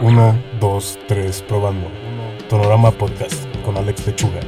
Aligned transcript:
1, 0.00 0.38
2, 0.60 0.98
3, 1.08 1.42
probando. 1.48 1.88
Tonorama 2.48 2.92
Podcast 2.92 3.44
con 3.64 3.76
Alex 3.76 4.06
Lechuga. 4.06 4.38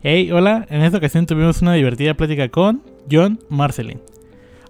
Hey, 0.00 0.30
hola, 0.30 0.64
en 0.70 0.82
esta 0.82 0.98
ocasión 0.98 1.26
tuvimos 1.26 1.62
una 1.62 1.72
divertida 1.72 2.14
plática 2.14 2.48
con 2.50 2.82
John 3.10 3.40
Marcelin. 3.48 4.00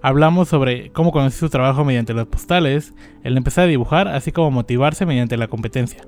Hablamos 0.01 0.47
sobre 0.47 0.89
cómo 0.89 1.11
conocer 1.11 1.39
su 1.39 1.49
trabajo 1.49 1.85
mediante 1.85 2.15
las 2.15 2.25
postales, 2.25 2.95
el 3.23 3.37
empezar 3.37 3.65
a 3.65 3.67
dibujar, 3.67 4.07
así 4.07 4.31
como 4.31 4.49
motivarse 4.49 5.05
mediante 5.05 5.37
la 5.37 5.47
competencia, 5.47 6.01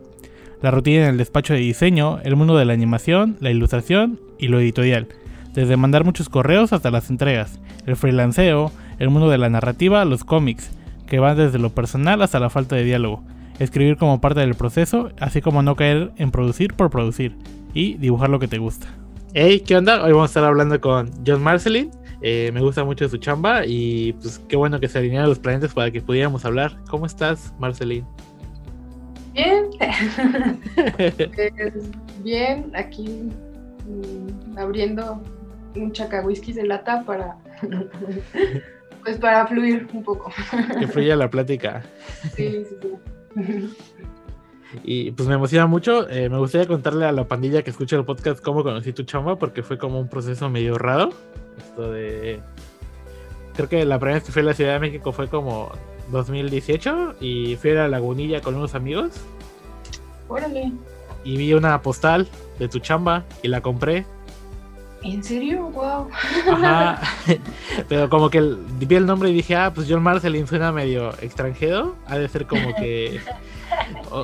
la 0.63 0.71
rutina 0.71 1.03
en 1.03 1.09
el 1.09 1.17
despacho 1.17 1.53
de 1.53 1.59
diseño, 1.59 2.17
el 2.23 2.35
mundo 2.35 2.57
de 2.57 2.65
la 2.65 2.73
animación, 2.73 3.37
la 3.41 3.51
ilustración 3.51 4.19
y 4.39 4.47
lo 4.47 4.59
editorial, 4.59 5.07
desde 5.53 5.77
mandar 5.77 6.03
muchos 6.03 6.29
correos 6.29 6.73
hasta 6.73 6.89
las 6.89 7.11
entregas, 7.11 7.59
el 7.85 7.95
freelanceo, 7.95 8.71
el 8.97 9.11
mundo 9.11 9.29
de 9.29 9.37
la 9.37 9.49
narrativa, 9.49 10.03
los 10.05 10.23
cómics, 10.23 10.71
que 11.09 11.19
van 11.19 11.35
desde 11.35 11.59
lo 11.59 11.71
personal 11.71 12.21
hasta 12.21 12.39
la 12.39 12.49
falta 12.49 12.75
de 12.75 12.83
diálogo, 12.83 13.23
escribir 13.57 13.97
como 13.97 14.21
parte 14.21 14.39
del 14.39 14.55
proceso, 14.55 15.09
así 15.19 15.41
como 15.41 15.61
no 15.61 15.75
caer 15.75 16.11
en 16.17 16.31
producir 16.31 16.75
por 16.75 16.89
producir, 16.89 17.35
y 17.73 17.95
dibujar 17.95 18.29
lo 18.29 18.39
que 18.39 18.47
te 18.47 18.59
gusta. 18.59 18.87
Hey, 19.33 19.61
¿qué 19.65 19.75
onda? 19.75 20.03
Hoy 20.03 20.11
vamos 20.11 20.29
a 20.29 20.31
estar 20.31 20.43
hablando 20.45 20.79
con 20.79 21.11
John 21.25 21.43
Marcelin. 21.43 21.91
Eh, 22.21 22.51
me 22.53 22.61
gusta 22.61 22.83
mucho 22.83 23.07
su 23.09 23.17
chamba 23.17 23.65
y 23.65 24.13
pues 24.13 24.39
qué 24.49 24.55
bueno 24.55 24.79
que 24.79 24.87
se 24.87 24.99
alinearan 24.99 25.29
los 25.29 25.39
planetas 25.39 25.73
para 25.73 25.91
que 25.91 26.01
pudiéramos 26.01 26.45
hablar. 26.45 26.77
¿Cómo 26.89 27.05
estás, 27.05 27.53
Marcelin? 27.59 28.05
Bien. 29.33 29.67
Pues, 29.77 31.13
bien, 32.23 32.71
aquí 32.75 33.29
mm, 33.87 34.57
abriendo 34.57 35.21
un 35.75 35.93
whisky 36.25 36.53
de 36.53 36.65
lata 36.65 37.03
para 37.05 37.37
pues 39.03 39.17
para 39.17 39.47
fluir 39.47 39.87
un 39.93 40.03
poco. 40.03 40.31
Que 40.79 40.87
fluya 40.87 41.15
la 41.15 41.29
plática. 41.29 41.83
Sí, 42.35 42.65
sí, 42.65 42.77
sí. 43.45 43.75
Y 44.83 45.11
pues 45.11 45.27
me 45.27 45.35
emociona 45.35 45.65
mucho. 45.65 46.09
Eh, 46.09 46.29
me 46.29 46.37
gustaría 46.37 46.67
contarle 46.67 47.05
a 47.05 47.11
la 47.11 47.27
pandilla 47.27 47.63
que 47.63 47.71
escucha 47.71 47.95
el 47.95 48.05
podcast 48.05 48.41
cómo 48.41 48.63
conocí 48.63 48.93
tu 48.93 49.03
chamba, 49.03 49.37
porque 49.37 49.63
fue 49.63 49.77
como 49.77 49.99
un 49.99 50.07
proceso 50.07 50.49
medio 50.49 50.77
raro. 50.77 51.09
Esto 51.57 51.91
de. 51.91 52.39
Creo 53.55 53.67
que 53.67 53.85
la 53.85 53.99
primera 53.99 54.15
vez 54.15 54.23
que 54.23 54.31
fui 54.31 54.41
a 54.41 54.45
la 54.45 54.53
Ciudad 54.53 54.73
de 54.73 54.79
México 54.79 55.11
fue 55.11 55.27
como 55.27 55.71
2018 56.11 57.15
y 57.19 57.55
fui 57.57 57.71
a 57.71 57.75
la 57.75 57.87
Lagunilla 57.87 58.41
con 58.41 58.55
unos 58.55 58.75
amigos. 58.75 59.11
Órale. 60.27 60.71
Y 61.23 61.35
vi 61.35 61.53
una 61.53 61.81
postal 61.81 62.27
de 62.59 62.69
tu 62.69 62.79
chamba 62.79 63.25
y 63.41 63.47
la 63.47 63.61
compré. 63.61 64.05
¿En 65.01 65.23
serio? 65.23 65.69
Wow. 65.69 66.09
Ajá. 66.51 67.01
Pero 67.87 68.09
como 68.09 68.29
que 68.29 68.41
vi 68.41 68.95
el 68.95 69.05
nombre 69.05 69.29
y 69.29 69.33
dije, 69.33 69.55
ah, 69.55 69.71
pues 69.73 69.87
John 69.89 70.03
Marcelin 70.03 70.45
suena 70.47 70.71
medio 70.71 71.09
extranjero. 71.21 71.95
Ha 72.07 72.17
de 72.17 72.27
ser 72.27 72.45
como 72.45 72.75
que 72.75 73.21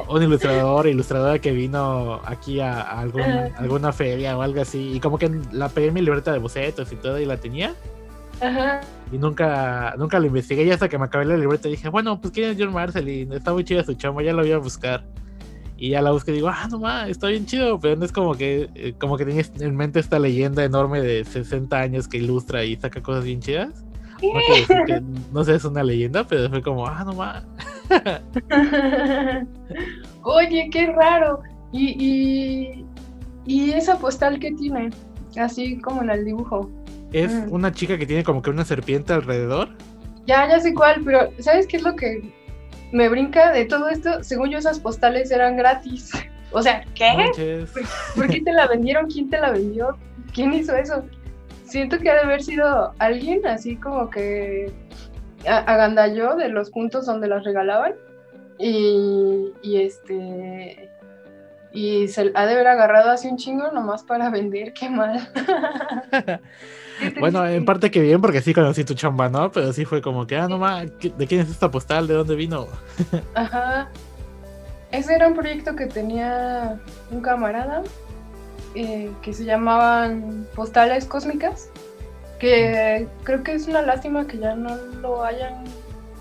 un 0.09 0.23
ilustrador, 0.23 0.88
ilustradora 0.88 1.40
que 1.40 1.52
vino 1.52 2.22
aquí 2.26 2.59
a, 2.59 2.82
algún, 2.82 3.23
alguna 3.58 3.94
feria 3.94 4.38
o 4.38 4.42
algo 4.42 4.62
así. 4.62 4.94
Y 4.95 5.00
como 5.00 5.17
que 5.17 5.32
la 5.52 5.70
pegué 5.70 5.88
en 5.88 5.94
mi 5.94 6.02
libreta 6.02 6.32
de 6.34 6.40
bocetos 6.40 6.92
y 6.92 6.95
todo 6.98 7.20
y 7.20 7.26
la 7.26 7.38
tenía. 7.38 7.73
Ajá. 8.42 8.82
Y 9.12 9.17
nunca, 9.17 9.95
nunca 9.98 10.20
lo 10.20 10.26
investigué. 10.26 10.64
Y 10.64 10.72
hasta 10.72 10.89
que 10.89 10.98
me 10.98 11.06
acabé 11.06 11.26
la 11.26 11.38
libreta 11.38 11.70
dije, 11.70 11.88
bueno, 11.89 12.20
pues 12.20 12.34
quién 12.34 12.52
es 12.52 12.58
John 12.60 12.73
Marcelin. 12.73 13.32
Está 13.32 13.54
muy 13.54 13.64
chido 13.64 13.84
su 13.84 13.94
chamo, 13.94 14.22
ya 14.22 14.34
lo 14.34 14.42
voy 14.42 14.52
a 14.52 14.58
buscar. 14.58 15.04
Y 15.78 15.90
ya 15.90 16.02
la 16.02 16.12
busqué 16.12 16.31
y 16.31 16.36
digo, 16.36 16.48
ah, 16.48 16.68
no 16.72 16.80
más, 16.80 17.09
está 17.09 17.28
bien 17.28 17.45
chido, 17.45 17.80
pero 17.80 17.98
no 17.98 18.06
es 18.06 18.12
como 18.12 18.36
que, 18.36 18.70
eh, 18.76 18.94
como 18.98 19.18
que 19.18 19.26
tenías 19.26 19.52
en 19.59 19.76
mente 19.76 20.00
esta 20.00 20.20
leyenda 20.20 20.64
enorme 20.64 21.02
de 21.02 21.26
60 21.26 21.78
años 21.78 22.08
que 22.08 22.17
ilustra 22.17 22.64
y 22.64 22.78
saca 22.78 23.04
cosas 23.04 23.26
bien 23.26 23.42
chidas. 23.42 23.84
No, 24.22 24.86
que, 24.86 25.02
no 25.34 25.44
sé, 25.44 25.56
es 25.56 25.66
una 25.66 25.84
leyenda, 25.84 26.26
pero 26.26 26.50
fue 26.50 26.62
como, 26.62 26.88
ah, 26.88 27.04
no 27.04 27.14
más. 27.14 27.44
Oye, 30.23 30.70
qué 30.72 30.88
raro. 30.94 31.42
Y, 31.73 32.86
y, 33.45 33.72
esa 33.72 33.99
postal 33.99 34.39
que 34.39 34.52
tiene, 34.54 34.92
así 35.38 35.78
como 35.80 36.02
en 36.02 36.10
el 36.10 36.23
dibujo. 36.23 36.70
Es 37.11 37.33
mm. 37.33 37.52
una 37.52 37.73
chica 37.73 37.98
que 37.98 38.05
tiene 38.05 38.23
como 38.23 38.42
que 38.42 38.49
una 38.49 38.64
serpiente 38.64 39.11
alrededor. 39.11 39.70
Ya, 40.26 40.48
ya 40.48 40.60
sé 40.60 40.73
cuál, 40.73 41.02
pero 41.04 41.30
¿sabes 41.39 41.67
qué 41.67 41.78
es 41.78 41.83
lo 41.83 41.95
que 41.95 42.33
me 42.95 43.10
brinca 43.10 43.52
de 43.52 43.66
todo 43.66 43.89
esto, 43.89 44.23
según 44.23 44.52
yo 44.52 44.58
esas 44.58 44.80
postales 44.80 45.30
eran 45.30 45.58
gratis. 45.58 46.11
O 46.54 46.61
sea, 46.61 46.86
¿qué? 46.95 47.66
¿Por, 48.16 48.30
qué 48.30 48.39
te 48.39 48.54
la 48.54 48.67
vendieron? 48.67 49.08
¿Quién 49.08 49.30
te 49.30 49.38
la 49.38 49.52
vendió? 49.52 49.98
¿Quién 50.33 50.54
hizo 50.54 50.73
eso? 50.78 51.04
Siento 51.66 52.00
que 52.00 52.10
ha 52.10 52.14
de 52.14 52.22
haber 52.22 52.42
sido 52.42 52.94
alguien 53.00 53.45
así 53.45 53.76
como 53.76 54.10
que 54.10 54.72
agandalló 55.45 56.36
de 56.36 56.48
los 56.48 56.72
puntos 56.72 57.05
donde 57.05 57.28
las 57.28 57.44
regalaban 57.44 57.95
y, 58.58 59.52
y 59.61 59.82
este 59.82 60.85
y 61.75 62.08
se 62.08 62.31
ha 62.33 62.45
de 62.45 62.53
haber 62.53 62.67
agarrado 62.67 63.11
así 63.11 63.27
un 63.27 63.36
chingo 63.36 63.69
nomás 63.71 64.03
para 64.03 64.30
vender, 64.30 64.73
qué 64.73 64.89
mal. 64.89 65.30
bueno, 67.19 67.45
en 67.45 67.65
parte 67.65 67.91
que 67.91 68.02
bien, 68.02 68.21
porque 68.21 68.41
sí 68.41 68.53
conocí 68.53 68.86
tu 68.86 68.93
chamba, 68.93 69.27
¿no? 69.27 69.52
Pero 69.52 69.73
sí 69.73 69.83
fue 69.83 70.02
como 70.02 70.25
que, 70.25 70.37
ah, 70.37 70.47
no 70.47 70.58
más, 70.58 70.86
¿de 70.86 71.27
quién 71.27 71.41
es 71.41 71.49
esta 71.49 71.69
postal? 71.69 72.08
¿De 72.08 72.13
dónde 72.13 72.36
vino? 72.36 72.67
Ajá. 73.36 73.89
Ese 74.91 75.15
era 75.15 75.27
un 75.27 75.33
proyecto 75.33 75.75
que 75.75 75.87
tenía 75.87 76.80
un 77.11 77.19
camarada 77.19 77.83
eh, 78.73 79.11
que 79.21 79.33
se 79.33 79.43
llamaban 79.43 80.47
Postales 80.55 81.05
Cósmicas, 81.05 81.69
que 82.39 83.05
creo 83.23 83.43
que 83.43 83.53
es 83.53 83.67
una 83.67 83.81
lástima 83.81 84.25
que 84.27 84.37
ya 84.37 84.55
no 84.55 84.77
lo 85.02 85.25
hayan 85.25 85.65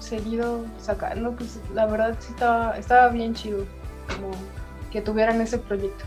seguido 0.00 0.64
sacando, 0.78 1.30
pues 1.32 1.60
la 1.72 1.86
verdad 1.86 2.16
sí 2.18 2.32
estaba, 2.32 2.76
estaba 2.76 3.08
bien 3.10 3.34
chido 3.34 3.64
como 4.08 4.32
que 4.94 5.02
tuvieran 5.02 5.40
ese 5.40 5.58
proyecto. 5.58 6.04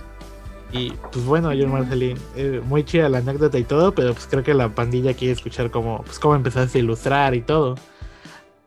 Y 0.71 0.91
pues 1.11 1.25
bueno, 1.25 1.49
John 1.49 1.73
Marcelín, 1.73 2.17
eh, 2.37 2.61
muy 2.63 2.85
chida 2.85 3.09
la 3.09 3.17
anécdota 3.17 3.59
y 3.59 3.65
todo, 3.65 3.93
pero 3.93 4.13
pues 4.13 4.27
creo 4.27 4.43
que 4.43 4.53
la 4.53 4.69
pandilla 4.69 5.13
quiere 5.13 5.33
escuchar 5.33 5.69
cómo, 5.69 6.03
pues, 6.03 6.19
cómo 6.19 6.35
empezaste 6.35 6.77
a 6.77 6.81
ilustrar 6.81 7.35
y 7.35 7.41
todo. 7.41 7.75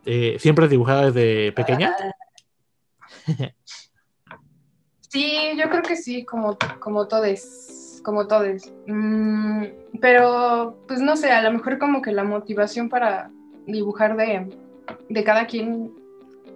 Eh, 0.05 0.37
¿Siempre 0.39 0.67
has 0.67 0.71
dibujado 0.71 1.11
desde 1.11 1.53
pequeña? 1.53 1.97
sí, 5.09 5.53
yo 5.57 5.71
creo 5.71 5.83
que 5.83 5.97
sí, 5.97 6.27
como, 6.27 6.59
como 6.81 7.09
todos, 7.09 8.03
como 8.05 8.27
todos. 8.27 8.71
Mm, 8.87 9.65
pero, 10.03 10.79
pues 10.87 11.01
no 11.01 11.17
sé, 11.17 11.31
a 11.31 11.41
lo 11.43 11.51
mejor 11.51 11.79
como 11.79 12.03
que 12.03 12.13
la 12.13 12.25
motivación 12.25 12.91
para 12.91 13.31
dibujar 13.67 14.19
de, 14.19 14.55
de 15.09 15.25
cada 15.25 15.47
quien 15.47 15.95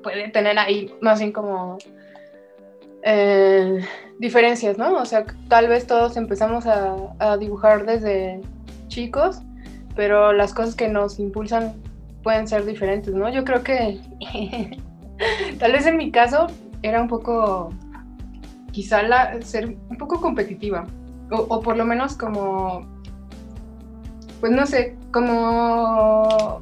puede 0.03 0.29
tener 0.29 0.59
ahí 0.59 0.95
más 1.01 1.19
bien 1.19 1.33
como 1.33 1.79
eh, 3.07 3.85
diferencias, 4.19 4.79
¿no? 4.79 4.95
O 4.95 5.05
sea, 5.05 5.27
tal 5.49 5.69
vez 5.69 5.87
todos 5.87 6.17
empezamos 6.17 6.65
a, 6.67 7.37
dibujar 7.37 7.85
desde 7.85 8.41
chicos, 8.89 9.43
pero 9.95 10.33
las 10.33 10.55
cosas 10.55 10.75
que 10.75 10.89
nos 10.89 11.19
impulsan 11.19 11.75
pueden 12.23 12.49
ser 12.49 12.65
diferentes, 12.65 13.13
¿no? 13.13 13.29
Yo 13.29 13.45
creo 13.45 13.63
que 13.63 14.01
tal 15.59 15.73
vez 15.73 15.87
en 15.87 15.99
mi 15.99 16.11
caso 16.11 16.47
era 16.81 17.03
un 17.03 17.09
poco, 17.09 17.71
quizá 18.73 19.03
la, 19.03 19.41
ser 19.43 19.77
un 19.91 19.99
poco 19.99 20.21
competitiva, 20.21 20.87
o, 21.31 21.61
por 21.61 21.77
lo 21.77 21.85
menos 21.85 22.17
como, 22.17 22.87
pues 24.41 24.51
no 24.51 24.65
sé, 24.65 24.97
como... 25.13 26.61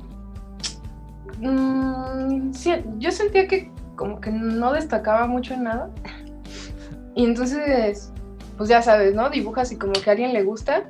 Mm, 1.38 2.50
yo 2.98 3.10
sentía 3.10 3.46
que 3.46 3.70
como 3.96 4.20
que 4.20 4.30
no 4.32 4.72
destacaba 4.72 5.28
mucho 5.28 5.54
en 5.54 5.64
nada. 5.64 5.90
Y 7.14 7.24
entonces, 7.24 8.12
pues 8.56 8.68
ya 8.68 8.82
sabes, 8.82 9.14
¿no? 9.14 9.30
Dibujas 9.30 9.72
y 9.72 9.76
como 9.76 9.92
que 9.92 10.08
a 10.08 10.12
alguien 10.12 10.32
le 10.32 10.42
gusta 10.42 10.84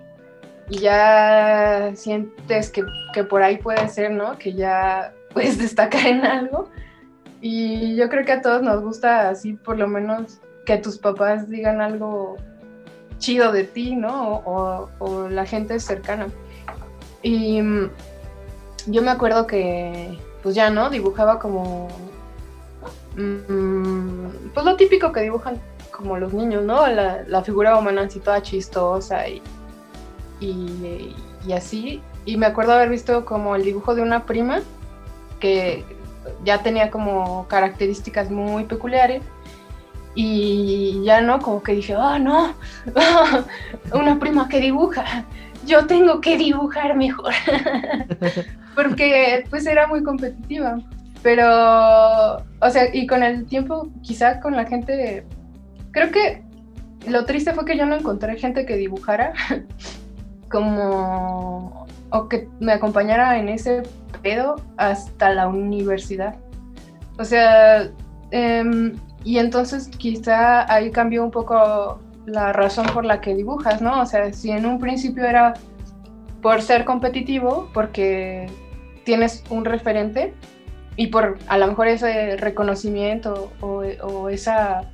y 0.68 0.78
ya 0.78 1.92
sientes 1.94 2.70
que, 2.70 3.24
por 3.24 3.42
ahí 3.42 3.58
puede 3.58 3.88
ser, 3.88 4.10
¿no? 4.10 4.38
Que 4.38 4.54
ya 4.54 5.12
puedes 5.32 5.58
destacar 5.58 6.06
en 6.06 6.24
algo. 6.24 6.68
Y 7.40 7.96
yo 7.96 8.08
creo 8.08 8.24
que 8.24 8.32
a 8.32 8.40
todos 8.40 8.62
nos 8.62 8.82
gusta 8.82 9.28
así, 9.28 9.54
por 9.54 9.78
lo 9.78 9.88
menos, 9.88 10.38
que 10.64 10.78
tus 10.78 10.98
papás 10.98 11.50
digan 11.50 11.80
algo 11.80 12.36
chido 13.18 13.52
de 13.52 13.64
ti, 13.64 13.96
¿no? 13.96 14.42
O, 14.46 15.28
la 15.28 15.44
gente 15.44 15.78
cercana. 15.80 16.28
Y 17.22 17.60
mm, 17.60 17.90
yo 18.86 19.02
me 19.02 19.10
acuerdo 19.10 19.46
que, 19.46 20.18
pues 20.42 20.54
ya, 20.54 20.70
¿no? 20.70 20.88
Dibujaba 20.88 21.38
como... 21.38 21.88
Mm, 23.16 24.52
pues 24.54 24.64
lo 24.64 24.76
típico 24.76 25.12
que 25.12 25.20
dibujan 25.20 25.60
como 25.92 26.16
los 26.18 26.32
niños, 26.32 26.64
¿no? 26.64 26.86
La, 26.88 27.42
figura 27.44 27.76
humana 27.78 28.02
así 28.02 28.18
toda 28.18 28.42
chistosa 28.42 29.28
y, 29.28 29.42
y, 30.40 31.52
así. 31.52 32.02
Y 32.24 32.36
me 32.36 32.46
acuerdo 32.46 32.72
haber 32.72 32.88
visto 32.88 33.24
como 33.24 33.54
el 33.54 33.62
dibujo 33.62 33.94
de 33.94 34.02
una 34.02 34.24
prima 34.26 34.60
que 35.38 35.84
ya 36.44 36.62
tenía 36.62 36.90
como 36.90 37.46
características 37.48 38.30
muy 38.30 38.64
peculiares. 38.64 39.22
Y 40.14 41.02
ya 41.04 41.20
no, 41.22 41.38
como 41.38 41.62
que 41.62 41.72
dije, 41.72 41.96
oh 41.96 42.18
no, 42.18 42.54
una 43.94 44.18
prima 44.18 44.48
que 44.48 44.60
dibuja, 44.60 45.24
yo 45.64 45.86
tengo 45.86 46.20
que 46.20 46.36
dibujar 46.36 46.96
mejor. 46.96 47.32
Porque 48.74 49.44
pues 49.48 49.66
era 49.66 49.86
muy 49.86 50.02
competitiva. 50.02 50.78
Pero, 51.22 51.46
o 52.60 52.70
sea, 52.70 52.92
y 52.92 53.06
con 53.06 53.22
el 53.22 53.46
tiempo, 53.46 53.88
quizá 54.02 54.40
con 54.40 54.56
la 54.56 54.64
gente, 54.66 55.24
creo 55.92 56.10
que 56.10 56.42
lo 57.06 57.24
triste 57.24 57.52
fue 57.52 57.64
que 57.64 57.76
yo 57.76 57.86
no 57.86 57.96
encontré 57.96 58.36
gente 58.38 58.66
que 58.66 58.76
dibujara 58.76 59.32
como, 60.50 61.86
o 62.10 62.28
que 62.28 62.48
me 62.60 62.72
acompañara 62.72 63.38
en 63.38 63.48
ese 63.48 63.82
pedo 64.22 64.56
hasta 64.76 65.30
la 65.30 65.48
universidad. 65.48 66.36
O 67.18 67.24
sea, 67.24 67.90
em, 68.30 68.96
y 69.24 69.38
entonces 69.38 69.88
quizá 69.88 70.72
ahí 70.72 70.90
cambió 70.90 71.24
un 71.24 71.30
poco 71.30 72.00
la 72.26 72.52
razón 72.52 72.86
por 72.86 73.04
la 73.04 73.20
que 73.20 73.34
dibujas, 73.34 73.82
¿no? 73.82 74.00
O 74.00 74.06
sea, 74.06 74.32
si 74.32 74.50
en 74.50 74.66
un 74.66 74.78
principio 74.78 75.24
era 75.24 75.54
por 76.40 76.62
ser 76.62 76.84
competitivo, 76.84 77.68
porque 77.72 78.48
tienes 79.04 79.44
un 79.50 79.64
referente 79.64 80.34
y 80.96 81.08
por 81.08 81.38
a 81.48 81.58
lo 81.58 81.66
mejor 81.68 81.88
ese 81.88 82.36
reconocimiento 82.36 83.52
o, 83.60 84.28
esa 84.28 84.91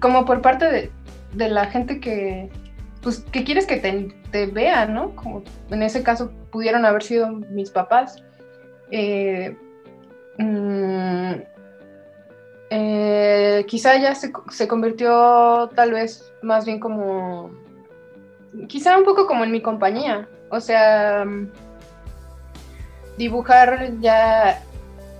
como 0.00 0.24
por 0.24 0.40
parte 0.40 0.90
de, 1.32 1.48
la 1.48 1.66
gente 1.66 2.00
que 2.00 2.50
pues 3.02 3.20
que 3.32 3.44
quieres 3.44 3.66
que 3.66 3.76
te, 3.76 4.46
vean, 4.46 4.94
¿no? 4.94 5.14
Como 5.14 5.42
en 5.70 5.82
ese 5.82 6.02
caso 6.02 6.30
pudieron 6.50 6.84
haber 6.86 7.02
sido 7.02 7.28
mis 7.28 7.70
papás. 7.70 8.22
Eh, 8.90 9.56
mm, 10.38 11.32
eh, 12.70 13.64
quizá 13.68 13.98
ya 13.98 14.14
se, 14.14 14.32
se, 14.50 14.66
convirtió 14.66 15.70
tal 15.74 15.92
vez 15.92 16.32
más 16.42 16.64
bien 16.64 16.80
como, 16.80 17.50
quizá 18.68 18.96
un 18.98 19.04
poco 19.04 19.26
como 19.26 19.44
en 19.44 19.52
mi 19.52 19.60
compañía, 19.60 20.28
o 20.50 20.60
sea, 20.60 21.26
dibujar 23.16 23.92
ya, 24.00 24.62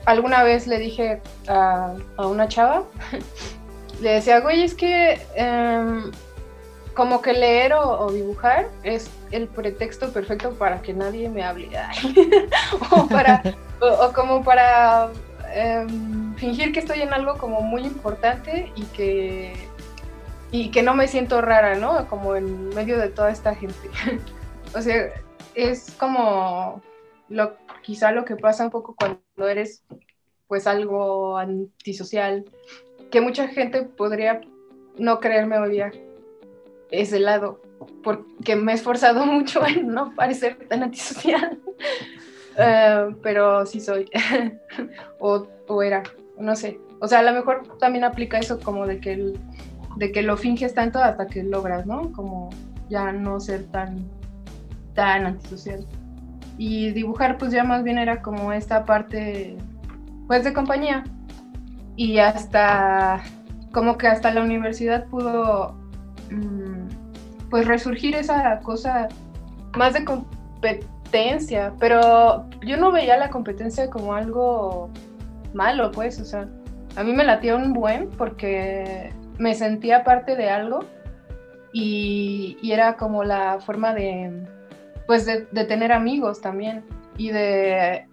alguna 0.04 0.42
vez 0.42 0.66
le 0.66 0.78
dije 0.78 1.20
a, 1.48 1.94
una 2.18 2.48
chava, 2.48 2.84
le 4.00 4.14
decía, 4.14 4.40
güey, 4.40 4.62
es 4.62 4.74
que 4.74 5.20
em, 5.34 6.10
como 6.94 7.22
que 7.22 7.32
leer 7.32 7.74
o, 7.74 8.10
dibujar 8.12 8.68
es 8.82 9.10
el 9.30 9.48
pretexto 9.48 10.12
perfecto 10.12 10.54
para 10.54 10.80
que 10.82 10.92
nadie 10.92 11.28
me 11.28 11.42
hable, 11.42 11.70
o, 12.90 13.06
para, 13.08 13.42
o 13.80 14.12
como 14.12 14.44
para 14.44 15.10
Em, 15.56 16.34
fingir 16.34 16.72
que 16.72 16.80
estoy 16.80 17.02
en 17.02 17.14
algo 17.14 17.38
como 17.38 17.60
muy 17.60 17.82
importante 17.82 18.72
y 18.74 18.82
que, 18.86 19.54
y 20.50 20.72
que 20.72 20.82
no 20.82 20.96
me 20.96 21.06
siento 21.06 21.40
rara, 21.40 21.76
¿no? 21.76 22.08
Como 22.08 22.34
en 22.34 22.70
medio 22.70 22.98
de 22.98 23.08
toda 23.08 23.30
esta 23.30 23.54
gente. 23.54 23.88
o 24.74 24.82
sea, 24.82 25.12
es 25.54 25.92
como 25.92 26.82
lo, 27.28 27.56
quizá 27.82 28.10
lo 28.10 28.24
que 28.24 28.34
pasa 28.34 28.64
un 28.64 28.70
poco 28.70 28.96
cuando 28.96 29.48
eres 29.48 29.84
pues 30.48 30.66
algo 30.66 31.38
antisocial, 31.38 32.44
que 33.14 33.20
mucha 33.20 33.46
gente 33.46 33.82
podría 33.82 34.40
no 34.98 35.20
creerme 35.20 35.56
hoy 35.56 35.70
día 35.70 35.92
ese 36.90 37.20
lado, 37.20 37.60
porque 38.02 38.56
me 38.56 38.72
he 38.72 38.74
esforzado 38.74 39.24
mucho 39.38 39.64
en 39.64 39.86
no 39.86 40.12
parecer 40.16 40.58
tan 40.68 40.82
antisocial. 40.82 41.58
Eh, 42.56 43.16
pero 43.20 43.66
sí 43.66 43.80
soy. 43.80 44.08
o, 45.18 45.44
o, 45.66 45.82
era, 45.82 46.04
no 46.38 46.54
sé. 46.54 46.78
O 47.00 47.08
sea, 47.08 47.18
a 47.18 47.22
lo 47.24 47.32
mejor 47.32 47.66
también 47.80 48.04
aplica 48.04 48.38
eso 48.38 48.60
como 48.60 48.86
de 48.86 49.00
que, 49.00 49.34
de 49.96 50.12
que 50.12 50.22
lo 50.22 50.36
finges 50.36 50.72
tanto 50.72 51.00
hasta 51.00 51.26
que 51.26 51.42
logras, 51.42 51.84
¿no? 51.84 52.12
Como 52.12 52.50
ya 52.88 53.10
no 53.10 53.40
ser 53.40 53.64
tan, 53.72 54.08
tan 54.94 55.26
antisocial. 55.26 55.84
Y 56.56 56.92
dibujar 56.92 57.38
pues 57.38 57.50
ya 57.50 57.64
más 57.64 57.82
bien 57.82 57.98
era 57.98 58.22
como 58.22 58.52
esta 58.52 58.84
parte 58.84 59.56
pues 60.28 60.44
de 60.44 60.52
compañía. 60.52 61.02
Y 61.96 62.18
hasta, 62.18 63.22
como 63.72 63.96
que 63.96 64.08
hasta 64.08 64.32
la 64.32 64.42
universidad 64.42 65.06
pudo 65.06 65.76
mm, 66.30 66.88
pues 67.50 67.66
resurgir 67.66 68.14
esa 68.16 68.58
cosa 68.60 69.08
más 69.76 69.94
de 69.94 70.04
competencia 70.04 70.94
pero 71.78 72.48
yo 72.62 72.76
no 72.76 72.90
veía 72.90 73.16
la 73.16 73.30
competencia 73.30 73.88
como 73.88 74.14
algo 74.14 74.90
malo, 75.52 75.92
pues, 75.92 76.20
o 76.20 76.24
sea, 76.24 76.48
a 76.96 77.04
mí 77.04 77.12
me 77.12 77.24
latía 77.24 77.54
un 77.54 77.72
buen 77.72 78.10
porque 78.10 79.12
me 79.38 79.54
sentía 79.54 80.02
parte 80.02 80.34
de 80.36 80.50
algo 80.50 80.80
y, 81.72 82.56
era 82.64 82.96
como 82.96 83.22
la 83.22 83.60
forma 83.60 83.94
de, 83.94 84.44
pues, 85.06 85.26
de, 85.26 85.64
tener 85.64 85.92
amigos 85.92 86.40
también 86.40 86.84
y 87.16 87.30
de 87.30 88.08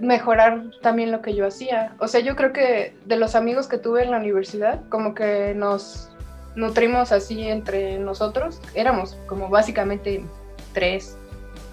mejorar 0.00 0.64
también 0.82 1.12
lo 1.12 1.22
que 1.22 1.34
yo 1.34 1.46
hacía. 1.46 1.94
O 1.98 2.08
sea, 2.08 2.20
yo 2.20 2.36
creo 2.36 2.52
que 2.52 2.94
de 3.04 3.16
los 3.16 3.34
amigos 3.34 3.66
que 3.66 3.78
tuve 3.78 4.02
en 4.02 4.10
la 4.10 4.18
universidad, 4.18 4.80
como 4.88 5.14
que 5.14 5.54
nos 5.54 6.10
nutrimos 6.54 7.12
así 7.12 7.48
entre 7.48 7.98
nosotros, 7.98 8.60
éramos 8.74 9.16
como 9.26 9.48
básicamente 9.48 10.24
tres 10.72 11.16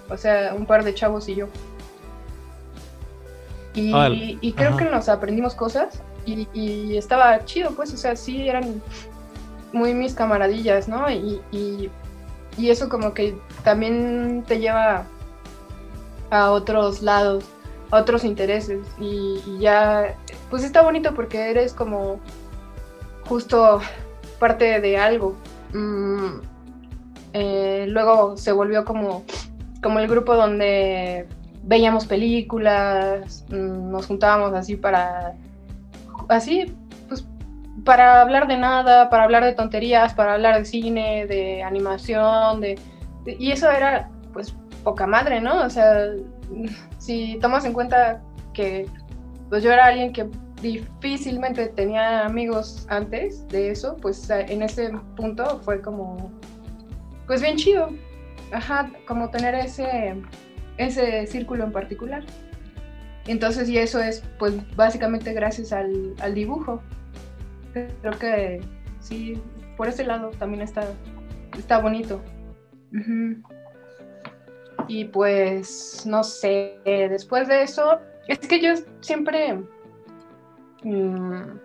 o 0.08 0.16
sea, 0.16 0.54
un 0.56 0.66
par 0.66 0.84
de 0.84 0.94
chavos 0.94 1.28
y 1.28 1.36
yo. 1.36 1.48
Y, 3.74 4.52
creo 4.52 4.76
que 4.76 4.86
nos 4.86 5.08
aprendimos 5.08 5.54
cosas 5.54 6.00
y, 6.24 6.96
estaba 6.96 7.44
chido, 7.44 7.72
pues, 7.72 7.92
o 7.92 7.96
sea, 7.96 8.16
sí 8.16 8.48
eran 8.48 8.82
muy 9.72 9.92
mis 9.92 10.14
camaradillas, 10.14 10.88
¿no? 10.88 11.10
Y, 11.10 11.42
y, 11.52 11.90
eso 12.70 12.88
como 12.88 13.12
que 13.12 13.36
también 13.64 14.42
te 14.46 14.58
lleva 14.58 15.04
a 16.30 16.50
otros 16.52 17.02
lados, 17.02 17.44
otros 17.90 18.24
intereses 18.24 18.86
y, 18.98 19.40
ya, 19.58 20.16
pues 20.50 20.64
está 20.64 20.82
bonito 20.82 21.14
porque 21.14 21.50
eres 21.50 21.72
como 21.72 22.20
justo 23.26 23.80
parte 24.38 24.80
de 24.80 24.98
algo. 24.98 25.36
Mm, 25.72 26.40
eh, 27.32 27.86
luego 27.88 28.36
se 28.36 28.52
volvió 28.52 28.84
como 28.84 29.24
como 29.86 30.00
el 30.00 30.08
grupo 30.08 30.34
donde 30.34 31.28
veíamos 31.62 32.06
películas, 32.06 33.44
mm, 33.50 33.90
nos 33.90 34.06
juntábamos 34.06 34.52
así 34.54 34.76
para, 34.76 35.34
así, 36.28 36.74
pues, 37.08 37.24
para 37.84 38.20
hablar 38.20 38.48
de 38.48 38.56
nada, 38.56 39.10
para 39.10 39.22
hablar 39.22 39.44
de 39.44 39.52
tonterías, 39.52 40.12
para 40.14 40.34
hablar 40.34 40.58
de 40.58 40.64
cine, 40.64 41.26
de 41.26 41.62
animación, 41.62 42.60
de, 42.60 42.78
y 43.26 43.52
eso 43.52 43.70
era, 43.70 44.08
pues, 44.32 44.56
poca 44.82 45.06
madre, 45.06 45.40
¿no? 45.40 45.64
O 45.64 45.70
sea, 45.70 46.10
si 47.06 47.38
tomas 47.40 47.64
en 47.64 47.72
cuenta 47.72 48.20
que, 48.52 48.88
pues, 49.48 49.62
yo 49.62 49.72
era 49.72 49.86
alguien 49.86 50.12
que 50.12 50.28
difícilmente 50.60 51.68
tenía 51.68 52.26
amigos 52.26 52.84
antes 52.90 53.46
de 53.48 53.70
eso, 53.70 53.96
pues, 54.02 54.28
en 54.28 54.62
ese 54.62 54.90
punto 55.14 55.60
fue 55.60 55.80
como, 55.80 56.32
pues, 57.28 57.40
bien 57.40 57.56
chido, 57.56 57.90
ajá, 58.52 58.90
como 59.06 59.30
tener 59.30 59.54
ese, 59.54 60.16
ese 60.78 61.28
círculo 61.28 61.64
en 61.64 61.72
particular. 61.72 62.24
Entonces, 63.28 63.68
y 63.68 63.78
eso 63.78 64.00
es, 64.00 64.24
pues, 64.40 64.54
básicamente 64.74 65.32
gracias 65.32 65.72
al, 65.72 66.34
dibujo. 66.34 66.82
Creo 67.72 68.18
que 68.18 68.60
sí, 68.98 69.40
por 69.76 69.86
ese 69.86 70.02
lado 70.04 70.30
también 70.30 70.62
está, 70.62 70.88
está 71.56 71.78
bonito. 71.78 72.20
Y 74.88 75.04
pues, 75.06 76.04
no 76.06 76.22
sé, 76.22 76.78
después 76.84 77.48
de 77.48 77.62
eso, 77.62 77.98
es 78.28 78.38
que 78.40 78.60
yo 78.60 78.74
siempre, 79.00 79.58
mm, 80.82 81.58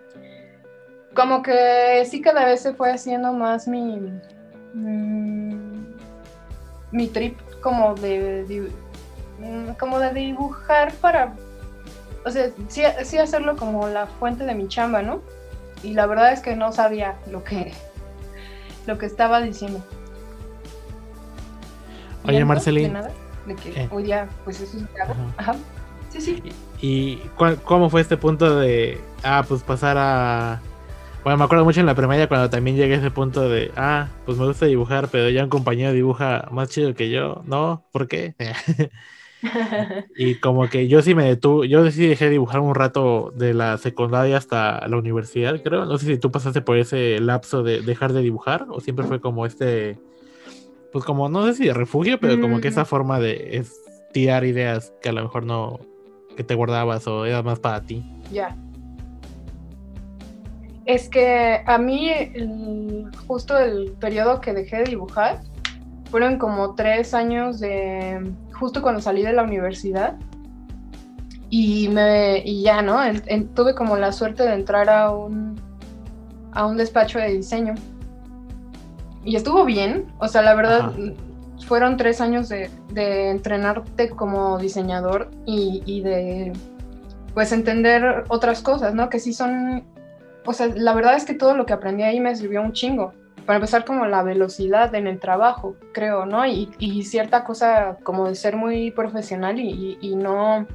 como 1.14 1.42
que 1.42 2.04
sí 2.06 2.20
cada 2.20 2.44
vez 2.44 2.60
se 2.60 2.74
fue 2.74 2.92
haciendo 2.92 3.32
más 3.32 3.68
mi, 3.68 4.00
mm, 4.74 5.94
mi 6.90 7.06
trip 7.08 7.38
como 7.60 7.94
de, 7.94 8.70
mm, 9.38 9.72
como 9.78 9.98
de 9.98 10.12
dibujar 10.12 10.92
para, 10.94 11.34
o 12.24 12.30
sea, 12.30 12.50
sí, 12.68 13.18
hacerlo 13.18 13.56
como 13.56 13.88
la 13.88 14.06
fuente 14.06 14.44
de 14.44 14.54
mi 14.54 14.68
chamba, 14.68 15.02
¿no? 15.02 15.22
Y 15.82 15.94
la 15.94 16.06
verdad 16.06 16.32
es 16.32 16.40
que 16.40 16.54
no 16.54 16.72
sabía 16.72 17.16
lo 17.30 17.42
que, 17.44 17.72
lo 18.86 18.98
que 18.98 19.06
estaba 19.06 19.40
diciendo. 19.40 19.82
Oye, 22.24 22.44
Marcelín. 22.44 22.94
De 23.46 23.56
que 23.56 23.70
eh. 23.70 23.88
hoy 23.90 24.04
día, 24.04 24.28
pues 24.44 24.60
eso 24.60 24.76
es 24.76 24.84
Ajá. 25.00 25.14
Ajá. 25.36 25.54
Sí, 26.10 26.20
sí. 26.20 26.42
¿Y, 26.80 26.86
y 26.86 27.22
cómo 27.64 27.90
fue 27.90 28.00
este 28.00 28.16
punto 28.16 28.58
de, 28.58 29.00
ah, 29.24 29.44
pues 29.48 29.62
pasar 29.62 29.96
a 29.98 30.60
bueno, 31.24 31.38
me 31.38 31.44
acuerdo 31.44 31.64
mucho 31.64 31.78
en 31.78 31.86
la 31.86 31.94
primaria 31.94 32.26
cuando 32.26 32.50
también 32.50 32.76
llegué 32.76 32.94
a 32.94 32.98
ese 32.98 33.12
punto 33.12 33.48
de, 33.48 33.70
ah, 33.76 34.08
pues 34.26 34.38
me 34.38 34.46
gusta 34.46 34.66
dibujar, 34.66 35.08
pero 35.08 35.30
ya 35.30 35.44
un 35.44 35.50
compañero 35.50 35.92
dibuja 35.92 36.48
más 36.50 36.68
chido 36.68 36.94
que 36.94 37.10
yo. 37.10 37.42
No, 37.46 37.84
¿por 37.92 38.08
qué? 38.08 38.34
y 40.16 40.34
como 40.36 40.68
que 40.68 40.88
yo 40.88 41.00
sí 41.00 41.14
me 41.14 41.24
detuve, 41.24 41.68
yo 41.68 41.88
sí 41.92 42.08
dejé 42.08 42.24
de 42.24 42.32
dibujar 42.32 42.58
un 42.60 42.74
rato 42.74 43.32
de 43.36 43.54
la 43.54 43.78
secundaria 43.78 44.36
hasta 44.36 44.86
la 44.88 44.96
universidad, 44.96 45.62
creo. 45.62 45.84
No 45.84 45.96
sé 45.96 46.06
si 46.06 46.18
tú 46.18 46.32
pasaste 46.32 46.60
por 46.60 46.76
ese 46.76 47.20
lapso 47.20 47.62
de 47.62 47.82
dejar 47.82 48.12
de 48.12 48.22
dibujar 48.22 48.66
o 48.68 48.80
siempre 48.80 49.06
fue 49.06 49.20
como 49.20 49.46
este, 49.46 49.98
pues 50.92 51.04
como, 51.04 51.28
no 51.28 51.46
sé 51.46 51.54
si 51.54 51.64
de 51.66 51.74
refugio, 51.74 52.20
pero 52.20 52.40
como 52.40 52.60
que 52.60 52.68
esa 52.68 52.82
mm. 52.82 52.86
forma 52.86 53.18
de 53.18 53.64
tirar 54.12 54.44
ideas 54.44 54.92
que 55.00 55.08
a 55.08 55.12
lo 55.12 55.22
mejor 55.22 55.44
no, 55.44 55.80
que 56.36 56.44
te 56.44 56.54
guardabas 56.54 57.06
o 57.06 57.24
era 57.24 57.42
más 57.42 57.58
para 57.58 57.80
ti? 57.80 58.04
Ya. 58.30 58.54
Es 60.84 61.08
que 61.08 61.62
a 61.64 61.78
mí 61.78 62.08
el- 62.10 63.10
justo 63.26 63.58
el 63.58 63.92
periodo 63.92 64.40
que 64.40 64.52
dejé 64.52 64.78
de 64.78 64.84
dibujar 64.84 65.40
fueron 66.10 66.38
como 66.38 66.74
tres 66.74 67.14
años 67.14 67.60
de 67.60 68.32
justo 68.52 68.82
cuando 68.82 69.00
salí 69.00 69.22
de 69.22 69.32
la 69.32 69.44
universidad 69.44 70.16
y 71.50 71.88
me 71.88 72.42
y 72.44 72.62
ya 72.62 72.82
no 72.82 73.02
En- 73.02 73.22
en- 73.26 73.48
tuve 73.54 73.74
como 73.74 73.96
la 73.96 74.12
suerte 74.12 74.42
de 74.42 74.54
entrar 74.54 74.90
a 74.90 75.10
un 75.10 75.60
a 76.52 76.66
un 76.66 76.76
despacho 76.76 77.18
de 77.18 77.28
diseño 77.32 77.74
y 79.24 79.36
estuvo 79.36 79.64
bien 79.64 80.06
o 80.18 80.28
sea 80.28 80.42
la 80.42 80.54
verdad 80.54 80.80
Ajá. 80.80 80.92
fueron 81.66 81.96
tres 81.96 82.20
años 82.20 82.48
de, 82.48 82.70
de 82.92 83.30
entrenarte 83.30 84.10
como 84.10 84.58
diseñador 84.58 85.30
y, 85.46 85.82
y 85.86 86.00
de 86.02 86.52
pues 87.34 87.50
entender 87.52 88.24
otras 88.28 88.60
cosas, 88.60 88.92
¿no? 88.94 89.08
Que 89.08 89.18
sí 89.18 89.32
son, 89.32 89.84
o 90.44 90.52
sea, 90.52 90.66
la 90.74 90.92
verdad 90.92 91.14
es 91.16 91.24
que 91.24 91.32
todo 91.32 91.56
lo 91.56 91.64
que 91.64 91.72
aprendí 91.72 92.02
ahí 92.02 92.20
me 92.20 92.36
sirvió 92.36 92.60
un 92.60 92.72
chingo. 92.74 93.14
Para 93.46 93.56
empezar, 93.56 93.86
como 93.86 94.04
la 94.04 94.22
velocidad 94.22 94.94
en 94.94 95.06
el 95.06 95.18
trabajo, 95.18 95.74
creo, 95.94 96.26
¿no? 96.26 96.44
Y, 96.46 96.68
y 96.78 97.04
cierta 97.04 97.42
cosa 97.44 97.96
como 98.02 98.28
de 98.28 98.34
ser 98.34 98.56
muy 98.56 98.90
profesional 98.90 99.58
y, 99.58 99.96
y- 100.02 100.14
no, 100.14 100.66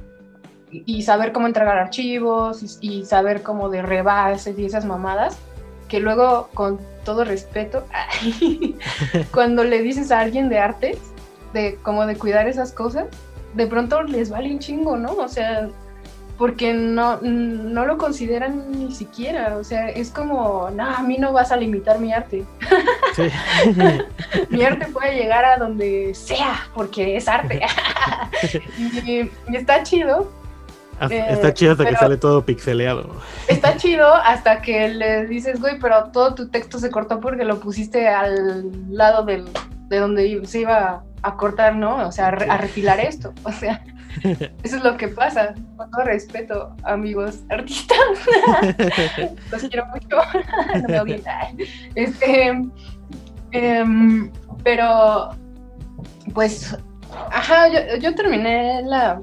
y 0.72 1.02
saber 1.02 1.32
cómo 1.32 1.46
entregar 1.46 1.78
archivos 1.78 2.80
y, 2.80 2.98
y 2.98 3.04
saber 3.04 3.42
cómo 3.42 3.68
de 3.68 3.80
rebases 3.82 4.58
y 4.58 4.64
esas 4.64 4.84
mamadas, 4.84 5.38
que 5.88 6.00
luego, 6.00 6.48
con 6.54 6.78
todo 7.04 7.24
respeto, 7.24 7.84
cuando 9.32 9.64
le 9.64 9.82
dices 9.82 10.10
a 10.10 10.20
alguien 10.20 10.48
de 10.48 10.58
artes, 10.58 10.98
de 11.52 11.76
como 11.82 12.06
de 12.06 12.16
cuidar 12.16 12.46
esas 12.46 12.72
cosas, 12.72 13.06
de 13.54 13.66
pronto 13.66 14.02
les 14.02 14.30
vale 14.30 14.52
un 14.52 14.58
chingo, 14.58 14.96
¿no? 14.96 15.12
O 15.12 15.28
sea, 15.28 15.68
porque 16.36 16.72
no, 16.72 17.18
no 17.20 17.84
lo 17.84 17.98
consideran 17.98 18.70
ni 18.70 18.94
siquiera, 18.94 19.56
o 19.56 19.64
sea, 19.64 19.88
es 19.88 20.10
como, 20.10 20.70
no, 20.70 20.84
a 20.84 21.02
mí 21.02 21.16
no 21.18 21.32
vas 21.32 21.50
a 21.50 21.56
limitar 21.56 21.98
mi 21.98 22.12
arte. 22.12 22.44
Sí. 23.16 23.28
Mi 24.50 24.62
arte 24.62 24.86
puede 24.86 25.16
llegar 25.16 25.44
a 25.44 25.56
donde 25.56 26.14
sea, 26.14 26.68
porque 26.74 27.16
es 27.16 27.26
arte. 27.26 27.60
y, 29.04 29.22
y 29.48 29.56
está 29.56 29.82
chido, 29.82 30.30
Eh, 31.10 31.26
Está 31.30 31.54
chido 31.54 31.72
hasta 31.72 31.86
que 31.86 31.96
sale 31.96 32.16
todo 32.16 32.44
pixeleado. 32.44 33.10
está 33.48 33.76
chido 33.76 34.12
hasta 34.14 34.60
que 34.62 34.88
le 34.88 35.26
dices, 35.26 35.60
güey, 35.60 35.78
pero 35.78 36.10
todo 36.12 36.34
tu 36.34 36.48
texto 36.48 36.78
se 36.78 36.90
cortó 36.90 37.20
porque 37.20 37.44
lo 37.44 37.60
pusiste 37.60 38.08
al 38.08 38.70
lado 38.90 39.24
del, 39.24 39.48
de 39.88 39.98
donde 39.98 40.40
se 40.46 40.60
iba 40.60 41.02
a 41.22 41.36
cortar, 41.36 41.76
¿no? 41.76 42.06
O 42.08 42.12
sea, 42.12 42.28
a, 42.28 42.30
re- 42.32 42.50
a 42.50 42.58
refilar 42.58 42.98
esto. 43.00 43.32
O 43.44 43.52
sea, 43.52 43.82
eso 44.62 44.76
es 44.76 44.82
lo 44.82 44.96
que 44.96 45.08
pasa. 45.08 45.54
Con 45.76 45.90
todo 45.90 46.02
respeto, 46.04 46.74
amigos 46.82 47.40
artistas. 47.50 47.98
Los 49.52 49.62
quiero 49.64 49.86
mucho. 49.86 50.16
no 50.82 50.88
me 50.88 51.00
odien. 51.00 51.22
Este, 51.94 52.52
em, 53.52 54.30
pero, 54.64 55.30
pues, 56.34 56.76
ajá, 57.30 57.68
yo, 57.68 57.96
yo 58.00 58.14
terminé 58.14 58.82
la, 58.84 59.20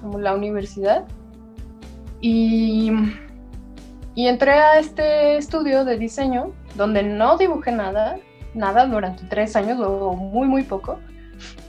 como 0.00 0.18
la 0.18 0.34
universidad 0.34 1.04
y, 2.20 2.90
y 4.14 4.26
entré 4.26 4.52
a 4.52 4.78
este 4.78 5.36
estudio 5.36 5.84
de 5.84 5.96
diseño 5.96 6.52
donde 6.74 7.02
no 7.02 7.36
dibujé 7.38 7.72
nada, 7.72 8.16
nada 8.54 8.86
durante 8.86 9.24
tres 9.24 9.56
años 9.56 9.78
o 9.80 10.12
muy, 10.14 10.46
muy 10.46 10.62
poco. 10.62 10.98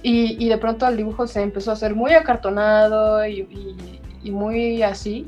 Y, 0.04 0.44
y 0.44 0.50
de 0.50 0.58
pronto 0.58 0.88
el 0.88 0.98
dibujo 0.98 1.28
se 1.28 1.42
empezó 1.42 1.72
a 1.72 1.74
hacer 1.76 1.96
muy 1.96 2.12
acartonado 2.14 3.26
y, 3.26 3.48
y- 4.24 4.32
muy 4.32 4.84
así. 4.84 5.28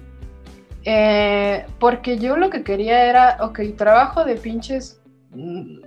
Eh, 0.85 1.65
porque 1.79 2.17
yo 2.19 2.35
lo 2.35 2.49
que 2.49 2.63
quería 2.63 3.05
era, 3.05 3.37
ok, 3.39 3.59
trabajo 3.77 4.25
de 4.25 4.35
pinches 4.35 5.01
mm, 5.31 5.77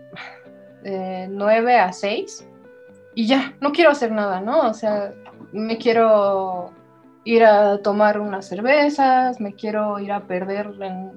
eh, 0.85 1.29
9 1.31 1.77
a 1.79 1.93
6 1.93 2.49
y 3.15 3.27
ya, 3.27 3.55
no 3.61 3.73
quiero 3.73 3.91
hacer 3.91 4.11
nada, 4.11 4.41
¿no? 4.41 4.61
O 4.61 4.75
sea, 4.75 5.13
me 5.53 5.77
quiero 5.79 6.73
ir 7.27 7.45
a 7.45 7.79
tomar 7.79 8.21
unas 8.21 8.47
cervezas, 8.47 9.41
me 9.41 9.53
quiero 9.53 9.99
ir 9.99 10.13
a 10.13 10.21
perder 10.21 10.71
en 10.81 11.11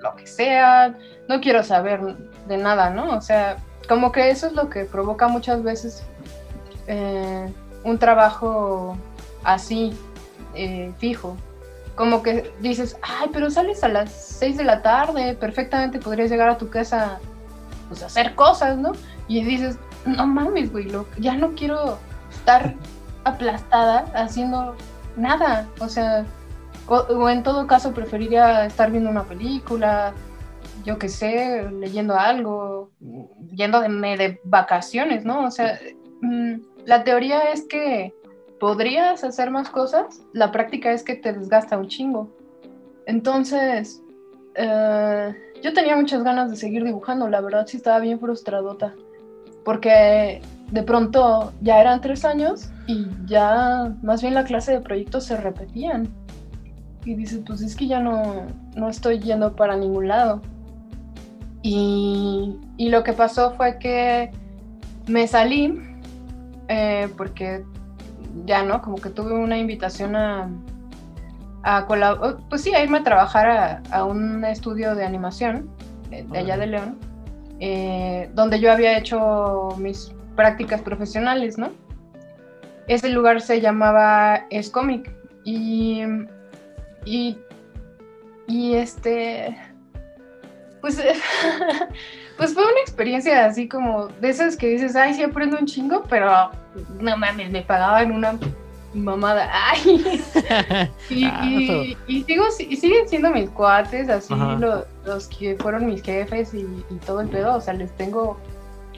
lo 0.00 0.14
que 0.14 0.26
sea, 0.26 0.94
no 1.28 1.40
quiero 1.40 1.64
saber 1.64 2.00
de 2.46 2.56
nada, 2.56 2.88
¿no? 2.90 3.16
O 3.16 3.20
sea, 3.20 3.56
como 3.88 4.12
que 4.12 4.30
eso 4.30 4.46
es 4.46 4.52
lo 4.52 4.70
que 4.70 4.84
provoca 4.84 5.26
muchas 5.26 5.64
veces 5.64 6.04
eh, 6.86 7.52
un 7.82 7.98
trabajo 7.98 8.96
así, 9.42 9.92
eh, 10.54 10.92
fijo. 10.98 11.36
Como 11.96 12.22
que 12.22 12.52
dices, 12.60 12.96
ay, 13.02 13.28
pero 13.32 13.50
sales 13.50 13.82
a 13.82 13.88
las 13.88 14.12
6 14.12 14.56
de 14.56 14.64
la 14.64 14.82
tarde, 14.82 15.34
perfectamente 15.34 15.98
podrías 15.98 16.30
llegar 16.30 16.48
a 16.48 16.58
tu 16.58 16.70
casa, 16.70 17.18
pues 17.88 18.04
hacer 18.04 18.36
cosas, 18.36 18.78
¿no? 18.78 18.92
Y 19.26 19.42
dices, 19.42 19.78
no 20.06 20.28
mames, 20.28 20.70
güey, 20.70 20.86
ya 21.18 21.34
no 21.34 21.56
quiero 21.56 21.98
estar 22.30 22.72
aplastada 23.24 24.04
haciendo 24.14 24.76
nada. 25.16 25.68
O 25.80 25.88
sea, 25.88 26.24
o, 26.86 27.28
en 27.28 27.42
todo 27.42 27.66
caso 27.66 27.92
preferiría 27.92 28.66
estar 28.66 28.90
viendo 28.90 29.10
una 29.10 29.24
película, 29.24 30.12
yo 30.84 30.98
qué 30.98 31.08
sé, 31.08 31.68
leyendo 31.70 32.16
algo, 32.18 32.90
yendo 33.52 33.80
de, 33.80 34.40
vacaciones, 34.44 35.24
¿no? 35.24 35.46
O 35.46 35.50
sea, 35.50 35.78
mm, 36.20 36.54
la 36.86 37.04
teoría 37.04 37.52
es 37.52 37.62
que 37.62 38.14
podrías 38.58 39.24
hacer 39.24 39.50
más 39.50 39.70
cosas, 39.70 40.22
la 40.32 40.52
práctica 40.52 40.92
es 40.92 41.02
que 41.02 41.14
te 41.14 41.32
desgasta 41.32 41.78
un 41.78 41.88
chingo. 41.88 42.28
Entonces, 43.06 44.02
eh, 44.54 45.34
yo 45.62 45.72
tenía 45.72 45.96
muchas 45.96 46.22
ganas 46.24 46.50
de 46.50 46.56
seguir 46.56 46.84
dibujando, 46.84 47.28
la 47.28 47.40
verdad 47.40 47.66
sí 47.66 47.76
estaba 47.76 48.00
bien 48.00 48.20
frustradota, 48.20 48.94
porque 49.64 50.42
de 50.70 50.82
pronto 50.82 51.52
ya 51.60 51.80
eran 51.80 52.00
tres 52.00 52.24
años 52.24 52.70
y 52.86 53.06
ya 53.26 53.92
más 54.02 54.22
bien 54.22 54.34
la 54.34 54.44
clase 54.44 54.72
de 54.72 54.80
proyectos 54.80 55.24
se 55.24 55.36
repetían. 55.36 56.08
Y 57.04 57.14
dices, 57.14 57.40
pues 57.46 57.62
es 57.62 57.74
que 57.74 57.86
ya 57.86 58.00
no, 58.00 58.46
no 58.76 58.88
estoy 58.88 59.20
yendo 59.20 59.56
para 59.56 59.76
ningún 59.76 60.08
lado. 60.08 60.42
Y, 61.62 62.56
y 62.76 62.88
lo 62.90 63.02
que 63.02 63.12
pasó 63.12 63.52
fue 63.52 63.78
que 63.78 64.30
me 65.06 65.26
salí 65.26 65.80
eh, 66.68 67.08
porque 67.16 67.64
ya 68.46 68.62
no, 68.62 68.80
como 68.80 68.96
que 68.96 69.10
tuve 69.10 69.34
una 69.34 69.58
invitación 69.58 70.14
a, 70.14 70.48
a 71.62 71.86
colaborar, 71.86 72.36
pues 72.48 72.62
sí, 72.62 72.72
a 72.74 72.82
irme 72.82 72.98
a 72.98 73.02
trabajar 73.02 73.48
a, 73.50 73.82
a 73.90 74.04
un 74.04 74.44
estudio 74.44 74.94
de 74.94 75.04
animación 75.04 75.68
eh, 76.10 76.24
de 76.30 76.38
allá 76.38 76.56
de 76.56 76.66
León, 76.66 76.98
eh, 77.60 78.30
donde 78.34 78.60
yo 78.60 78.70
había 78.70 78.96
hecho 78.96 79.70
mis 79.78 80.14
prácticas 80.40 80.80
profesionales, 80.80 81.58
¿no? 81.58 81.68
Ese 82.88 83.10
lugar 83.10 83.42
se 83.42 83.60
llamaba 83.60 84.46
Escomic 84.48 85.10
y, 85.44 86.02
y, 87.04 87.36
y 88.46 88.74
este, 88.74 89.54
pues, 90.80 90.96
pues 92.38 92.54
fue 92.54 92.62
una 92.62 92.80
experiencia 92.80 93.44
así 93.44 93.68
como 93.68 94.08
de 94.08 94.30
esas 94.30 94.56
que 94.56 94.68
dices, 94.68 94.96
ay, 94.96 95.12
sí 95.12 95.22
aprendo 95.22 95.58
un 95.58 95.66
chingo, 95.66 96.04
pero 96.08 96.50
no 96.98 97.16
mames, 97.18 97.50
me 97.50 97.60
pagaban 97.60 98.10
una 98.12 98.38
mamada. 98.94 99.50
Ay. 99.70 100.18
y, 101.10 101.24
Ah, 101.26 101.44
y- 101.44 101.96
y 102.06 102.24
sigo, 102.24 102.44
y 102.66 102.76
siguen 102.76 103.06
siendo 103.10 103.30
mis 103.30 103.50
cuates, 103.50 104.08
así 104.08 104.32
los 105.04 105.28
que 105.28 105.54
fueron 105.56 105.84
mis 105.84 106.02
jefes 106.02 106.54
y, 106.54 106.60
y 106.90 106.94
todo 107.04 107.20
el 107.20 107.28
pedo, 107.28 107.56
o 107.56 107.60
sea, 107.60 107.74
les 107.74 107.94
tengo 107.98 108.38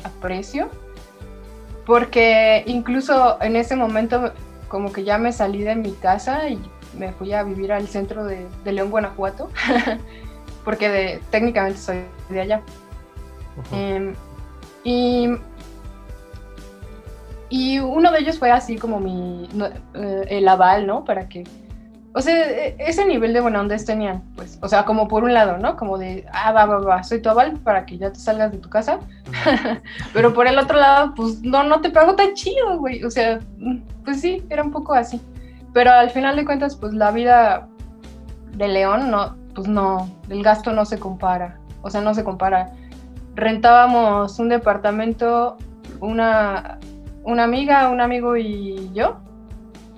aprecio. 0.05 0.71
Porque 1.87 2.63
incluso 2.67 3.41
en 3.43 3.57
ese 3.57 3.77
momento 3.77 4.33
como 4.69 4.93
que 4.93 5.05
ya 5.05 5.19
me 5.19 5.33
salí 5.33 5.63
de 5.63 5.77
mi 5.77 5.93
casa 5.93 6.49
y 6.49 6.59
me 6.97 7.13
fui 7.13 7.33
a 7.33 7.43
vivir 7.43 7.73
al 7.73 7.89
centro 7.89 8.25
de, 8.25 8.47
de 8.65 8.73
León, 8.73 8.91
Guanajuato, 8.91 9.51
porque 10.65 10.89
de, 10.89 11.21
técnicamente 11.31 11.79
soy 11.79 12.05
de 12.29 12.41
allá. 12.41 12.63
Em, 13.73 14.15
y, 14.85 15.29
y 17.51 17.79
uno 17.81 18.11
de 18.13 18.21
ellos 18.21 18.39
fue 18.39 18.51
así 18.51 18.79
como 18.79 18.99
mi, 18.99 19.49
no, 19.53 19.67
eh, 19.67 20.25
el 20.29 20.49
aval, 20.49 20.87
¿no? 20.87 21.05
Para 21.05 21.29
que, 21.29 21.45
o 22.15 22.21
sea, 22.21 22.51
e- 22.51 22.77
ese 22.79 23.07
nivel 23.07 23.33
de 23.33 23.41
buena 23.41 23.61
onda 23.61 23.77
tenían, 23.77 24.23
pues, 24.37 24.59
o 24.61 24.69
sea, 24.69 24.85
como 24.85 25.09
por 25.09 25.25
un 25.25 25.33
lado, 25.33 25.59
¿no? 25.59 25.77
Como 25.77 25.99
de, 25.99 26.27
ah, 26.33 26.53
va, 26.53 26.67
va, 26.67 26.79
va, 26.79 27.03
soy 27.03 27.23
tu 27.23 27.31
aval 27.31 27.59
para 27.59 27.87
que 27.87 27.99
ya 27.99 28.13
te 28.13 28.19
salgas 28.19 28.53
de 28.53 28.59
tu 28.59 28.69
casa, 28.69 28.99
pero 30.13 30.35
por 30.35 30.47
el 30.47 30.59
otro 30.59 30.79
lado, 30.79 31.15
pues, 31.15 31.43
no, 31.43 31.65
no 31.65 31.81
te 31.81 31.91
pago 31.91 32.15
tan 32.15 32.35
chido, 32.35 32.79
güey, 32.79 33.03
o 33.05 33.11
sea, 33.11 33.41
pues 34.05 34.21
sí, 34.21 34.43
era 34.51 34.63
un 34.63 34.71
poco 34.71 34.95
así, 34.95 35.21
pero 35.73 35.91
al 35.93 36.11
final 36.11 36.37
de 36.37 36.45
cuentas, 36.45 36.77
pues, 36.77 36.93
la 36.93 37.11
vida 37.11 37.69
de 38.53 38.69
León, 38.69 39.11
no, 39.11 39.37
pues 39.55 39.69
no, 39.69 40.11
el 40.29 40.43
gasto 40.43 40.73
no 40.73 40.85
se 40.85 40.99
compara, 40.99 41.59
o 41.81 41.91
sea, 41.91 42.01
no 42.01 42.15
se 42.15 42.25
compara. 42.25 42.73
Rentábamos 43.35 44.39
un 44.39 44.51
departamento, 44.51 45.57
una, 46.01 46.79
una 47.23 47.45
amiga, 47.45 47.89
un 47.89 48.03
amigo 48.03 48.37
y 48.37 48.91
yo, 48.93 49.17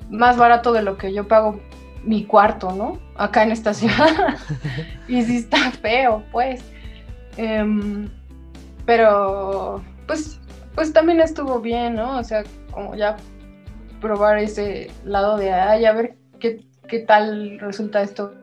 más 0.09 0.37
barato 0.37 0.73
de 0.73 0.83
lo 0.83 0.97
que 0.97 1.13
yo 1.13 1.27
pago 1.27 1.59
mi 2.05 2.25
cuarto, 2.25 2.73
¿no? 2.73 2.99
Acá 3.17 3.43
en 3.43 3.53
esta 3.53 3.75
ciudad. 3.75 4.37
y 5.09 5.23
sí 5.23 5.39
está 5.39 5.71
feo, 5.71 6.23
pues. 6.31 6.63
Em, 7.37 8.09
pero, 8.87 9.83
pues, 10.07 10.41
pues 10.75 10.93
también 10.93 11.21
estuvo 11.21 11.61
bien, 11.61 11.95
¿no? 11.95 12.19
O 12.19 12.25
sea, 12.25 12.45
como 12.71 12.95
ya 12.95 13.17
probar 14.01 14.39
ese 14.39 14.91
lado 15.05 15.37
de, 15.37 15.53
ay, 15.53 15.87
a 15.87 15.93
ver 15.93 16.17
qué, 16.39 16.65
qué 16.89 17.01
tal 17.01 17.59
resulta 17.59 18.03
esto, 18.03 18.35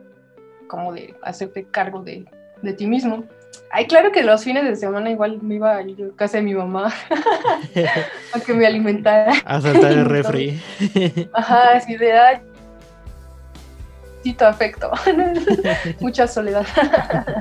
como 0.66 0.92
de 0.92 1.14
hacerte 1.22 1.64
cargo 1.64 2.02
de, 2.02 2.24
de 2.62 2.72
ti 2.72 2.86
mismo. 2.86 3.24
Ay, 3.70 3.86
claro 3.86 4.12
que 4.12 4.22
los 4.22 4.44
fines 4.44 4.64
de 4.64 4.76
semana 4.76 5.10
igual 5.10 5.40
me 5.42 5.54
iba 5.56 5.76
a 5.76 5.84
casa 6.16 6.38
de 6.38 6.42
mi 6.42 6.54
mamá 6.54 6.92
a 8.34 8.40
que 8.40 8.52
me 8.54 8.66
alimentara. 8.66 9.32
A 9.44 9.60
saltar 9.60 9.92
el 9.92 10.04
refri. 10.04 10.60
Ajá, 11.32 11.76
así 11.76 11.96
de, 11.96 12.12
ay, 12.12 12.40
afecto. 14.40 14.90
Mucha 16.00 16.26
soledad. 16.26 16.66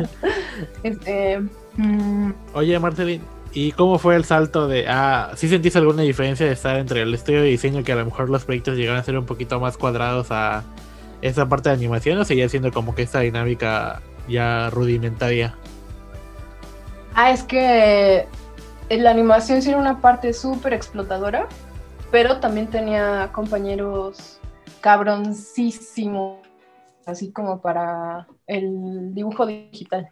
este, 0.83 1.39
mm. 1.77 2.31
Oye, 2.53 2.79
Marcelín, 2.79 3.21
¿y 3.53 3.71
cómo 3.71 3.99
fue 3.99 4.15
el 4.15 4.25
salto 4.25 4.67
de... 4.67 4.85
Ah, 4.87 5.31
¿sí 5.35 5.47
sentís 5.47 5.75
alguna 5.75 6.03
diferencia 6.03 6.45
de 6.45 6.53
estar 6.53 6.77
entre 6.77 7.01
el 7.01 7.13
estudio 7.13 7.41
de 7.41 7.47
diseño 7.47 7.83
que 7.83 7.91
a 7.93 7.95
lo 7.95 8.05
mejor 8.05 8.29
los 8.29 8.45
proyectos 8.45 8.77
llegaron 8.77 8.99
a 8.99 9.03
ser 9.03 9.17
un 9.17 9.25
poquito 9.25 9.59
más 9.59 9.77
cuadrados 9.77 10.27
a 10.31 10.63
esa 11.21 11.47
parte 11.47 11.69
de 11.69 11.75
animación 11.75 12.17
o 12.17 12.25
seguía 12.25 12.49
siendo 12.49 12.71
como 12.71 12.95
que 12.95 13.03
esta 13.03 13.19
dinámica 13.19 14.01
ya 14.27 14.69
rudimentaria? 14.69 15.55
Ah, 17.13 17.31
es 17.31 17.43
que 17.43 18.27
la 18.89 19.11
animación 19.11 19.61
sí 19.61 19.69
era 19.69 19.77
una 19.77 20.01
parte 20.01 20.33
súper 20.33 20.73
explotadora, 20.73 21.47
pero 22.11 22.39
también 22.39 22.67
tenía 22.67 23.29
compañeros 23.31 24.39
cabroncísimos, 24.81 26.40
así 27.05 27.31
como 27.31 27.61
para 27.61 28.27
el 28.47 29.13
dibujo 29.13 29.45
digital. 29.45 30.09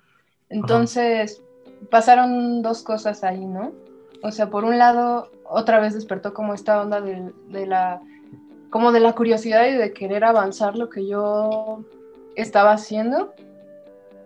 Entonces, 0.50 1.42
pasaron 1.90 2.62
dos 2.62 2.84
cosas 2.84 3.24
ahí, 3.24 3.46
¿no? 3.46 3.72
O 4.24 4.32
sea, 4.32 4.50
por 4.50 4.66
un 4.66 4.78
lado, 4.78 5.32
otra 5.46 5.80
vez 5.80 5.94
despertó 5.94 6.34
como 6.34 6.54
esta 6.54 6.82
onda 6.82 7.02
de, 7.02 7.32
de 7.50 7.66
la 7.66 8.02
como 8.70 8.92
de 8.92 9.00
la 9.00 9.14
curiosidad 9.14 9.68
y 9.68 9.74
de 9.74 9.94
querer 9.94 10.24
avanzar 10.24 10.76
lo 10.76 10.90
que 10.90 11.08
yo 11.08 11.84
estaba 12.36 12.72
haciendo. 12.72 13.34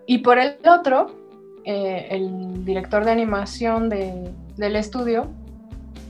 Y 0.06 0.18
por 0.18 0.38
el 0.38 0.56
otro, 0.68 1.14
eh, 1.64 2.08
el 2.10 2.64
director 2.64 3.04
de 3.04 3.10
animación 3.10 3.88
del 3.88 4.76
estudio 4.76 5.28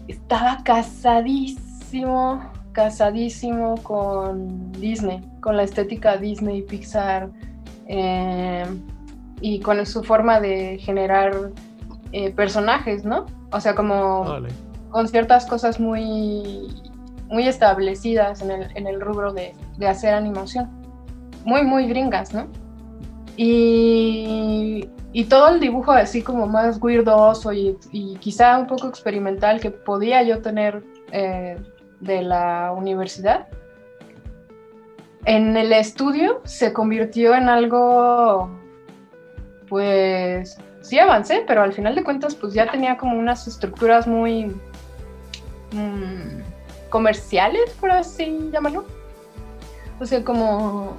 estaba 0.08 0.62
casadísimo, 0.64 2.50
casadísimo 2.74 3.76
con 3.82 4.72
Disney, 4.72 5.22
con 5.40 5.56
la 5.56 5.62
estética 5.62 6.18
Disney, 6.18 6.60
Pixar 6.62 7.30
eh, 7.86 8.66
y 9.40 9.60
con 9.60 9.84
su 9.86 10.02
forma 10.02 10.40
de 10.40 10.78
generar 10.78 11.52
eh, 12.12 12.30
personajes, 12.32 13.04
¿no? 13.04 13.24
O 13.52 13.60
sea, 13.60 13.74
como 13.74 14.26
con 14.90 15.08
ciertas 15.08 15.46
cosas 15.46 15.80
muy, 15.80 16.68
muy 17.28 17.48
establecidas 17.48 18.42
en 18.42 18.50
el, 18.50 18.76
en 18.76 18.86
el 18.86 19.00
rubro 19.00 19.32
de, 19.32 19.54
de 19.78 19.88
hacer 19.88 20.12
animación. 20.12 20.68
Muy, 21.44 21.62
muy 21.62 21.86
gringas, 21.86 22.34
¿no? 22.34 22.48
Y, 23.36 24.88
y 25.12 25.24
todo 25.24 25.48
el 25.48 25.60
dibujo 25.60 25.92
así 25.92 26.22
como 26.22 26.46
más 26.46 26.80
weirdoso 26.80 27.52
y, 27.52 27.76
y, 27.92 28.16
quizá 28.16 28.58
un 28.58 28.66
poco 28.66 28.88
experimental 28.88 29.60
que 29.60 29.70
podía 29.70 30.22
yo 30.22 30.40
tener 30.40 30.84
eh, 31.12 31.56
de 32.04 32.22
la 32.22 32.72
universidad, 32.76 33.48
en 35.24 35.56
el 35.56 35.72
estudio 35.72 36.40
se 36.44 36.72
convirtió 36.72 37.34
en 37.34 37.48
algo, 37.48 38.50
pues 39.68 40.58
sí 40.82 40.98
avancé, 40.98 41.44
pero 41.46 41.62
al 41.62 41.72
final 41.72 41.94
de 41.94 42.04
cuentas 42.04 42.34
pues 42.34 42.52
ya 42.54 42.70
tenía 42.70 42.96
como 42.96 43.18
unas 43.18 43.46
estructuras 43.48 44.06
muy 44.06 44.54
mm, 45.72 46.40
comerciales, 46.90 47.70
por 47.80 47.90
así 47.90 48.50
llamarlo. 48.52 48.84
O 49.98 50.04
sea, 50.04 50.22
como 50.22 50.96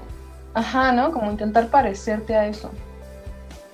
Ajá, 0.55 0.93
¿no? 0.93 1.11
Como 1.11 1.29
intentar 1.29 1.67
parecerte 1.67 2.33
a 2.33 2.47
eso. 2.47 2.71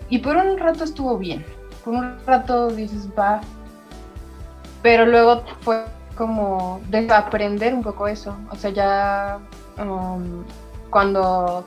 Y 0.10 0.18
por 0.18 0.36
un 0.36 0.58
rato 0.58 0.84
estuvo 0.84 1.18
bien. 1.18 1.46
Por 1.86 1.94
un 1.94 2.18
rato 2.26 2.70
dices, 2.72 3.08
va. 3.18 3.40
Pero 4.82 5.06
luego 5.06 5.44
fue 5.62 5.86
como 6.22 6.82
desaprender 6.88 7.74
un 7.74 7.82
poco 7.82 8.08
eso. 8.08 8.38
O 8.52 8.56
sea, 8.56 8.70
ya 8.70 9.40
um, 9.84 10.44
cuando, 10.92 11.66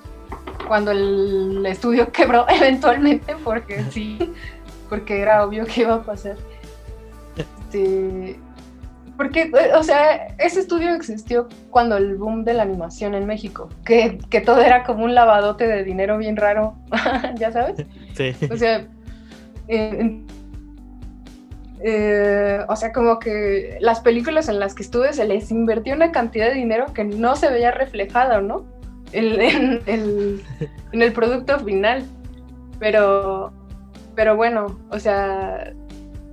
cuando 0.68 0.92
el 0.92 1.66
estudio 1.66 2.12
quebró 2.12 2.46
eventualmente, 2.48 3.34
porque 3.42 3.82
sí, 3.90 4.16
porque 4.88 5.20
era 5.20 5.44
obvio 5.44 5.66
que 5.66 5.80
iba 5.80 5.94
a 5.94 6.02
pasar. 6.04 6.36
Este, 7.36 8.38
porque, 9.16 9.50
eh, 9.52 9.74
o 9.74 9.82
sea, 9.82 10.28
ese 10.38 10.60
estudio 10.60 10.94
existió 10.94 11.48
cuando 11.70 11.96
el 11.96 12.14
boom 12.14 12.44
de 12.44 12.54
la 12.54 12.62
animación 12.62 13.16
en 13.16 13.26
México, 13.26 13.70
que, 13.84 14.18
que 14.30 14.40
todo 14.40 14.60
era 14.60 14.84
como 14.84 15.02
un 15.02 15.16
lavadote 15.16 15.66
de 15.66 15.82
dinero 15.82 16.16
bien 16.16 16.36
raro, 16.36 16.76
¿ya 17.40 17.50
sabes? 17.50 17.84
Sí. 18.14 18.36
O 18.52 18.56
sea, 18.56 18.86
eh, 19.66 20.24
eh, 21.85 22.61
o 22.68 22.77
sea, 22.77 22.92
como 22.92 23.18
que 23.18 23.77
las 23.81 24.01
películas 24.01 24.49
en 24.49 24.59
las 24.59 24.75
que 24.75 24.83
estuve 24.83 25.12
se 25.12 25.27
les 25.27 25.51
invirtió 25.51 25.94
una 25.94 26.12
cantidad 26.12 26.49
de 26.49 26.55
dinero 26.55 26.87
que 26.94 27.05
no 27.05 27.37
se 27.37 27.51
veía 27.51 27.70
reflejada, 27.70 28.40
¿no? 28.40 28.64
En, 29.12 29.81
en 29.87 31.03
el 31.03 31.12
producto 31.12 31.61
final. 31.61 32.05
Pero, 32.81 33.53
pero 34.14 34.35
bueno, 34.35 34.79
o 34.90 34.99
sea, 34.99 35.73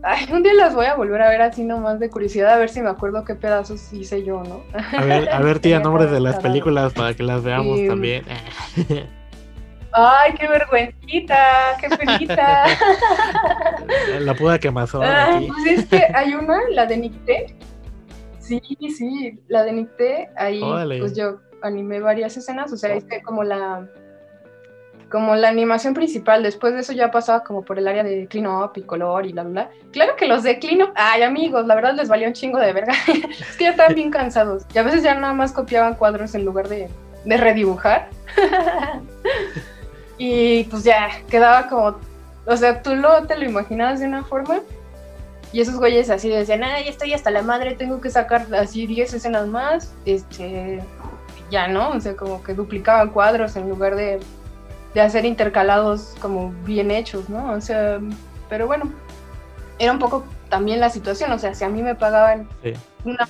Ay, 0.04 0.26
un 0.32 0.42
día 0.42 0.54
las 0.56 0.74
voy 0.74 0.88
a 0.88 0.96
volver 0.96 1.22
a 1.22 1.30
ver 1.30 1.42
así 1.44 1.64
nomás 1.64 2.00
de 2.00 2.10
curiosidad, 2.10 2.54
a 2.54 2.58
ver 2.58 2.70
si 2.70 2.82
me 2.82 2.90
acuerdo 2.90 3.24
qué 3.24 3.36
pedazos 3.36 3.94
hice 3.94 4.24
yo, 4.24 4.42
¿no? 4.44 4.64
A 4.98 5.06
ver, 5.06 5.30
a 5.30 5.40
ver 5.42 5.60
tía, 5.62 5.80
nombres 5.80 6.10
de 6.10 6.20
las 6.20 6.40
películas 6.40 6.94
para 6.94 7.14
que 7.14 7.22
las 7.24 7.44
veamos 7.44 7.80
también. 7.88 8.24
Ay, 9.94 10.34
qué 10.40 10.48
vergüencita, 10.48 11.78
qué 11.80 11.90
penita. 11.90 12.66
La 14.20 14.34
puda 14.34 14.58
que 14.58 14.72
más 14.72 14.94
Ay, 14.96 15.48
Pues 15.48 15.80
es 15.80 15.86
que 15.86 16.08
hay 16.14 16.34
una, 16.34 16.60
la 16.70 16.86
de 16.86 16.98
Nicté. 16.98 17.56
Sí, 18.40 18.62
sí, 18.98 19.40
la 19.48 19.64
de 19.64 19.74
Nicté, 19.74 20.30
ahí 20.36 20.62
pues 21.00 21.16
yo 21.16 21.40
animé 21.62 22.00
varias 22.00 22.36
escenas, 22.38 22.72
o 22.74 22.78
sea, 22.78 22.94
es 22.96 23.06
que 23.06 23.22
como 23.22 23.44
la 23.44 23.88
como 25.12 25.36
la 25.36 25.50
animación 25.50 25.94
principal. 25.94 26.42
Después 26.42 26.74
de 26.74 26.80
eso 26.80 26.94
ya 26.94 27.12
pasaba 27.12 27.44
como 27.44 27.64
por 27.64 27.78
el 27.78 27.88
área 27.88 28.04
de 28.04 28.28
clean 28.28 28.48
up 28.48 28.72
y 28.76 28.82
color 28.82 29.26
y 29.26 29.34
bla, 29.34 29.44
bla, 29.44 29.52
bla. 29.52 29.70
Claro 29.92 30.16
que 30.16 30.26
los 30.28 30.42
de 30.42 30.58
clean 30.58 30.82
up, 30.82 30.94
ay 30.96 31.22
amigos, 31.22 31.68
la 31.68 31.76
verdad 31.76 31.94
les 31.94 32.08
valía 32.08 32.28
un 32.28 32.34
chingo 32.34 32.58
de 32.60 32.74
verga. 32.74 32.94
es 33.08 33.58
que 33.58 33.66
ya 33.66 33.72
estaban 33.72 33.94
bien 33.94 34.10
cansados. 34.10 34.66
Y 34.74 34.80
a 34.80 34.84
veces 34.84 35.04
ya 35.04 35.14
nada 35.14 35.34
más 35.34 35.52
copiaban 35.52 35.96
cuadros 35.96 36.34
en 36.34 36.46
lugar 36.46 36.70
de, 36.70 36.90
de 37.26 37.38
redibujar. 37.38 38.10
y 40.24 40.64
pues 40.66 40.84
ya 40.84 41.10
quedaba 41.30 41.68
como, 41.68 41.98
o 42.46 42.58
sea, 42.58 42.82
tú 42.82 42.96
lo, 42.96 43.26
te 43.26 43.38
lo 43.38 43.46
imaginabas 43.46 44.00
de 44.00 44.08
una 44.08 44.24
forma. 44.24 44.62
Y 45.54 45.60
esos 45.60 45.76
güeyes 45.76 46.10
así 46.10 46.30
decían, 46.30 46.64
ay, 46.64 46.88
estoy 46.88 47.14
hasta 47.14 47.30
la 47.30 47.42
madre, 47.42 47.76
tengo 47.76 48.00
que 48.00 48.10
sacar 48.10 48.48
así 48.56 48.88
10 48.88 49.16
escenas 49.16 49.48
más. 49.48 49.94
Este, 50.06 50.82
ya, 51.50 51.68
¿no? 51.68 51.90
O 51.90 52.00
sea, 52.00 52.16
como 52.16 52.42
que 52.42 52.54
duplicaban 52.54 53.10
cuadros 53.10 53.56
en 53.56 53.68
lugar 53.68 53.96
de 53.96 54.20
de 54.94 55.02
hacer 55.02 55.26
intercalados 55.26 56.16
como 56.22 56.52
bien 56.66 56.92
hechos, 56.92 57.30
¿no? 57.30 57.52
O 57.52 57.62
sea, 57.62 58.00
pero 58.50 58.68
bueno, 58.68 58.92
era 59.80 59.92
un 59.92 60.00
poco 60.00 60.26
también 60.50 60.80
la 60.80 60.90
situación, 60.90 61.32
o 61.32 61.40
sea, 61.40 61.54
si 61.54 61.64
a 61.64 61.70
mí 61.70 61.82
me 61.82 61.96
pagaban 61.96 62.50
una 63.06 63.28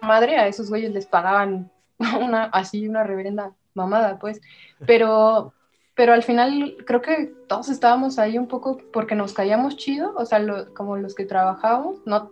madre, 0.00 0.38
a 0.38 0.46
esos 0.46 0.68
güeyes 0.68 0.92
les 0.92 1.06
pagaban 1.06 1.70
una 2.20 2.44
así 2.44 2.88
una 2.88 3.04
reverenda 3.04 3.52
mamada, 3.74 4.18
pues, 4.18 4.40
pero 4.86 5.52
pero 6.00 6.14
al 6.14 6.22
final 6.22 6.76
creo 6.86 7.02
que 7.02 7.30
todos 7.46 7.68
estábamos 7.68 8.18
ahí 8.18 8.38
un 8.38 8.48
poco 8.48 8.78
porque 8.90 9.14
nos 9.14 9.34
caíamos 9.34 9.76
chido, 9.76 10.14
o 10.16 10.24
sea, 10.24 10.42
como 10.74 10.96
los 10.96 11.14
que 11.14 11.26
trabajábamos, 11.26 11.98
no 12.06 12.30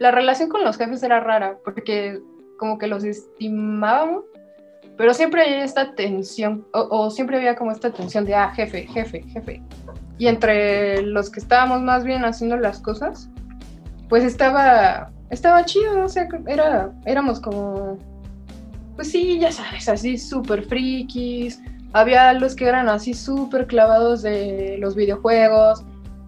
la 0.00 0.10
relación 0.10 0.48
con 0.48 0.64
los 0.64 0.76
jefes 0.76 1.00
era 1.04 1.20
rara 1.20 1.58
porque 1.62 2.20
como 2.58 2.76
que 2.76 2.88
los 2.88 3.04
estimábamos 3.04 4.24
pero 4.96 5.14
siempre 5.14 5.42
hay 5.42 5.62
esta 5.62 5.94
tensión, 5.94 6.66
o, 6.72 7.08
siempre 7.12 7.36
había 7.36 7.54
como 7.54 7.70
esta 7.70 7.92
tensión 7.92 8.24
de, 8.24 8.34
ah, 8.34 8.50
jefe, 8.50 8.88
jefe, 8.88 9.22
jefe. 9.22 9.62
Y 10.18 10.26
entre 10.26 11.02
los 11.02 11.30
que 11.30 11.38
estábamos 11.38 11.80
más 11.82 12.02
bien 12.02 12.24
haciendo 12.24 12.56
las 12.56 12.80
cosas, 12.80 13.30
pues 14.08 14.24
estaba, 14.24 15.12
estaba 15.30 15.64
chido, 15.64 16.02
o 16.04 16.08
sea, 16.08 16.26
era, 16.48 16.90
éramos 17.06 17.38
como, 17.38 17.98
pues 18.96 19.12
sí, 19.12 19.38
ya 19.38 19.52
sabes, 19.52 19.88
así 19.88 20.18
súper 20.18 20.64
frikis. 20.64 21.62
Había 21.92 22.32
los 22.34 22.54
que 22.54 22.66
eran 22.66 22.88
así 22.88 23.14
súper 23.14 23.66
clavados 23.66 24.22
de 24.22 24.76
los 24.78 24.94
videojuegos. 24.94 25.84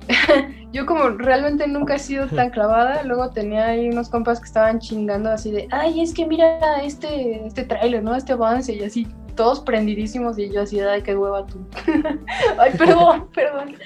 yo 0.72 0.86
como 0.86 1.08
realmente 1.10 1.66
nunca 1.66 1.96
he 1.96 1.98
sido 1.98 2.26
tan 2.28 2.50
clavada, 2.50 3.02
luego 3.02 3.30
tenía 3.30 3.66
ahí 3.66 3.88
unos 3.88 4.08
compas 4.08 4.40
que 4.40 4.46
estaban 4.46 4.78
chingando 4.78 5.30
así 5.30 5.50
de, 5.50 5.68
ay, 5.70 6.00
es 6.00 6.14
que 6.14 6.26
mira 6.26 6.80
este, 6.82 7.46
este 7.46 7.64
tráiler, 7.64 8.02
¿no? 8.02 8.14
Este 8.14 8.32
avance 8.32 8.72
y 8.72 8.82
así, 8.82 9.06
todos 9.34 9.60
prendidísimos 9.60 10.38
y 10.38 10.50
yo 10.50 10.62
así, 10.62 10.80
ay, 10.80 11.02
qué 11.02 11.16
hueva 11.16 11.46
tú. 11.46 11.66
ay, 12.58 12.72
perdón, 12.78 13.28
perdón. 13.34 13.76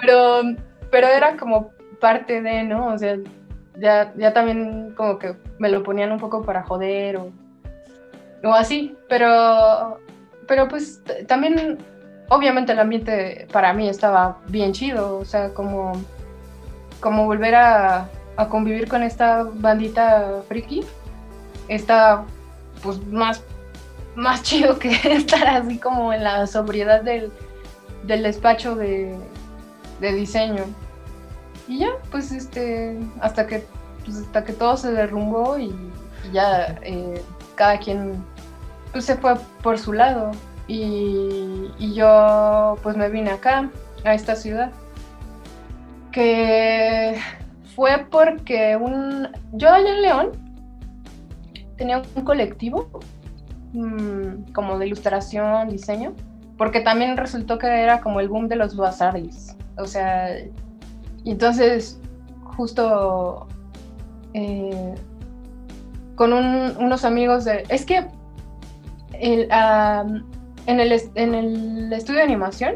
Pero, 0.00 0.42
pero 0.90 1.08
era 1.08 1.36
como 1.36 1.70
parte 2.00 2.40
de, 2.40 2.62
¿no? 2.62 2.88
O 2.88 2.98
sea, 2.98 3.16
ya, 3.80 4.12
ya 4.16 4.32
también 4.32 4.94
como 4.96 5.18
que 5.18 5.36
me 5.58 5.68
lo 5.68 5.82
ponían 5.82 6.12
un 6.12 6.18
poco 6.18 6.42
para 6.42 6.62
joder 6.62 7.16
o, 7.16 7.32
o 8.44 8.52
así, 8.52 8.96
pero, 9.08 9.98
pero 10.48 10.66
pues 10.66 11.00
también, 11.28 11.78
obviamente 12.30 12.72
el 12.72 12.80
ambiente 12.80 13.46
para 13.52 13.72
mí 13.72 13.88
estaba 13.88 14.38
bien 14.48 14.72
chido, 14.72 15.18
o 15.18 15.24
sea, 15.24 15.52
como, 15.54 15.92
como 17.00 17.26
volver 17.26 17.54
a, 17.54 18.08
convivir 18.48 18.88
con 18.88 19.02
esta 19.02 19.42
bandita 19.42 20.42
friki, 20.48 20.84
está 21.66 22.24
pues 22.82 23.04
más, 23.06 23.42
más 24.14 24.42
chido 24.42 24.78
que 24.78 24.90
estar 25.04 25.46
así 25.46 25.78
como 25.78 26.12
en 26.12 26.24
la 26.24 26.46
sobriedad 26.46 27.02
del, 27.02 27.30
del 28.04 28.22
despacho 28.22 28.74
de, 28.74 29.14
de 30.00 30.12
diseño. 30.12 30.64
Y 31.66 31.80
ya, 31.80 31.90
pues 32.10 32.32
este, 32.32 32.98
hasta 33.20 33.46
que, 33.46 33.66
pues, 34.04 34.18
hasta 34.18 34.44
que 34.44 34.52
todo 34.52 34.76
se 34.76 34.92
derrumbó 34.92 35.58
y, 35.58 35.74
ya 36.32 36.78
eh, 36.82 37.22
cada 37.54 37.78
quien 37.78 38.24
se 39.00 39.16
fue 39.16 39.34
por 39.62 39.78
su 39.78 39.92
lado. 39.92 40.32
Y, 40.66 41.70
yo 41.94 42.76
pues 42.82 42.96
me 42.96 43.08
vine 43.08 43.30
acá, 43.30 43.70
a 44.04 44.14
esta 44.14 44.36
ciudad. 44.36 44.70
Que 46.12 47.18
fue 47.74 48.06
porque 48.10 48.76
un, 48.76 49.28
yo 49.52 49.70
allá 49.70 49.94
en 49.94 50.02
León 50.02 50.30
tenía 51.76 52.02
un 52.14 52.24
colectivo 52.24 52.88
mmm, 53.72 54.52
como 54.52 54.78
de 54.78 54.86
ilustración, 54.86 55.68
diseño, 55.68 56.12
porque 56.56 56.80
también 56.80 57.16
resultó 57.16 57.58
que 57.58 57.66
era 57.66 58.00
como 58.00 58.20
el 58.20 58.28
boom 58.28 58.48
de 58.48 58.56
los 58.56 58.76
bazares. 58.76 59.56
O 59.76 59.86
sea, 59.86 60.28
entonces, 61.24 62.00
justo 62.56 63.46
eh, 64.34 64.94
con 66.16 66.32
unos 66.32 67.04
amigos 67.04 67.44
de... 67.44 67.64
Es 67.68 67.86
que 67.86 68.06
en, 69.20 70.80
el, 70.80 71.00
en 71.14 71.34
el 71.34 71.92
estudio 71.92 72.18
de 72.18 72.24
animación, 72.24 72.74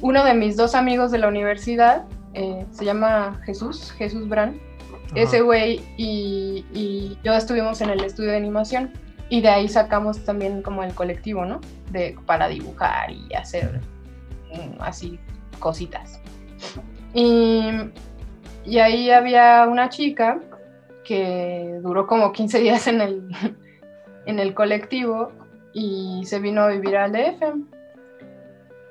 uno 0.00 0.24
de 0.24 0.34
mis 0.34 0.56
dos 0.56 0.74
amigos 0.74 1.10
de 1.10 1.18
la 1.18 1.28
universidad 1.28 2.04
eh, 2.34 2.64
se 2.70 2.84
llama 2.84 3.40
Jesús, 3.44 3.92
Jesús 3.92 4.28
Brand. 4.28 4.58
Ese 5.14 5.40
güey 5.40 5.82
y, 5.96 6.64
y, 6.72 7.18
yo 7.24 7.34
estuvimos 7.34 7.80
en 7.80 7.90
el 7.90 8.04
estudio 8.04 8.30
de 8.30 8.36
animación 8.36 8.92
y 9.28 9.40
de 9.40 9.48
ahí 9.48 9.68
sacamos 9.68 10.24
también 10.24 10.62
como 10.62 10.84
el 10.84 10.94
colectivo, 10.94 11.44
¿no? 11.44 11.60
De, 11.90 12.16
para 12.26 12.46
dibujar 12.46 13.10
y 13.10 13.34
hacer 13.34 13.80
mm, 14.52 14.80
así 14.80 15.18
cositas. 15.58 16.20
Y, 17.12 17.70
y 18.64 18.78
ahí 18.78 19.10
había 19.10 19.66
una 19.68 19.88
chica 19.88 20.40
que 21.04 21.80
duró 21.82 22.06
como 22.06 22.30
15 22.30 22.60
días 22.60 22.86
en 22.86 23.00
el, 23.00 23.28
en 24.26 24.38
el 24.38 24.54
colectivo 24.54 25.32
y 25.72 26.22
se 26.24 26.38
vino 26.40 26.62
a 26.62 26.68
vivir 26.68 26.96
al 26.96 27.12
DF. 27.12 27.42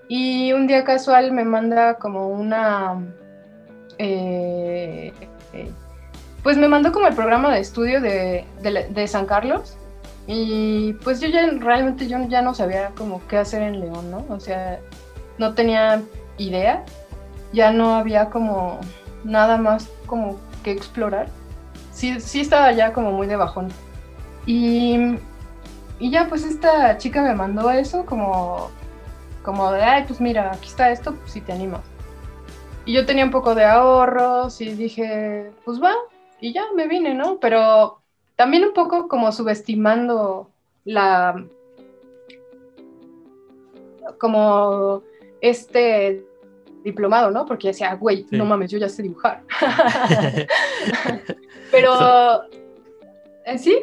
Y 0.08 0.54
un 0.54 0.68
día 0.68 0.84
casual 0.84 1.32
me 1.32 1.46
manda 1.46 1.96
como 1.96 2.30
una... 2.30 2.98
Eh, 3.98 5.14
eh, 5.54 5.72
pues 6.44 6.58
me 6.58 6.68
mandó 6.68 6.92
como 6.92 7.08
el 7.08 7.16
programa 7.16 7.54
de 7.54 7.60
estudio 7.60 8.00
de, 8.02 8.46
de, 8.62 8.88
de, 8.90 9.08
San 9.08 9.26
Carlos 9.26 9.76
y 10.26 10.94
pues 11.04 11.20
yo 11.20 11.28
ya 11.28 11.52
realmente 11.60 12.08
yo 12.08 12.18
ya 12.30 12.42
no 12.42 12.54
sabía 12.54 12.92
como 12.96 13.22
qué 13.28 13.38
hacer 13.38 13.62
en 13.62 13.82
León, 13.82 14.10
¿no? 14.10 14.26
O 14.30 14.40
sea, 14.40 14.80
no 15.38 15.54
tenía 15.54 16.02
idea 16.38 16.86
ya 17.52 17.72
no 17.72 17.96
había 17.96 18.30
como 18.30 18.80
nada 19.24 19.58
más 19.58 19.90
como 20.06 20.40
que 20.64 20.72
explorar. 20.72 21.28
Sí, 21.92 22.20
sí 22.20 22.42
estaba 22.42 22.72
ya 22.72 22.94
como 22.94 23.12
muy 23.12 23.28
de 23.28 23.36
bajón. 23.36 23.70
Y, 24.46 25.16
y 26.00 26.10
ya 26.12 26.28
pues 26.28 26.46
esta 26.46 26.98
chica 26.98 27.22
me 27.22 27.36
mandó 27.36 27.70
eso 27.70 28.06
como, 28.06 28.72
como 29.44 29.72
de, 29.72 29.84
ay, 29.84 30.06
pues 30.08 30.22
mira, 30.22 30.52
aquí 30.54 30.68
está 30.68 30.92
esto, 30.92 31.14
pues 31.14 31.32
si 31.32 31.42
te 31.42 31.52
animas. 31.52 31.82
Y 32.86 32.94
yo 32.94 33.06
tenía 33.06 33.26
un 33.26 33.32
poco 33.32 33.54
de 33.54 33.66
ahorros 33.66 34.62
y 34.62 34.74
dije, 34.74 35.52
pues 35.66 35.82
va, 35.82 35.94
y 36.40 36.54
ya 36.54 36.64
me 36.76 36.88
vine, 36.88 37.14
¿no? 37.14 37.38
Pero 37.40 38.00
también 38.36 38.64
un 38.64 38.74
poco 38.74 39.10
como 39.10 39.32
subestimando 39.32 40.50
la, 40.86 41.46
como 44.18 45.04
este 45.42 46.24
diplomado, 46.84 47.30
¿no? 47.30 47.46
Porque 47.46 47.68
decía, 47.68 47.94
güey, 47.96 48.26
no 48.32 48.46
mames, 48.46 48.72
yo 48.72 48.78
ya 48.78 48.88
sé 48.88 49.04
dibujar. 49.04 49.44
Pero, 51.72 52.44
¿en 53.46 53.56
¿eh, 53.56 53.58
sí? 53.58 53.78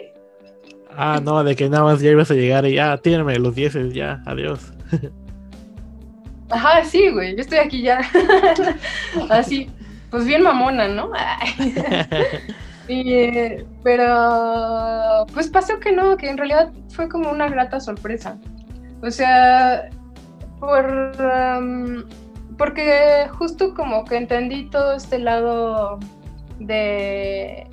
Ah, 0.96 1.20
no, 1.22 1.44
de 1.44 1.54
que 1.54 1.68
nada 1.68 1.84
más 1.84 2.00
ya 2.00 2.10
ibas 2.10 2.30
a 2.30 2.34
llegar 2.34 2.66
y 2.66 2.74
ya, 2.74 2.96
tírame 2.96 3.38
los 3.38 3.54
dieces, 3.54 3.92
ya, 3.92 4.22
adiós. 4.24 4.72
Ajá, 6.50 6.84
sí, 6.84 7.10
güey, 7.10 7.34
yo 7.34 7.42
estoy 7.42 7.58
aquí 7.58 7.82
ya. 7.82 8.00
Así, 9.30 9.68
pues 10.10 10.24
bien 10.24 10.42
mamona, 10.42 10.88
¿no? 10.88 11.10
y, 12.88 13.64
pero, 13.82 15.26
pues 15.34 15.48
pasó 15.48 15.78
que 15.80 15.92
no, 15.92 16.16
que 16.16 16.28
en 16.28 16.38
realidad 16.38 16.72
fue 16.90 17.08
como 17.08 17.30
una 17.30 17.48
grata 17.48 17.80
sorpresa. 17.80 18.38
O 19.02 19.10
sea, 19.10 19.90
por... 20.60 21.12
Um, 21.20 22.04
porque 22.56 23.28
justo 23.32 23.74
como 23.74 24.04
que 24.04 24.16
entendí 24.16 24.70
todo 24.70 24.94
este 24.94 25.18
lado 25.18 25.98
de 26.58 27.66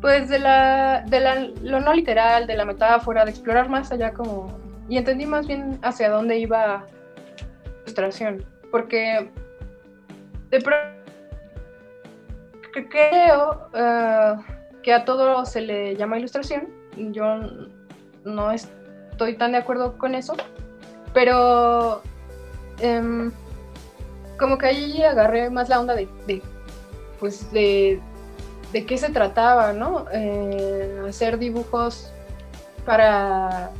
pues 0.00 0.28
de 0.28 0.38
la 0.38 1.02
de 1.06 1.20
la, 1.20 1.34
lo 1.62 1.80
no 1.80 1.92
literal, 1.92 2.46
de 2.46 2.56
la 2.56 2.64
metáfora, 2.64 3.24
de 3.24 3.30
explorar 3.30 3.68
más 3.68 3.90
allá 3.92 4.12
como 4.12 4.58
y 4.88 4.98
entendí 4.98 5.26
más 5.26 5.46
bien 5.46 5.78
hacia 5.82 6.10
dónde 6.10 6.38
iba 6.38 6.66
la 6.66 6.86
ilustración, 7.82 8.44
porque 8.70 9.30
de 10.50 10.60
pronto 10.60 10.96
creo 12.72 13.68
uh, 13.72 14.42
que 14.82 14.92
a 14.92 15.04
todo 15.04 15.44
se 15.44 15.60
le 15.60 15.96
llama 15.96 16.18
ilustración, 16.18 16.68
yo 16.96 17.40
no 18.24 18.52
estoy 18.52 19.36
tan 19.36 19.52
de 19.52 19.58
acuerdo 19.58 19.96
con 19.98 20.14
eso, 20.14 20.36
pero 21.12 22.02
um, 22.82 23.30
como 24.38 24.58
que 24.58 24.66
ahí 24.66 25.02
agarré 25.02 25.50
más 25.50 25.68
la 25.68 25.80
onda 25.80 25.94
de, 25.94 26.08
pues 27.18 27.50
de, 27.52 28.00
de, 28.72 28.86
qué 28.86 28.98
se 28.98 29.10
trataba, 29.10 29.72
¿no? 29.72 30.06
Eh, 30.12 31.02
hacer 31.08 31.38
dibujos 31.38 32.10
para, 32.84 33.70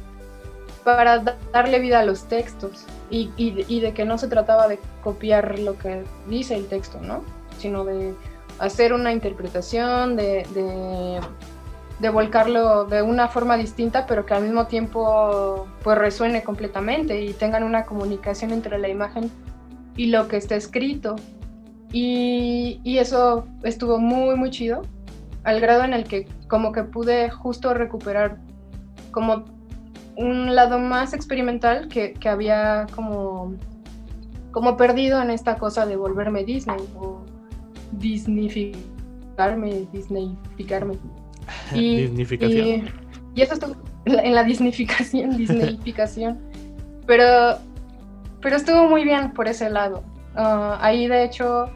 para 0.85 1.37
darle 1.53 1.79
vida 1.79 2.01
a 2.01 2.05
los 2.05 2.25
textos 2.25 2.85
y, 3.11 3.31
y, 3.37 3.81
de 3.81 3.93
que 3.93 4.05
no 4.05 4.19
se 4.19 4.29
trataba 4.29 4.69
de 4.69 4.79
copiar 5.03 5.59
lo 5.59 5.79
que 5.79 6.05
dice 6.29 6.57
el 6.57 6.67
texto, 6.67 7.01
¿no? 7.01 7.23
Sino 7.59 7.85
de 7.85 8.15
hacer 8.59 8.93
una 8.93 9.13
interpretación, 9.13 10.17
de, 10.17 10.47
de, 10.55 11.21
de 11.99 12.09
volcarlo 12.09 12.85
de 12.85 13.03
una 13.03 13.29
forma 13.29 13.57
distinta, 13.57 14.07
pero 14.07 14.27
que 14.27 14.35
al 14.35 14.43
mismo 14.43 14.67
tiempo 14.67 15.67
pues 15.83 15.97
resuene 15.99 16.43
completamente 16.43 17.21
y 17.21 17.33
tengan 17.33 17.63
una 17.65 17.85
comunicación 17.85 18.51
entre 18.53 18.79
la 18.79 18.89
imagen 18.89 19.31
y 19.97 20.07
lo 20.07 20.29
que 20.29 20.37
está 20.37 20.57
escrito. 20.57 21.17
Y, 21.93 22.81
y, 22.85 22.99
eso 22.99 23.47
estuvo 23.63 23.99
muy, 23.99 24.37
muy 24.37 24.51
chido, 24.51 24.83
al 25.45 25.61
grado 25.61 25.85
en 25.85 25.95
el 25.95 26.05
que 26.05 26.27
como 26.49 26.73
que 26.73 26.83
pude 26.83 27.31
justo 27.31 27.73
recuperar 27.75 28.39
como 29.13 29.45
un 30.17 30.55
lado 30.55 30.79
más 30.79 31.15
experimental 31.15 31.89
que, 31.89 32.13
que 32.13 32.29
había 32.29 32.87
como, 32.95 33.55
como 34.51 34.77
perdido 34.77 35.23
en 35.23 35.31
esta 35.31 35.57
cosa 35.57 35.87
de 35.87 35.97
volverme 35.97 36.45
Disney 36.45 36.81
o 36.99 37.25
Disneyficarme, 37.93 39.87
Disneyficarme. 39.93 40.95
Y, 41.73 42.01
y, 42.01 42.85
y, 43.37 43.41
eso 43.41 43.55
estuvo 43.55 43.77
en 44.05 44.35
la 44.35 44.43
Disneyficación, 44.43 45.37
Disneyficación. 45.37 46.41
Pero 47.07 47.59
pero 48.47 48.57
estuvo 48.57 48.89
muy 48.89 49.03
bien 49.03 49.33
por 49.33 49.49
ese 49.49 49.71
lado. 49.71 50.05
Uh, 50.37 50.77
ahí 50.81 51.09
de 51.09 51.25
hecho, 51.25 51.71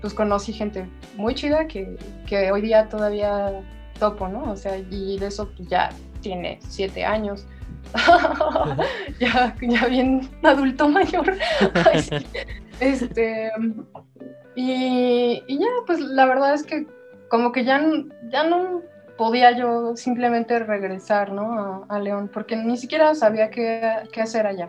pues 0.00 0.12
conocí 0.12 0.52
gente 0.52 0.88
muy 1.16 1.34
chida 1.34 1.66
que, 1.66 1.96
que, 2.26 2.50
hoy 2.50 2.62
día 2.62 2.88
todavía 2.88 3.62
topo, 3.98 4.28
¿no? 4.28 4.50
O 4.50 4.56
sea, 4.56 4.76
y 4.76 5.18
de 5.18 5.26
eso 5.26 5.48
pues, 5.56 5.68
ya 5.68 5.90
tiene 6.20 6.58
siete 6.68 7.04
años. 7.04 7.46
ya, 9.20 9.54
bien 9.88 10.28
adulto 10.42 10.88
mayor. 10.88 11.36
Este, 12.80 13.48
y, 14.56 15.40
y, 15.46 15.58
ya, 15.58 15.66
pues 15.86 16.00
la 16.00 16.26
verdad 16.26 16.54
es 16.54 16.64
que 16.64 16.84
como 17.28 17.52
que 17.52 17.64
ya, 17.64 17.80
ya 18.28 18.42
no, 18.42 18.82
podía 19.16 19.52
yo 19.52 19.94
simplemente 19.96 20.58
regresar, 20.58 21.32
¿no? 21.32 21.86
A, 21.88 22.00
León, 22.00 22.28
porque 22.32 22.56
ni 22.56 22.76
siquiera 22.76 23.14
sabía 23.14 23.50
qué, 23.50 23.98
qué 24.12 24.20
hacer 24.20 24.48
allá. 24.48 24.68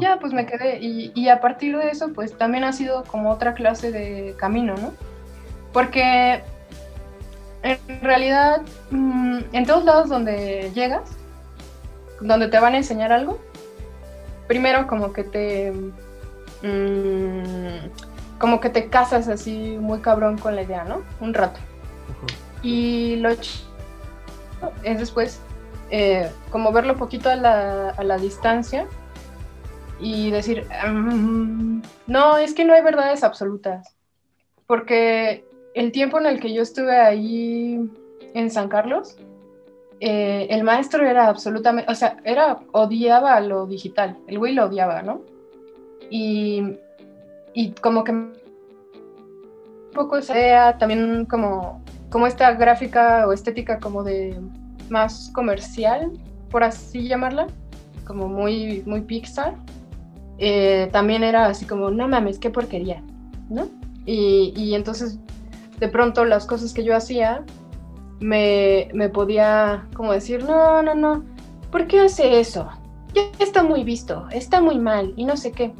Ya, 0.00 0.18
pues 0.18 0.32
me 0.32 0.46
quedé. 0.46 0.78
Y, 0.80 1.12
y, 1.14 1.28
a 1.28 1.40
partir 1.40 1.76
de 1.76 1.90
eso, 1.90 2.12
pues 2.12 2.36
también 2.36 2.64
ha 2.64 2.72
sido 2.72 3.04
como 3.04 3.30
otra 3.30 3.54
clase 3.54 3.92
de 3.92 4.34
camino, 4.38 4.74
¿no? 4.76 4.92
Porque 5.72 6.42
en 7.62 8.00
realidad, 8.00 8.62
mm, 8.90 9.38
en 9.52 9.66
todos 9.66 9.84
lados 9.84 10.08
donde 10.08 10.70
llegas, 10.74 11.10
donde 12.20 12.48
te 12.48 12.58
van 12.58 12.74
a 12.74 12.78
enseñar 12.78 13.12
algo, 13.12 13.38
primero 14.46 14.86
como 14.86 15.12
que 15.12 15.24
te... 15.24 15.72
Mm, 16.62 17.88
como 18.38 18.60
que 18.60 18.70
te 18.70 18.88
casas 18.88 19.28
así 19.28 19.76
muy 19.80 20.00
cabrón 20.00 20.38
con 20.38 20.54
la 20.54 20.62
idea, 20.62 20.84
¿no? 20.84 21.02
Un 21.20 21.34
rato. 21.34 21.58
Y 22.62 23.16
lo 23.16 23.30
es 23.30 23.64
después 24.82 25.40
eh, 25.90 26.30
como 26.50 26.72
verlo 26.72 26.96
poquito 26.96 27.30
a 27.30 27.36
la, 27.36 27.90
a 27.90 28.04
la 28.04 28.18
distancia 28.18 28.86
y 30.00 30.30
decir, 30.30 30.66
mm, 30.86 31.82
no, 32.06 32.38
es 32.38 32.54
que 32.54 32.64
no 32.64 32.74
hay 32.74 32.82
verdades 32.82 33.24
absolutas. 33.24 33.96
Porque 34.66 35.44
el 35.74 35.92
tiempo 35.92 36.18
en 36.18 36.26
el 36.26 36.40
que 36.40 36.52
yo 36.52 36.62
estuve 36.62 36.96
ahí 36.96 37.80
en 38.34 38.50
San 38.50 38.68
Carlos, 38.68 39.16
eh, 40.00 40.46
el 40.50 40.62
maestro 40.62 41.04
era 41.04 41.26
absolutamente, 41.26 41.90
o 41.90 41.94
sea, 41.94 42.18
era, 42.24 42.60
odiaba 42.72 43.40
lo 43.40 43.66
digital, 43.66 44.16
el 44.28 44.38
güey 44.38 44.54
lo 44.54 44.66
odiaba, 44.66 45.02
¿no? 45.02 45.22
Y, 46.10 46.76
y 47.52 47.72
como 47.72 48.04
que 48.04 48.12
un 48.12 48.32
poco 49.92 50.22
sea 50.22 50.78
también 50.78 51.26
como, 51.26 51.82
como 52.10 52.26
esta 52.26 52.52
gráfica 52.52 53.26
o 53.26 53.32
estética 53.32 53.80
como 53.80 54.04
de 54.04 54.38
más 54.88 55.30
comercial, 55.34 56.12
por 56.50 56.62
así 56.62 57.08
llamarla, 57.08 57.48
como 58.06 58.28
muy, 58.28 58.82
muy 58.86 59.00
Pixar. 59.00 59.56
Eh, 60.38 60.88
también 60.92 61.24
era 61.24 61.46
así 61.46 61.66
como, 61.66 61.90
no 61.90 62.08
mames, 62.08 62.38
qué 62.38 62.50
porquería, 62.50 63.02
¿no? 63.48 63.68
Y, 64.06 64.52
y 64.56 64.74
entonces, 64.74 65.18
de 65.78 65.88
pronto, 65.88 66.24
las 66.24 66.46
cosas 66.46 66.72
que 66.72 66.84
yo 66.84 66.94
hacía 66.96 67.44
me, 68.20 68.88
me 68.94 69.08
podía 69.08 69.86
como 69.94 70.12
decir, 70.12 70.44
no, 70.44 70.82
no, 70.82 70.94
no, 70.94 71.24
¿por 71.70 71.86
qué 71.86 72.00
hace 72.00 72.40
eso? 72.40 72.68
Ya 73.14 73.22
está 73.38 73.62
muy 73.62 73.84
visto, 73.84 74.26
está 74.30 74.60
muy 74.60 74.78
mal 74.78 75.12
y 75.16 75.24
no 75.24 75.36
sé 75.36 75.52
qué. 75.52 75.72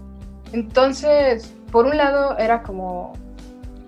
Entonces, 0.52 1.54
por 1.70 1.86
un 1.86 1.96
lado 1.96 2.36
era 2.38 2.62
como, 2.62 3.12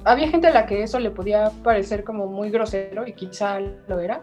había 0.05 0.29
gente 0.29 0.49
a 0.49 0.53
la 0.53 0.67
que 0.67 0.83
eso 0.83 0.99
le 0.99 1.11
podía 1.11 1.51
parecer 1.63 2.05
como 2.05 2.27
muy 2.27 2.51
grosero 2.51 3.07
y 3.07 3.13
quizá 3.13 3.59
lo 3.61 3.99
era, 3.99 4.23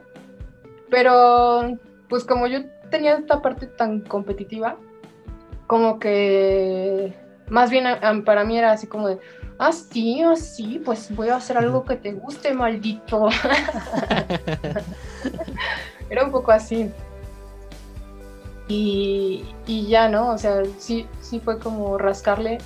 pero 0.89 1.77
pues 2.09 2.23
como 2.23 2.47
yo 2.47 2.59
tenía 2.89 3.17
esta 3.17 3.41
parte 3.41 3.67
tan 3.67 4.01
competitiva, 4.01 4.77
como 5.67 5.99
que 5.99 7.13
más 7.49 7.69
bien 7.69 7.85
para 8.25 8.43
mí 8.43 8.57
era 8.57 8.71
así 8.71 8.87
como 8.87 9.07
de, 9.07 9.19
ah, 9.59 9.71
sí, 9.71 10.21
ah, 10.21 10.35
sí, 10.35 10.81
pues 10.83 11.15
voy 11.15 11.29
a 11.29 11.35
hacer 11.35 11.57
algo 11.57 11.85
que 11.85 11.95
te 11.95 12.13
guste, 12.13 12.53
maldito. 12.53 13.29
Era 16.09 16.23
un 16.23 16.31
poco 16.31 16.51
así. 16.51 16.91
Y, 18.67 19.45
y, 19.65 19.87
ya, 19.87 20.09
¿no? 20.09 20.31
O 20.31 20.37
sea, 20.37 20.63
sí, 20.77 21.07
sí 21.21 21.39
fue 21.39 21.57
como 21.57 21.97
rascarle 21.97 22.57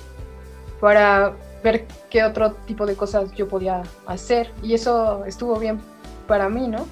para 0.80 1.34
ver 1.62 1.86
qué 2.10 2.24
otro 2.24 2.54
tipo 2.66 2.86
de 2.86 2.96
cosas 2.96 3.32
yo 3.32 3.48
podía 3.48 3.82
hacer. 4.06 4.50
Y 4.62 4.74
eso 4.74 5.24
estuvo 5.24 5.56
bien 5.58 5.80
para 6.26 6.48
mí, 6.48 6.66
¿no? 6.66 6.86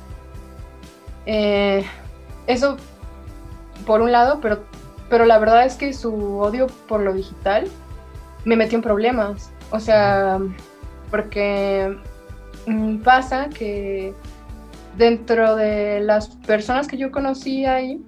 Eh, 1.27 1.85
eso 2.47 2.77
por 3.87 4.01
un 4.01 4.13
lado, 4.13 4.41
pero, 4.41 4.61
pero 5.11 5.27
la 5.27 5.39
verdad 5.39 5.67
es 5.67 5.75
que 5.75 5.93
su 5.93 6.39
odio 6.39 6.69
por 6.89 7.01
lo 7.01 7.13
digital 7.13 7.67
me 8.45 8.57
metió 8.57 8.77
en 8.77 8.83
problemas. 8.83 9.53
O 9.73 9.81
sea, 9.81 10.39
porque 11.11 11.97
mm, 12.67 12.99
pasa 12.99 13.49
que 13.49 14.15
dentro 14.97 15.57
de 15.57 16.01
las 16.01 16.29
personas 16.29 16.87
que 16.87 16.97
yo 16.97 17.11
conocí 17.11 17.67
ahí, 17.67 18.01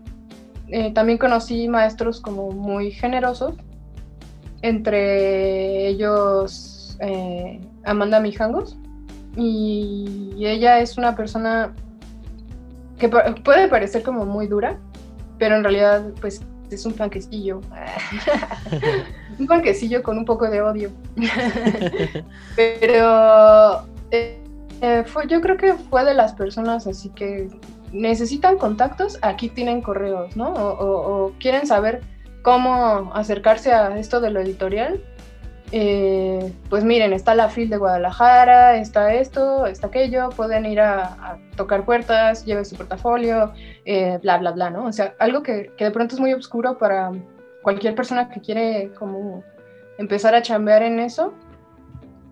eh, 0.68 0.92
también 0.92 1.18
conocí 1.18 1.68
maestros 1.68 2.20
como 2.20 2.52
muy 2.52 2.92
generosos, 2.92 3.56
entre 4.62 5.88
ellos 5.88 6.96
eh, 7.00 7.60
Amanda 7.84 8.20
Mijangos, 8.20 8.78
y 9.36 10.34
ella 10.38 10.78
es 10.78 10.98
una 10.98 11.16
persona 11.16 11.74
que 12.98 13.08
puede 13.08 13.68
parecer 13.68 14.02
como 14.02 14.24
muy 14.24 14.46
dura, 14.46 14.78
pero 15.38 15.56
en 15.56 15.64
realidad 15.64 16.04
pues 16.20 16.42
es 16.72 16.86
un 16.86 16.92
panquecillo. 16.92 17.60
un 19.38 19.46
panquecillo 19.46 20.02
con 20.02 20.18
un 20.18 20.24
poco 20.24 20.48
de 20.48 20.60
odio. 20.62 20.90
Pero 22.56 23.84
eh, 24.10 24.42
eh, 24.80 25.04
fue, 25.06 25.26
yo 25.28 25.40
creo 25.40 25.56
que 25.56 25.74
fue 25.74 26.04
de 26.04 26.14
las 26.14 26.32
personas 26.32 26.86
así 26.86 27.08
que 27.10 27.48
necesitan 27.92 28.58
contactos, 28.58 29.18
aquí 29.22 29.48
tienen 29.48 29.82
correos, 29.82 30.36
¿no? 30.36 30.52
O, 30.52 31.32
quieren 31.38 31.66
saber 31.66 32.00
cómo 32.42 33.12
acercarse 33.14 33.72
a 33.72 33.96
esto 33.98 34.20
de 34.20 34.30
lo 34.30 34.40
editorial. 34.40 35.00
Eh, 35.72 36.52
pues 36.68 36.84
miren, 36.84 37.14
está 37.14 37.34
la 37.34 37.48
FIL 37.48 37.70
de 37.70 37.78
Guadalajara, 37.78 38.76
está 38.76 39.14
esto, 39.14 39.66
está 39.66 39.86
aquello, 39.86 40.28
pueden 40.30 40.66
ir 40.66 40.80
a, 40.80 41.38
tocar 41.56 41.84
puertas, 41.84 42.44
lleven 42.44 42.64
su 42.64 42.76
portafolio, 42.76 43.52
bla, 44.22 44.38
bla, 44.38 44.50
bla, 44.52 44.70
¿no? 44.70 44.84
O 44.84 44.92
sea, 44.92 45.14
algo 45.18 45.42
que, 45.42 45.72
que 45.76 45.84
de 45.84 45.90
pronto 45.90 46.14
es 46.14 46.20
muy 46.20 46.34
oscuro 46.34 46.76
para, 46.76 47.10
cualquier 47.62 47.94
persona 47.94 48.28
que 48.28 48.40
quiere 48.40 48.90
como 48.98 49.42
empezar 49.96 50.34
a 50.34 50.42
chambear 50.42 50.82
en 50.82 50.98
eso, 50.98 51.32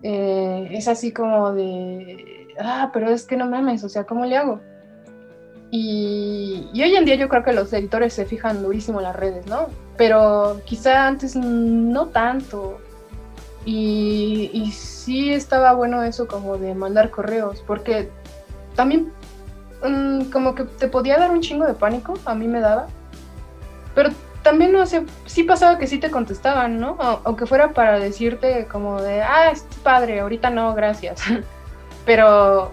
eh, 0.03 0.67
es 0.71 0.87
así 0.87 1.11
como 1.11 1.53
de, 1.53 2.47
ah, 2.59 2.91
pero 2.93 3.09
es 3.09 3.23
que 3.25 3.37
no 3.37 3.49
mames, 3.49 3.83
o 3.83 3.89
sea, 3.89 4.03
¿cómo 4.03 4.25
le 4.25 4.37
hago? 4.37 4.59
Y, 5.71 6.69
hoy 6.73 6.95
en 6.95 7.05
día 7.05 7.15
yo 7.15 7.29
creo 7.29 7.43
que 7.43 7.53
los 7.53 7.71
editores 7.71 8.13
se 8.13 8.25
fijan 8.25 8.61
durísimo 8.61 8.99
en 8.99 9.05
las 9.05 9.15
redes, 9.15 9.47
¿no? 9.47 9.67
Pero 9.95 10.59
quizá 10.65 11.07
antes 11.07 11.35
no 11.35 12.07
tanto. 12.07 12.79
Y, 13.65 14.49
y 14.53 14.71
sí 14.71 15.31
estaba 15.31 15.73
bueno 15.73 16.03
eso 16.03 16.27
como 16.27 16.57
de 16.57 16.73
mandar 16.73 17.11
correos, 17.11 17.63
porque 17.65 18.09
también 18.75 19.11
mm, 19.83 20.31
como 20.31 20.55
que 20.55 20.63
te 20.63 20.87
podía 20.87 21.17
dar 21.17 21.31
un 21.31 21.41
chingo 21.41 21.65
de 21.65 21.73
pánico, 21.73 22.13
a 22.25 22.33
mí 22.33 22.47
me 22.47 22.59
daba, 22.59 22.87
pero 23.93 24.09
también, 24.43 24.71
no 24.71 24.85
sé, 24.85 25.05
sí 25.25 25.43
pasaba 25.43 25.77
que 25.77 25.87
sí 25.87 25.99
te 25.99 26.09
contestaban, 26.09 26.79
¿no? 26.79 26.97
O, 27.23 27.35
que 27.35 27.45
fuera 27.45 27.73
para 27.73 27.99
decirte 27.99 28.67
como 28.67 29.01
de, 29.01 29.21
ah, 29.21 29.51
es 29.51 29.63
padre, 29.83 30.19
ahorita 30.21 30.49
no, 30.49 30.73
gracias. 30.73 31.21
Pero 32.05 32.71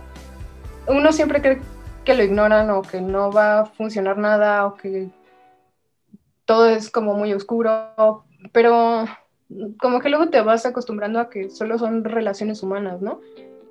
uno 0.86 1.12
siempre 1.12 1.42
cree 1.42 1.60
que 2.04 2.14
lo 2.14 2.22
ignoran 2.22 2.70
o 2.70 2.80
que 2.80 3.02
no 3.02 3.30
va 3.30 3.60
a 3.60 3.66
funcionar 3.66 4.16
nada 4.16 4.64
o 4.64 4.76
que 4.76 5.08
todo 6.46 6.70
es 6.70 6.90
como 6.90 7.12
muy 7.12 7.34
oscuro, 7.34 8.24
pero 8.52 9.04
como 9.80 10.00
que 10.00 10.08
luego 10.08 10.28
te 10.28 10.40
vas 10.40 10.66
acostumbrando 10.66 11.20
a 11.20 11.30
que 11.30 11.50
solo 11.50 11.78
son 11.78 12.04
relaciones 12.04 12.62
humanas, 12.62 13.00
¿no? 13.00 13.20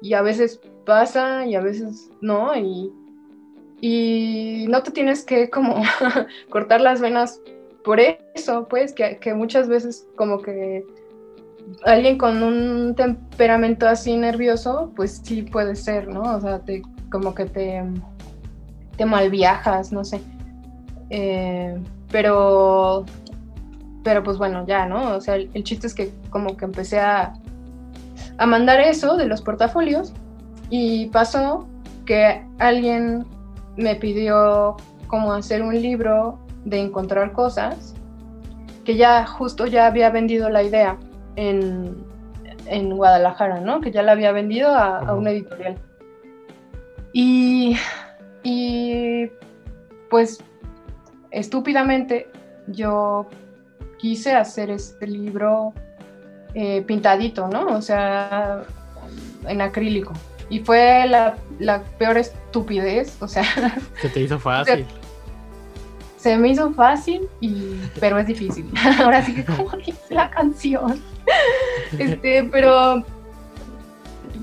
Y 0.02 0.14
a 0.14 0.22
veces 0.22 0.60
pasa 0.86 1.46
y 1.46 1.56
a 1.56 1.62
veces 1.62 2.10
no, 2.22 2.56
y, 2.56 2.92
y 3.82 4.66
no 4.70 4.84
te 4.84 4.92
tienes 4.92 5.24
que 5.24 5.50
como 5.50 5.82
cortar 6.50 6.82
las 6.82 7.02
venas 7.02 7.42
por 7.88 8.02
eso, 8.02 8.68
pues, 8.70 8.92
que, 8.92 9.34
muchas 9.34 9.70
veces 9.70 10.06
como 10.18 10.42
que 10.42 10.86
alguien 11.86 12.18
con 12.18 12.44
un 12.44 12.96
temperamento 12.96 13.88
así 13.88 14.18
nervioso, 14.18 14.92
pues 14.94 15.22
sí 15.24 15.44
puede 15.44 15.74
ser, 15.74 16.10
¿no? 16.10 16.22
O 16.36 16.42
sea, 16.42 16.60
te, 16.60 16.82
como 17.10 17.34
que 17.34 17.46
te, 17.46 17.82
te 18.98 19.06
malviajas, 19.06 19.94
no 19.94 20.04
sé. 20.04 20.20
Eh, 21.10 21.78
pero, 22.12 23.06
pero 24.08 24.24
pues 24.24 24.38
bueno, 24.38 24.66
ya, 24.66 24.86
¿no? 24.86 25.18
O 25.18 25.20
sea, 25.20 25.36
el, 25.36 25.64
chiste 25.66 25.86
es 25.86 25.94
que 25.94 26.14
como 26.30 26.56
que 26.56 26.64
empecé 26.64 26.98
a, 26.98 27.34
a 28.38 28.46
mandar 28.46 28.80
eso 28.80 29.18
de 29.18 29.26
los 29.26 29.42
portafolios 29.42 30.14
y 30.70 31.08
pasó 31.08 31.68
que 32.06 32.42
alguien 32.58 33.26
me 33.76 33.96
pidió 33.96 34.78
como 35.08 35.34
hacer 35.34 35.62
un 35.62 35.74
libro 35.74 36.40
de 36.64 36.80
encontrar 36.80 37.34
cosas, 37.34 37.96
que 38.86 38.96
ya 38.96 39.26
justo 39.26 39.68
ya 39.68 39.88
había 39.88 40.10
vendido 40.10 40.50
la 40.50 40.64
idea 40.64 40.96
en, 41.36 41.98
en 42.66 42.96
Guadalajara, 42.96 43.60
¿no? 43.60 43.82
Que 43.82 43.92
ya 43.92 44.04
la 44.04 44.14
había 44.14 44.32
vendido 44.32 44.70
a, 44.70 45.00
a 45.00 45.16
una 45.16 45.32
editorial. 45.32 45.78
Y, 47.12 47.76
y 48.42 49.30
pues 50.10 50.42
estúpidamente 51.32 52.32
yo 52.68 53.28
quise 53.98 54.34
hacer 54.34 54.70
este 54.70 55.08
libro 55.08 55.74
eh, 56.54 56.82
pintadito, 56.88 57.48
¿no? 57.48 57.66
O 57.68 57.82
sea, 57.82 58.64
en 59.48 59.62
acrílico. 59.62 60.14
Y 60.50 60.60
fue 60.60 61.06
la, 61.08 61.36
la 61.60 61.84
peor 61.98 62.18
estupidez, 62.18 63.22
o 63.22 63.28
sea... 63.28 63.44
Se 64.02 64.10
te 64.10 64.22
hizo 64.22 64.40
fácil. 64.40 64.86
Se 66.18 66.38
me 66.38 66.50
hizo 66.50 66.74
fácil, 66.74 67.28
y, 67.42 67.80
pero 68.00 68.18
es 68.18 68.28
difícil. 68.28 68.72
Ahora 69.00 69.24
sí 69.24 69.36
que 69.36 69.46
como 69.46 69.70
dice 69.78 70.00
la 70.10 70.30
canción. 70.30 71.02
Este, 71.98 72.44
pero... 72.44 73.04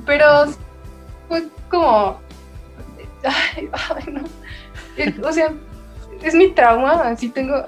Pero 0.06 0.26
fue 1.28 1.44
como... 1.70 2.20
Ay, 3.24 3.70
ay, 3.72 4.12
no. 4.12 5.26
O 5.26 5.32
sea, 5.32 5.52
es 6.22 6.34
mi 6.34 6.50
trauma, 6.50 7.08
así 7.08 7.30
tengo 7.30 7.64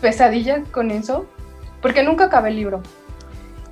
pesadillas 0.00 0.68
con 0.68 0.90
eso, 0.90 1.26
porque 1.82 2.02
nunca 2.02 2.24
acabé 2.24 2.50
el 2.50 2.56
libro. 2.56 2.82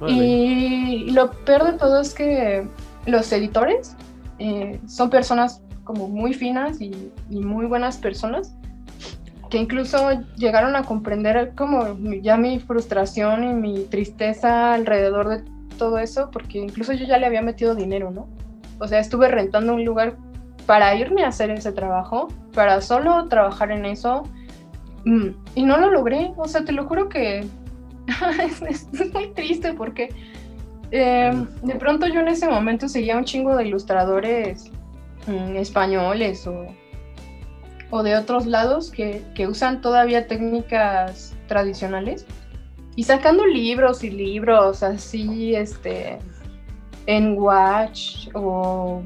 Y 0.07 1.11
lo 1.11 1.33
peor 1.33 1.65
de 1.65 1.73
todo 1.73 2.01
es 2.01 2.15
que 2.15 2.69
los 3.07 3.33
editores 3.33 3.97
eh, 4.39 4.79
son 4.87 5.11
personas 5.11 5.61
como 5.83 6.07
muy 6.07 6.35
finas 6.35 6.81
y, 6.81 7.11
y 7.29 7.41
muy 7.41 7.67
buenas 7.67 7.97
personas 7.97 8.55
que 9.51 9.59
incluso 9.59 10.11
llegaron 10.37 10.77
a 10.77 10.83
comprender 10.83 11.55
como 11.57 11.97
ya 12.23 12.37
mi 12.37 12.59
frustración 12.61 13.45
y 13.45 13.55
mi 13.55 13.85
tristeza 13.85 14.75
alrededor 14.75 15.29
de 15.29 15.45
todo 15.79 15.99
eso, 15.99 16.31
porque 16.31 16.59
incluso 16.59 16.93
yo 16.93 17.07
ya 17.07 17.19
le 17.19 17.27
había 17.27 17.43
metido 17.43 17.75
dinero, 17.75 18.11
¿no? 18.11 18.27
O 18.79 18.87
sea, 18.87 18.99
estuve 18.99 19.29
rentando 19.29 19.75
un 19.75 19.85
lugar 19.85 20.17
para 20.67 20.95
irme 20.95 21.25
a 21.25 21.29
hacer 21.29 21.51
ese 21.51 21.73
trabajo, 21.73 22.29
para 22.53 22.81
solo 22.81 23.27
trabajar 23.29 23.71
en 23.71 23.87
eso, 23.87 24.25
y 25.05 25.63
no 25.63 25.79
lo 25.79 25.91
logré. 25.91 26.33
O 26.37 26.49
sea, 26.49 26.65
te 26.65 26.73
lo 26.73 26.87
juro 26.87 27.09
que 27.09 27.47
es, 28.69 28.89
muy 29.13 29.29
triste 29.29 29.73
porque 29.75 30.09
eh, 30.91 31.33
de 31.63 31.75
pronto 31.77 32.07
yo 32.07 32.21
en 32.21 32.29
ese 32.29 32.49
momento 32.49 32.89
seguía 32.89 33.17
un 33.17 33.25
chingo 33.25 33.57
de 33.57 33.67
ilustradores 33.67 34.71
mm, 35.27 35.57
españoles 35.57 36.47
o, 36.47 36.67
o 37.91 38.03
de 38.03 38.17
otros 38.17 38.47
lados 38.47 38.91
que, 38.91 39.23
que 39.35 39.47
usan 39.47 39.81
todavía 39.81 40.27
técnicas 40.27 41.35
tradicionales 41.47 42.27
y 42.99 43.05
sacando 43.05 43.47
libros 43.47 44.03
y 44.03 44.11
libros 44.11 44.83
así, 44.83 45.55
este, 45.55 46.19
en 47.07 47.39
watch 47.39 48.29
o, 48.35 49.03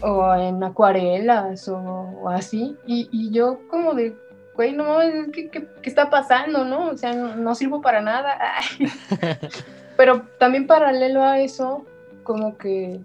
o 0.00 0.34
en 0.34 0.64
acuarelas 0.64 1.68
o, 1.68 1.76
o 1.78 2.28
así. 2.30 2.74
Y, 2.86 3.10
y 3.12 3.30
yo 3.30 3.58
como 3.68 3.92
de, 3.92 4.16
güey, 4.54 4.72
no 4.72 4.84
mames, 4.84 5.28
¿qué, 5.32 5.68
está 5.82 6.10
pasando, 6.10 6.64
no? 6.64 6.90
O 6.90 6.96
sea, 6.96 7.12
no, 7.12 7.36
no 7.36 7.54
sirvo 7.54 7.80
para 7.80 8.00
nada. 8.00 8.38
Pero 9.96 10.22
también 10.38 10.66
paralelo 10.66 11.22
a 11.22 11.40
eso, 11.40 11.84
como 12.22 12.56
que 12.58 13.00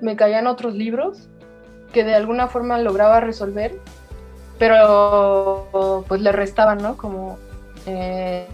me 0.00 0.16
caían 0.16 0.46
otros 0.46 0.74
libros 0.74 1.28
que 1.92 2.04
de 2.04 2.14
alguna 2.14 2.48
forma 2.48 2.78
lograba 2.78 3.20
resolver, 3.20 3.78
pero 4.58 6.04
pues 6.08 6.20
le 6.20 6.32
restaban, 6.32 6.78
¿no? 6.78 6.96
Como 6.96 7.38
eh, 7.86 8.46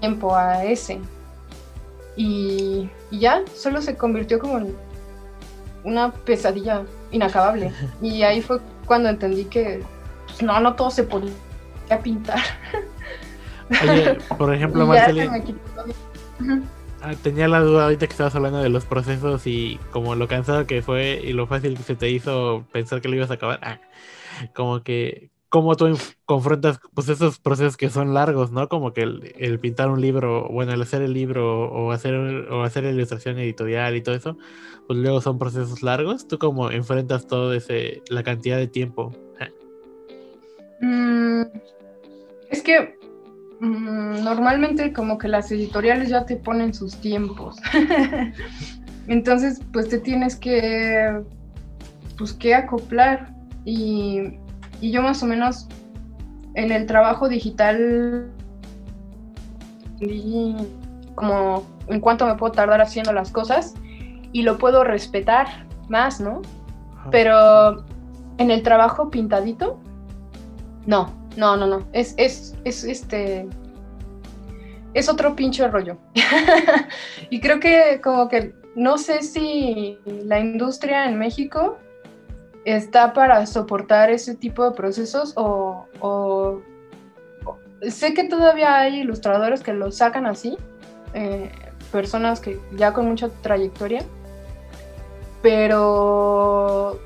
tiempo 0.00 0.34
a 0.34 0.64
ese. 0.64 1.00
Y, 2.16 2.90
y 3.10 3.18
ya, 3.20 3.42
solo 3.54 3.80
se 3.80 3.96
convirtió 3.96 4.38
como 4.38 4.58
en 4.58 4.76
una 5.84 6.12
pesadilla 6.12 6.82
inacabable. 7.10 7.72
Y 8.02 8.22
ahí 8.22 8.40
fue 8.40 8.60
cuando 8.86 9.08
entendí 9.08 9.44
que 9.44 9.82
pues, 10.26 10.42
no, 10.42 10.58
no 10.60 10.74
todo 10.74 10.90
se 10.90 11.04
podía 11.04 11.32
pintar. 12.02 12.38
Oye, 13.82 14.18
por 14.36 14.54
ejemplo. 14.54 14.84
Ujú. 16.40 16.62
ah, 17.00 17.14
tenía 17.22 17.46
la 17.46 17.60
duda 17.60 17.84
ahorita 17.84 18.06
que 18.06 18.12
estabas 18.12 18.34
hablando 18.34 18.58
de 18.58 18.68
los 18.68 18.84
procesos 18.84 19.46
y 19.46 19.78
como 19.92 20.16
lo 20.16 20.26
cansado 20.26 20.66
que 20.66 20.82
fue 20.82 21.20
y 21.22 21.32
lo 21.32 21.46
fácil 21.46 21.76
que 21.76 21.84
se 21.84 21.94
te 21.94 22.10
hizo 22.10 22.66
pensar 22.72 23.00
que 23.00 23.08
lo 23.08 23.16
ibas 23.16 23.30
a 23.30 23.34
acabar. 23.34 23.60
Ah, 23.62 23.80
como 24.54 24.82
que, 24.82 25.30
cómo 25.48 25.76
tú 25.76 25.96
confrontas 26.26 26.80
pues 26.92 27.08
esos 27.08 27.38
procesos 27.38 27.76
que 27.76 27.88
son 27.88 28.14
largos, 28.14 28.50
¿no? 28.50 28.68
Como 28.68 28.92
que 28.92 29.02
el, 29.02 29.32
el 29.38 29.60
pintar 29.60 29.90
un 29.90 30.00
libro, 30.00 30.48
bueno, 30.50 30.72
el 30.72 30.82
hacer 30.82 31.02
el 31.02 31.12
libro 31.12 31.70
o 31.70 31.92
hacer, 31.92 32.14
o 32.16 32.64
hacer 32.64 32.84
ilustración 32.84 33.38
editorial 33.38 33.94
y 33.94 34.02
todo 34.02 34.16
eso, 34.16 34.36
pues 34.88 34.98
luego 34.98 35.20
son 35.20 35.38
procesos 35.38 35.82
largos. 35.84 36.26
¿Tú 36.26 36.38
cómo 36.38 36.70
enfrentas 36.72 37.28
todo 37.28 37.54
ese, 37.54 38.02
la 38.10 38.24
cantidad 38.24 38.56
de 38.56 38.66
tiempo? 38.66 39.12
Ah, 39.38 39.48
Mm, 40.80 41.44
es 42.50 42.62
que 42.62 42.98
mm, 43.60 44.22
normalmente 44.24 44.92
como 44.92 45.18
que 45.18 45.28
las 45.28 45.50
editoriales 45.50 46.08
ya 46.08 46.24
te 46.24 46.36
ponen 46.36 46.74
sus 46.74 46.96
tiempos. 46.96 47.56
Entonces, 49.06 49.60
pues 49.72 49.88
te 49.88 49.98
tienes 49.98 50.36
que, 50.36 51.22
pues, 52.16 52.32
que 52.32 52.54
acoplar. 52.54 53.34
Y, 53.64 54.38
y 54.80 54.90
yo 54.90 55.02
más 55.02 55.22
o 55.22 55.26
menos 55.26 55.68
en 56.54 56.70
el 56.70 56.86
trabajo 56.86 57.28
digital 57.28 58.30
como 61.14 61.64
en 61.88 62.00
cuánto 62.00 62.26
me 62.26 62.34
puedo 62.34 62.52
tardar 62.52 62.80
haciendo 62.80 63.12
las 63.12 63.30
cosas 63.30 63.74
y 64.32 64.42
lo 64.42 64.58
puedo 64.58 64.84
respetar 64.84 65.66
más, 65.88 66.20
¿no? 66.20 66.42
ajá. 66.96 67.10
Pero 67.10 67.84
en 68.38 68.50
el 68.50 68.62
trabajo 68.62 69.10
pintadito, 69.10 69.78
no, 70.86 71.12
no, 71.36 71.56
no, 71.56 71.66
no. 71.66 71.86
Es, 71.92 72.14
es, 72.16 72.54
es 72.64 72.84
este. 72.84 73.48
Es 74.92 75.08
otro 75.08 75.34
pinche 75.34 75.66
rollo. 75.68 75.98
y 77.30 77.40
creo 77.40 77.58
que 77.58 78.00
como 78.02 78.28
que 78.28 78.54
no 78.74 78.98
sé 78.98 79.22
si 79.22 79.98
la 80.04 80.38
industria 80.38 81.06
en 81.06 81.18
México 81.18 81.78
está 82.64 83.12
para 83.12 83.44
soportar 83.46 84.10
ese 84.10 84.34
tipo 84.34 84.64
de 84.64 84.76
procesos 84.76 85.32
o, 85.36 86.60
sé 87.82 88.14
que 88.14 88.24
todavía 88.24 88.78
hay 88.78 89.00
ilustradores 89.00 89.62
que 89.62 89.72
lo 89.74 89.92
sacan 89.92 90.26
así, 90.26 90.56
eh, 91.12 91.52
personas 91.92 92.40
que 92.40 92.58
ya 92.76 92.92
con 92.92 93.06
mucha 93.06 93.28
trayectoria, 93.42 94.02
pero 95.42 96.98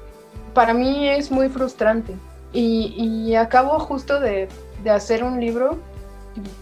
para 0.54 0.72
mí 0.72 1.08
es 1.08 1.30
muy 1.30 1.48
frustrante. 1.48 2.14
Y, 2.52 3.34
acabo 3.34 3.78
justo 3.78 4.20
de, 4.20 4.48
de 4.82 4.90
hacer 4.90 5.22
un 5.22 5.38
libro 5.38 5.78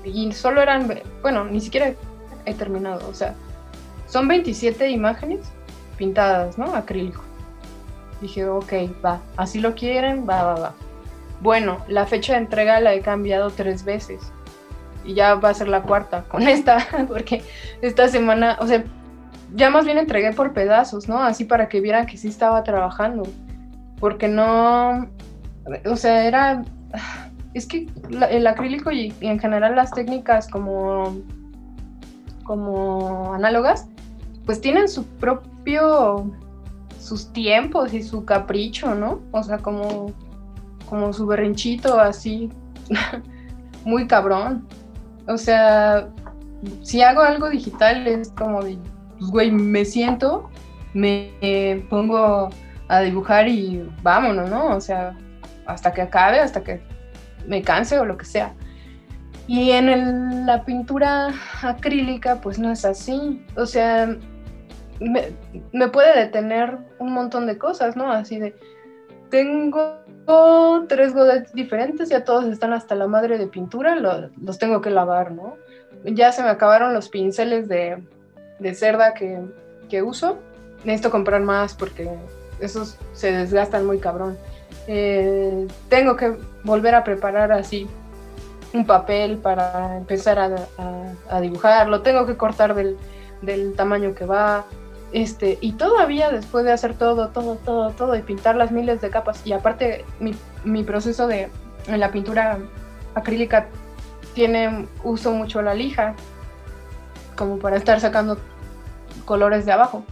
y 0.04 0.32
solo 0.32 0.62
eran, 0.62 0.90
bueno, 1.22 1.44
ni 1.44 1.60
siquiera 1.60 1.92
he 2.44 2.54
terminado, 2.54 3.08
o 3.08 3.14
sea, 3.14 3.34
son 4.06 4.28
27 4.28 4.88
imágenes 4.88 5.40
pintadas, 5.96 6.58
¿no? 6.58 6.74
Acrílico. 6.74 7.22
Dije, 8.20 8.48
ok, 8.48 8.72
va, 9.04 9.20
así 9.36 9.60
lo 9.60 9.74
quieren, 9.74 10.26
va, 10.28 10.42
va, 10.42 10.54
va. 10.54 10.74
Bueno, 11.40 11.78
la 11.88 12.06
fecha 12.06 12.32
de 12.32 12.40
entrega 12.40 12.80
la 12.80 12.94
he 12.94 13.00
cambiado 13.00 13.50
tres 13.50 13.84
veces 13.84 14.32
y 15.04 15.14
ya 15.14 15.34
va 15.34 15.50
a 15.50 15.54
ser 15.54 15.68
la 15.68 15.82
cuarta 15.82 16.24
con 16.24 16.42
esta, 16.48 16.86
porque 17.08 17.42
esta 17.82 18.08
semana, 18.08 18.56
o 18.60 18.66
sea, 18.66 18.84
ya 19.54 19.70
más 19.70 19.84
bien 19.84 19.98
entregué 19.98 20.32
por 20.32 20.52
pedazos, 20.52 21.08
¿no? 21.08 21.18
Así 21.22 21.44
para 21.44 21.68
que 21.68 21.80
vieran 21.80 22.06
que 22.06 22.16
sí 22.16 22.28
estaba 22.28 22.64
trabajando, 22.64 23.24
porque 24.00 24.28
no, 24.28 25.08
o 25.86 25.96
sea, 25.96 26.26
era, 26.26 26.64
es 27.54 27.66
que 27.66 27.88
el 28.30 28.46
acrílico 28.46 28.90
y, 28.90 29.12
en 29.20 29.38
general 29.38 29.76
las 29.76 29.90
técnicas 29.90 30.48
como, 30.48 31.16
como 32.44 33.34
análogas, 33.34 33.88
pues 34.44 34.60
tienen 34.60 34.88
su 34.88 35.04
propio, 35.04 36.30
sus 37.00 37.32
tiempos 37.32 37.92
y 37.94 38.02
su 38.02 38.24
capricho, 38.24 38.94
¿no? 38.94 39.20
O 39.32 39.42
sea, 39.42 39.58
como, 39.58 40.12
como 40.88 41.12
su 41.12 41.26
berrinchito 41.26 41.98
así, 41.98 42.50
muy 43.84 44.06
cabrón. 44.06 44.66
O 45.28 45.36
sea, 45.36 46.08
si 46.82 47.02
hago 47.02 47.22
algo 47.22 47.50
digital 47.50 48.06
es 48.06 48.30
como 48.30 48.62
de, 48.62 48.78
pues, 49.18 49.30
güey, 49.30 49.50
me 49.50 49.84
siento, 49.84 50.48
me 50.94 51.84
pongo 51.90 52.50
a 52.88 53.00
dibujar 53.00 53.48
y 53.48 53.88
vámonos, 54.02 54.48
¿no? 54.48 54.76
O 54.76 54.80
sea, 54.80 55.16
hasta 55.66 55.92
que 55.92 56.02
acabe, 56.02 56.40
hasta 56.40 56.62
que 56.62 56.80
me 57.46 57.62
canse 57.62 57.98
o 57.98 58.04
lo 58.04 58.16
que 58.16 58.24
sea. 58.24 58.54
Y 59.46 59.70
en 59.70 60.46
la 60.46 60.64
pintura 60.64 61.28
acrílica, 61.62 62.40
pues 62.40 62.58
no 62.58 62.70
es 62.72 62.84
así. 62.84 63.44
O 63.56 63.66
sea, 63.66 64.16
me, 65.00 65.28
me 65.72 65.88
puede 65.88 66.18
detener 66.18 66.78
un 66.98 67.12
montón 67.12 67.46
de 67.46 67.56
cosas, 67.58 67.96
¿no? 67.96 68.10
Así 68.10 68.38
de, 68.40 68.56
tengo 69.30 70.00
tres 70.88 71.12
godets 71.14 71.52
diferentes, 71.52 72.08
ya 72.08 72.24
todos 72.24 72.46
están 72.46 72.72
hasta 72.72 72.94
la 72.94 73.06
madre 73.06 73.38
de 73.38 73.46
pintura, 73.46 73.94
lo- 73.94 74.30
los 74.42 74.58
tengo 74.58 74.80
que 74.80 74.90
lavar, 74.90 75.30
¿no? 75.32 75.56
Ya 76.04 76.32
se 76.32 76.42
me 76.42 76.48
acabaron 76.48 76.94
los 76.94 77.08
pinceles 77.08 77.68
de, 77.68 78.02
de 78.58 78.74
cerda 78.74 79.14
que, 79.14 79.40
que 79.88 80.02
uso. 80.02 80.38
Necesito 80.84 81.10
comprar 81.10 81.40
más 81.42 81.74
porque 81.74 82.08
esos 82.60 82.96
se 83.12 83.32
desgastan 83.32 83.86
muy 83.86 83.98
cabrón. 83.98 84.36
Eh, 84.86 85.66
tengo 85.88 86.16
que 86.16 86.36
volver 86.64 86.94
a 86.94 87.04
preparar 87.04 87.52
así 87.52 87.88
un 88.72 88.86
papel 88.86 89.38
para 89.38 89.96
empezar 89.96 90.38
a, 90.38 90.46
a- 90.78 91.12
a 91.36 91.40
dibujarlo. 91.40 92.02
Tengo 92.02 92.26
que 92.26 92.36
cortar 92.36 92.74
del, 92.74 92.96
del 93.42 93.74
tamaño 93.74 94.14
que 94.14 94.24
va. 94.26 94.64
Este, 95.12 95.56
y 95.60 95.72
todavía 95.72 96.30
después 96.30 96.64
de 96.64 96.72
hacer 96.72 96.94
todo, 96.94 97.28
todo, 97.28 97.56
todo, 97.56 97.90
todo 97.92 98.16
y 98.16 98.22
pintar 98.22 98.56
las 98.56 98.72
miles 98.72 99.00
de 99.00 99.08
capas, 99.08 99.40
y 99.46 99.52
aparte 99.52 100.04
mi, 100.18 100.34
mi 100.64 100.82
proceso 100.82 101.26
de 101.28 101.48
en 101.86 102.00
la 102.00 102.10
pintura 102.10 102.58
acrílica 103.14 103.68
tiene 104.34 104.86
uso 105.04 105.30
mucho 105.30 105.62
la 105.62 105.74
lija, 105.74 106.14
como 107.36 107.58
para 107.58 107.76
estar 107.76 108.00
sacando 108.00 108.36
colores 109.24 109.64
de 109.64 109.72
abajo. 109.72 110.04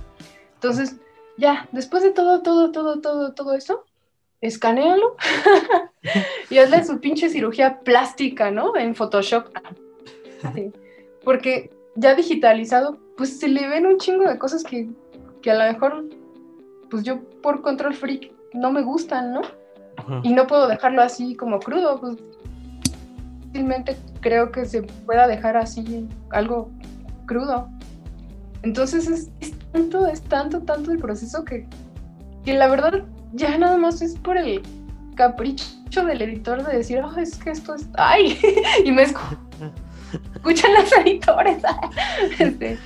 Entonces, 0.54 0.94
ya, 1.36 1.68
después 1.72 2.02
de 2.04 2.12
todo, 2.12 2.40
todo, 2.42 2.70
todo, 2.70 3.00
todo, 3.00 3.32
todo 3.34 3.54
eso, 3.54 3.84
escanealo 4.46 5.16
y 6.50 6.58
hazle 6.58 6.84
su 6.84 7.00
pinche 7.00 7.28
cirugía 7.28 7.80
plástica, 7.80 8.50
¿no? 8.50 8.76
En 8.76 8.94
Photoshop. 8.94 9.48
Sí. 10.54 10.72
Porque 11.24 11.70
ya 11.96 12.14
digitalizado, 12.14 12.98
pues 13.16 13.38
se 13.38 13.48
le 13.48 13.66
ven 13.68 13.86
un 13.86 13.98
chingo 13.98 14.28
de 14.28 14.38
cosas 14.38 14.62
que, 14.62 14.88
que 15.42 15.50
a 15.50 15.54
lo 15.54 15.72
mejor, 15.72 16.04
pues 16.90 17.02
yo 17.04 17.22
por 17.42 17.62
control 17.62 17.94
freak 17.94 18.32
no 18.52 18.70
me 18.70 18.82
gustan, 18.82 19.32
¿no? 19.32 19.40
Ajá. 19.96 20.20
Y 20.22 20.32
no 20.32 20.46
puedo 20.46 20.68
dejarlo 20.68 21.02
así 21.02 21.34
como 21.34 21.58
crudo, 21.60 22.00
pues 22.00 22.16
fácilmente 23.46 23.96
creo 24.20 24.52
que 24.52 24.66
se 24.66 24.82
pueda 24.82 25.26
dejar 25.26 25.56
así 25.56 26.06
algo 26.30 26.70
crudo. 27.26 27.68
Entonces 28.62 29.08
es, 29.08 29.30
es 29.40 29.54
tanto, 29.72 30.06
es 30.06 30.22
tanto, 30.22 30.60
tanto 30.60 30.90
el 30.90 30.98
proceso 30.98 31.44
que, 31.44 31.66
que 32.44 32.54
la 32.54 32.68
verdad 32.68 33.04
ya 33.34 33.56
nada 33.58 33.76
más 33.76 34.00
es 34.02 34.16
por 34.18 34.36
el 34.36 34.62
capricho 35.14 36.04
del 36.04 36.22
editor 36.22 36.66
de 36.66 36.76
decir, 36.78 37.00
oh, 37.00 37.16
es 37.18 37.36
que 37.38 37.50
esto 37.50 37.74
es, 37.74 37.88
ay, 37.96 38.38
y 38.84 38.90
me 38.90 39.04
escu- 39.06 39.38
escuchan 40.34 40.70
los 40.74 40.92
editores. 40.98 41.62
Este, 42.38 42.78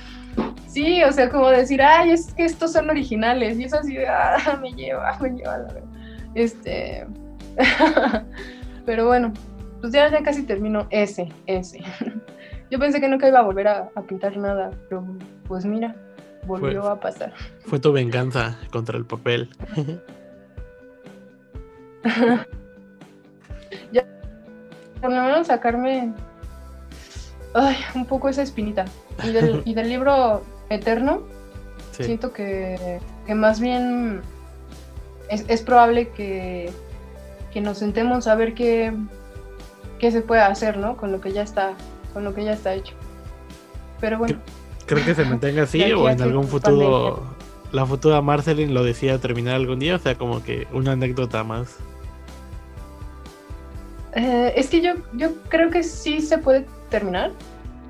sí, 0.67 1.03
o 1.03 1.11
sea, 1.11 1.29
como 1.29 1.49
decir, 1.49 1.81
ay, 1.81 2.11
es 2.11 2.33
que 2.33 2.45
estos 2.45 2.73
son 2.73 2.89
originales, 2.89 3.57
y 3.59 3.63
es 3.63 3.73
así, 3.73 3.95
de, 3.95 4.07
ah, 4.07 4.59
me 4.61 4.71
lleva, 4.73 5.17
me 5.19 5.29
lleva 5.31 5.57
la 5.57 5.73
verdad. 5.73 5.89
Este, 6.35 7.07
pero 8.85 9.07
bueno, 9.07 9.33
pues 9.81 9.93
ya, 9.93 10.09
ya 10.11 10.21
casi 10.23 10.43
termino 10.43 10.87
ese, 10.91 11.29
ese. 11.47 11.81
Yo 12.69 12.77
pensé 12.79 12.99
que 13.01 13.07
nunca 13.07 13.27
iba 13.27 13.39
a 13.39 13.43
volver 13.43 13.67
a, 13.67 13.89
a 13.95 14.01
pintar 14.03 14.37
nada, 14.37 14.69
pero 14.89 15.03
pues 15.47 15.65
mira, 15.65 15.95
volvió 16.45 16.83
Fue- 16.83 16.91
a 16.91 16.95
pasar. 16.99 17.33
Fue 17.65 17.79
tu 17.79 17.91
venganza 17.91 18.55
contra 18.71 18.97
el 18.97 19.05
papel. 19.05 19.49
Por 25.01 25.11
lo 25.11 25.21
menos 25.21 25.47
sacarme 25.47 26.13
ay, 27.53 27.77
un 27.95 28.05
poco 28.05 28.29
esa 28.29 28.41
espinita. 28.41 28.85
Y 29.23 29.31
del, 29.31 29.61
y 29.65 29.73
del 29.73 29.89
libro 29.89 30.43
Eterno, 30.69 31.23
Sí. 31.91 32.03
siento 32.05 32.31
que, 32.31 32.99
que 33.25 33.35
más 33.35 33.59
bien 33.59 34.21
es, 35.29 35.43
es 35.49 35.61
probable 35.61 36.09
que, 36.09 36.71
que 37.51 37.59
nos 37.59 37.77
sentemos 37.79 38.27
a 38.27 38.35
ver 38.35 38.53
qué, 38.53 38.93
qué 39.99 40.11
se 40.11 40.21
puede 40.21 40.41
hacer, 40.41 40.77
¿no? 40.77 40.95
Con 40.95 41.11
lo 41.11 41.19
que 41.19 41.33
ya 41.33 41.41
está, 41.41 41.73
con 42.13 42.23
lo 42.23 42.33
que 42.33 42.45
ya 42.45 42.53
está 42.53 42.73
hecho. 42.73 42.93
Pero 43.99 44.17
bueno, 44.17 44.37
¿Creo 44.85 45.03
que 45.03 45.13
se 45.13 45.25
mantenga 45.25 45.63
así 45.63 45.81
o 45.93 46.07
en 46.09 46.21
algún 46.21 46.47
pandemia. 46.47 46.49
futuro 46.49 47.23
la 47.71 47.85
futura 47.85 48.21
Marceline 48.21 48.73
lo 48.73 48.83
decía 48.83 49.17
terminar 49.19 49.55
algún 49.55 49.79
día? 49.79 49.95
O 49.95 49.99
sea, 49.99 50.15
como 50.15 50.41
que 50.43 50.67
una 50.71 50.93
anécdota 50.93 51.43
más. 51.43 51.77
Eh, 54.15 54.53
es 54.55 54.69
que 54.69 54.81
yo, 54.81 54.93
yo 55.13 55.35
creo 55.49 55.69
que 55.69 55.83
sí 55.83 56.21
se 56.21 56.37
puede 56.37 56.65
terminar, 56.89 57.31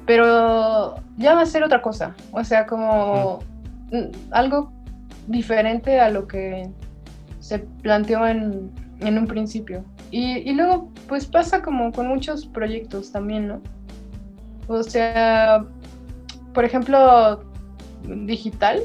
pero 0.05 0.95
ya 1.17 1.36
va 1.36 1.41
a 1.41 1.45
ser 1.45 1.63
otra 1.63 1.82
cosa. 1.82 2.15
O 2.32 2.43
sea, 2.43 2.65
como 2.65 3.39
mm, 3.91 4.32
algo 4.32 4.72
diferente 5.28 5.99
a 5.99 6.09
lo 6.09 6.28
que 6.28 6.70
se 7.39 7.59
planteó 7.59 8.28
en, 8.28 8.72
en 8.99 9.17
un 9.17 9.28
principio. 9.28 9.84
Y, 10.11 10.38
y 10.38 10.53
luego, 10.53 10.89
pues 11.07 11.26
pasa 11.26 11.61
como 11.61 11.91
con 11.91 12.07
muchos 12.07 12.45
proyectos 12.45 13.11
también, 13.11 13.47
¿no? 13.47 13.61
O 14.67 14.84
sea, 14.84 15.65
por 16.53 16.65
ejemplo, 16.65 17.43
digital, 18.26 18.82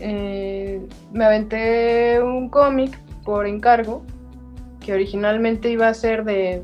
eh, 0.00 0.86
me 1.12 1.24
aventé 1.24 2.22
un 2.22 2.48
cómic 2.48 2.98
por 3.24 3.46
encargo 3.46 4.02
que 4.88 4.94
originalmente 4.94 5.68
iba 5.68 5.86
a 5.86 5.92
ser 5.92 6.24
de 6.24 6.62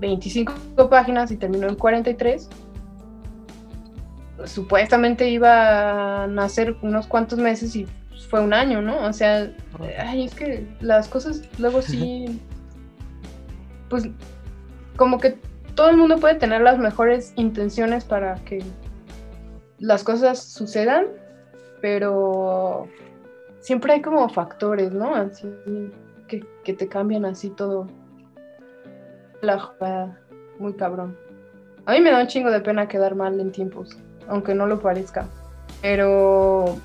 25 0.00 0.52
páginas 0.90 1.30
y 1.30 1.36
terminó 1.36 1.68
en 1.68 1.76
43. 1.76 2.48
Supuestamente 4.44 5.30
iba 5.30 6.24
a 6.24 6.26
nacer 6.26 6.74
unos 6.82 7.06
cuantos 7.06 7.38
meses 7.38 7.76
y 7.76 7.86
fue 8.28 8.40
un 8.40 8.52
año, 8.52 8.82
¿no? 8.82 9.06
O 9.06 9.12
sea, 9.12 9.52
ay, 10.00 10.24
es 10.24 10.34
que 10.34 10.66
las 10.80 11.06
cosas 11.06 11.42
luego 11.60 11.80
sí, 11.80 12.40
pues 13.88 14.08
como 14.96 15.20
que 15.20 15.38
todo 15.76 15.90
el 15.90 15.96
mundo 15.96 16.18
puede 16.18 16.34
tener 16.34 16.62
las 16.62 16.76
mejores 16.76 17.32
intenciones 17.36 18.04
para 18.04 18.34
que 18.46 18.64
las 19.78 20.02
cosas 20.02 20.42
sucedan, 20.42 21.06
pero 21.80 22.88
siempre 23.60 23.92
hay 23.92 24.02
como 24.02 24.28
factores, 24.28 24.90
¿no? 24.90 25.14
Así 25.14 25.46
que, 26.30 26.72
te 26.72 26.88
cambian 26.88 27.24
así 27.24 27.50
todo. 27.50 27.86
La 29.42 29.58
jugada, 29.58 30.20
muy 30.58 30.74
cabrón. 30.74 31.16
A 31.86 31.92
mí 31.92 32.00
me 32.00 32.10
da 32.10 32.20
un 32.20 32.26
chingo 32.26 32.50
de 32.50 32.60
pena 32.60 32.88
quedar 32.88 33.14
mal 33.14 33.40
en 33.40 33.52
tiempos, 33.52 33.98
aunque 34.28 34.54
no 34.54 34.66
lo 34.66 34.80
parezca. 34.80 35.26
Pero 35.82 36.76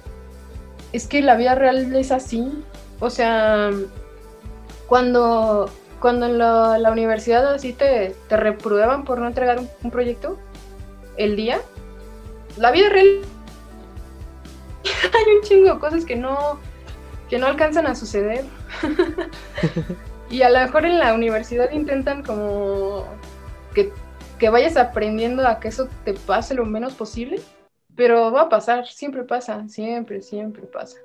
es 0.91 1.07
que 1.07 1.21
la 1.21 1.35
vida 1.35 1.55
real 1.55 1.93
es 1.95 2.11
así. 2.11 2.63
O 2.99 3.09
sea, 3.09 3.69
cuando, 4.87 5.69
cuando 5.99 6.25
en 6.25 6.37
la, 6.37 6.89
universidad 6.91 7.45
así 7.53 7.73
te, 7.73 8.15
te 8.27 8.51
por 8.53 9.19
no 9.19 9.27
entregar 9.27 9.59
un, 9.59 9.69
un 9.83 9.91
proyecto 9.91 10.39
el 11.17 11.35
día, 11.35 11.59
la 12.57 12.71
vida 12.71 12.89
real 12.89 13.21
hay 15.13 15.35
un 15.35 15.41
chingo 15.41 15.73
de 15.73 15.79
cosas 15.79 16.05
que 16.05 16.15
no, 16.15 16.59
que 17.29 17.37
no 17.37 17.47
alcanzan 17.47 17.87
a 17.87 17.95
suceder. 17.95 18.45
y 20.29 20.41
a 20.41 20.49
lo 20.49 20.59
mejor 20.59 20.85
en 20.85 20.99
la 20.99 21.13
universidad 21.13 21.71
intentan 21.71 22.23
como 22.23 23.05
que, 23.73 23.91
que 24.39 24.49
vayas 24.49 24.77
aprendiendo 24.77 25.47
a 25.47 25.59
que 25.59 25.67
eso 25.67 25.87
te 26.03 26.13
pase 26.13 26.55
lo 26.55 26.65
menos 26.65 26.93
posible, 26.93 27.39
pero 27.95 28.31
va 28.31 28.43
a 28.43 28.49
pasar, 28.49 28.87
siempre 28.87 29.23
pasa, 29.23 29.67
siempre, 29.67 30.21
siempre 30.21 30.63
pasa. 30.63 30.97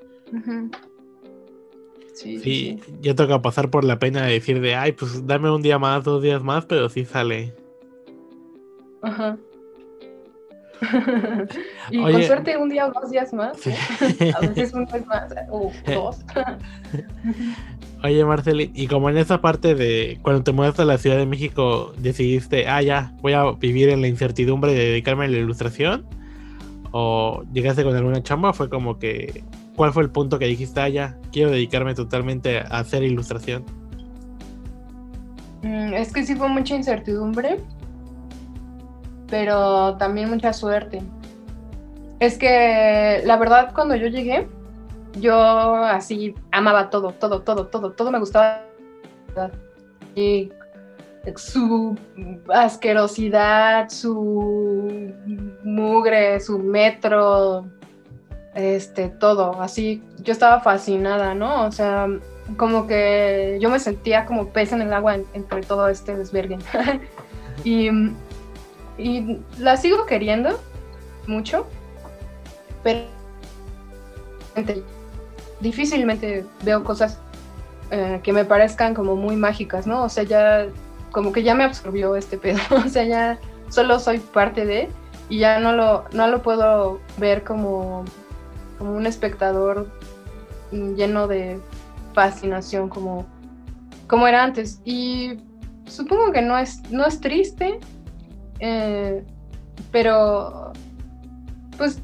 Sí, 2.15 2.39
Sí, 2.39 2.39
sí. 2.39 2.81
ya 3.01 3.15
toca 3.15 3.41
pasar 3.41 3.71
por 3.71 3.85
la 3.85 3.99
pena 3.99 4.27
de 4.27 4.33
decir 4.33 4.61
de, 4.61 4.75
ay, 4.75 4.93
pues 4.93 5.27
dame 5.27 5.51
un 5.51 5.63
día 5.63 5.79
más, 5.79 6.05
dos 6.05 6.23
días 6.23 6.43
más, 6.43 6.67
pero 6.67 6.89
sí 6.89 7.05
sale. 7.05 7.55
Ajá. 9.03 9.39
y 11.91 11.99
Oye. 11.99 12.13
con 12.13 12.23
suerte 12.25 12.57
un 12.57 12.69
día 12.69 12.87
o 12.87 12.93
dos 12.93 13.11
días 13.11 13.33
más. 13.33 13.59
Sí. 13.59 13.71
¿eh? 13.71 14.33
A 14.37 14.41
veces 14.41 14.73
un 14.73 14.85
mes 14.85 15.07
más. 15.07 15.33
O 15.51 15.71
dos. 15.87 16.19
Oye, 18.03 18.25
Marceli, 18.25 18.71
y 18.75 18.87
como 18.87 19.11
en 19.11 19.19
esa 19.19 19.43
parte 19.43 19.75
de 19.75 20.19
cuando 20.23 20.43
te 20.43 20.53
mudaste 20.53 20.83
a 20.83 20.85
la 20.87 20.97
Ciudad 20.97 21.19
de 21.19 21.27
México, 21.27 21.93
decidiste, 21.99 22.67
ah, 22.67 22.81
ya, 22.81 23.13
voy 23.21 23.35
a 23.35 23.51
vivir 23.53 23.91
en 23.91 24.01
la 24.01 24.09
incertidumbre 24.09 24.73
de 24.73 24.87
dedicarme 24.87 25.27
a 25.27 25.29
la 25.29 25.37
ilustración, 25.37 26.07
o 26.93 27.43
llegaste 27.53 27.85
con 27.85 27.95
alguna 27.95 28.23
chamba, 28.23 28.55
fue 28.55 28.71
como 28.71 28.99
que, 28.99 29.45
¿cuál 29.77 29.93
fue 29.93 30.03
el 30.03 30.09
punto 30.11 30.39
que 30.39 30.47
dijiste, 30.47 30.81
ah, 30.81 30.89
ya, 30.89 31.19
quiero 31.31 31.51
dedicarme 31.51 31.95
totalmente 31.95 32.61
a 32.61 32.63
hacer 32.79 33.03
ilustración? 33.03 33.65
Mm, 35.63 35.93
Es 35.93 36.11
que 36.11 36.25
sí 36.25 36.35
fue 36.35 36.49
mucha 36.49 36.75
incertidumbre, 36.75 37.59
pero 39.31 39.97
también 39.97 40.29
mucha 40.29 40.53
suerte. 40.53 41.03
Es 42.19 42.37
que 42.37 43.23
la 43.25 43.37
verdad 43.37 43.73
cuando 43.75 43.95
yo 43.97 44.09
llegué, 44.09 44.47
yo 45.19 45.75
así 45.75 46.35
amaba 46.53 46.91
todo, 46.91 47.13
todo, 47.13 47.43
todo, 47.43 47.67
todo, 47.69 47.93
todo 47.93 48.11
me 48.11 48.19
gustaba. 48.19 48.63
Y 50.15 50.51
su 51.37 51.97
asquerosidad, 52.53 53.89
su 53.89 55.13
mugre, 55.65 56.41
su 56.41 56.59
metro, 56.59 57.67
este, 58.55 59.09
todo, 59.09 59.61
así, 59.61 60.03
yo 60.23 60.33
estaba 60.33 60.61
fascinada, 60.61 61.35
¿no? 61.35 61.67
O 61.67 61.73
sea, 61.73 62.09
como 62.57 62.87
que 62.87 63.59
yo 63.61 63.71
me 63.71 63.79
sentía 63.79 64.27
como 64.27 64.49
pez 64.49 64.73
en 64.73 64.83
el 64.83 64.93
agua 64.93 65.15
en- 65.15 65.27
entre 65.35 65.61
todo 65.63 65.89
este 65.89 66.17
desvergue. 66.17 66.59
y, 67.65 67.91
y 69.01 69.39
la 69.59 69.77
sigo 69.77 70.07
queriendo 70.07 70.61
mucho, 71.27 71.67
pero 72.83 73.01
difícilmente 75.61 76.45
veo 76.63 76.85
cosas 76.85 77.19
eh, 77.91 78.21
que 78.23 78.33
me 78.33 78.45
parezcan 78.45 78.95
como 78.95 79.17
muy 79.17 79.37
mágicas, 79.37 79.87
¿no? 79.87 80.05
O 80.05 80.09
sea, 80.09 80.25
ya 80.25 80.67
como 81.13 81.33
que 81.33 81.43
ya 81.43 81.55
me 81.55 81.65
absorbió 81.65 82.17
este 82.17 82.39
pedo, 82.39 82.61
o 82.85 82.89
sea, 82.89 83.05
ya 83.05 83.39
solo 83.69 83.99
soy 83.99 84.19
parte 84.19 84.65
de 84.65 84.89
y 85.29 85.39
ya 85.39 85.61
no 85.61 85.73
lo, 85.73 86.05
no 86.13 86.27
lo 86.27 86.43
puedo 86.43 87.01
ver 87.19 87.45
como 87.45 88.05
como 88.81 88.97
un 88.97 89.07
espectador 89.07 89.91
lleno 90.73 91.29
de 91.29 91.61
fascinación 92.15 92.89
como, 92.89 93.27
como 94.07 94.27
era 94.27 94.43
antes. 94.43 94.81
Y 94.87 95.39
supongo 95.85 96.33
que 96.33 96.41
no 96.41 96.57
es, 96.57 96.81
no 96.91 97.05
es 97.05 97.21
triste, 97.21 97.79
eh, 98.61 99.25
pero 99.91 100.73
pues 101.77 102.03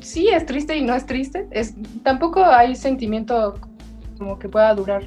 sí 0.00 0.28
es 0.28 0.44
triste 0.46 0.76
y 0.76 0.82
no 0.82 0.94
es 0.94 1.06
triste. 1.06 1.46
Es, 1.50 1.74
tampoco 2.02 2.44
hay 2.44 2.74
sentimiento 2.74 3.54
como 4.18 4.38
que 4.38 4.48
pueda 4.48 4.74
durar 4.74 5.04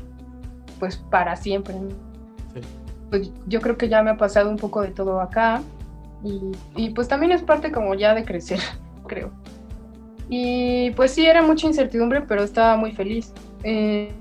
pues 0.79 0.97
para 0.97 1.35
siempre. 1.35 1.75
Pues 3.09 3.31
yo 3.47 3.61
creo 3.61 3.77
que 3.77 3.87
ya 3.87 4.01
me 4.01 4.11
ha 4.11 4.17
pasado 4.17 4.49
un 4.49 4.57
poco 4.57 4.81
de 4.81 4.89
todo 4.89 5.21
acá 5.21 5.61
y, 6.75 6.89
pues 6.89 7.07
también 7.07 7.31
es 7.31 7.43
parte 7.43 7.71
como 7.71 7.93
ya 7.93 8.15
de 8.15 8.25
crecer, 8.25 8.59
creo. 9.07 9.31
Y 10.27 10.89
pues 10.91 11.11
sí, 11.11 11.25
era 11.25 11.43
mucha 11.43 11.67
incertidumbre, 11.67 12.21
pero 12.21 12.43
estaba 12.43 12.75
muy 12.77 12.91
feliz. 12.93 13.31
Eh, 13.63 14.11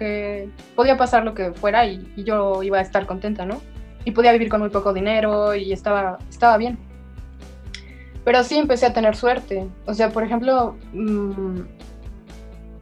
que 0.00 0.48
podía 0.74 0.96
pasar 0.96 1.24
lo 1.24 1.34
que 1.34 1.52
fuera 1.52 1.86
y, 1.86 2.02
yo 2.16 2.62
iba 2.62 2.78
a 2.78 2.80
estar 2.80 3.06
contenta, 3.06 3.44
¿no? 3.44 3.60
Y 4.04 4.12
podía 4.12 4.32
vivir 4.32 4.48
con 4.48 4.60
muy 4.60 4.70
poco 4.70 4.94
dinero 4.94 5.54
y 5.54 5.72
estaba, 5.72 6.18
estaba 6.30 6.56
bien. 6.56 6.78
Pero 8.24 8.42
sí 8.42 8.56
empecé 8.56 8.86
a 8.86 8.94
tener 8.94 9.14
suerte. 9.14 9.68
O 9.86 9.92
sea, 9.92 10.08
por 10.08 10.24
ejemplo, 10.24 10.74
mm, 10.94 11.60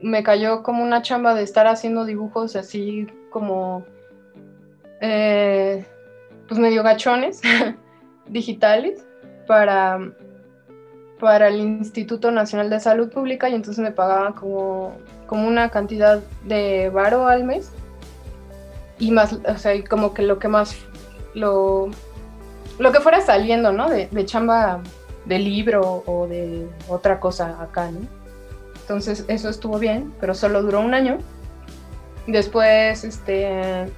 me 0.00 0.22
cayó 0.22 0.62
como 0.62 0.84
una 0.84 1.02
chamba 1.02 1.34
de 1.34 1.42
estar 1.42 1.66
haciendo 1.66 2.04
dibujos 2.04 2.54
así 2.54 3.08
como, 3.30 3.84
eh, 5.00 5.84
pues 6.46 6.60
medio 6.60 6.84
gachones, 6.84 7.40
digitales, 8.28 9.04
para, 9.48 9.98
para 11.18 11.48
el 11.48 11.60
Instituto 11.60 12.30
Nacional 12.30 12.70
de 12.70 12.80
Salud 12.80 13.10
Pública 13.10 13.48
y 13.48 13.54
entonces 13.54 13.82
me 13.82 13.90
pagaban 13.90 14.32
como, 14.32 14.96
como 15.26 15.46
una 15.46 15.70
cantidad 15.70 16.20
de 16.44 16.90
varo 16.90 17.26
al 17.26 17.44
mes. 17.44 17.70
Y 18.98 19.10
más, 19.10 19.32
o 19.32 19.58
sea, 19.58 19.72
como 19.84 20.14
que 20.14 20.22
lo 20.22 20.38
que 20.38 20.48
más, 20.48 20.76
lo, 21.34 21.88
lo 22.78 22.92
que 22.92 23.00
fuera 23.00 23.20
saliendo, 23.20 23.72
¿no? 23.72 23.88
De, 23.88 24.08
de 24.10 24.26
chamba 24.26 24.80
de 25.24 25.38
libro 25.38 26.02
o 26.06 26.26
de 26.26 26.66
otra 26.88 27.20
cosa 27.20 27.60
acá, 27.62 27.90
¿no? 27.90 28.00
Entonces 28.80 29.24
eso 29.28 29.50
estuvo 29.50 29.78
bien, 29.78 30.12
pero 30.18 30.34
solo 30.34 30.62
duró 30.62 30.80
un 30.80 30.94
año. 30.94 31.18
Después, 32.26 33.04
este, 33.04 33.90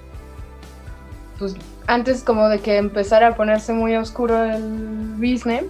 pues 1.39 1.55
antes 1.87 2.23
como 2.23 2.49
de 2.49 2.61
que 2.61 2.77
empezara 2.77 3.29
a 3.29 3.37
ponerse 3.37 3.73
muy 3.73 3.97
oscuro 3.97 4.45
el 4.45 5.15
business, 5.17 5.65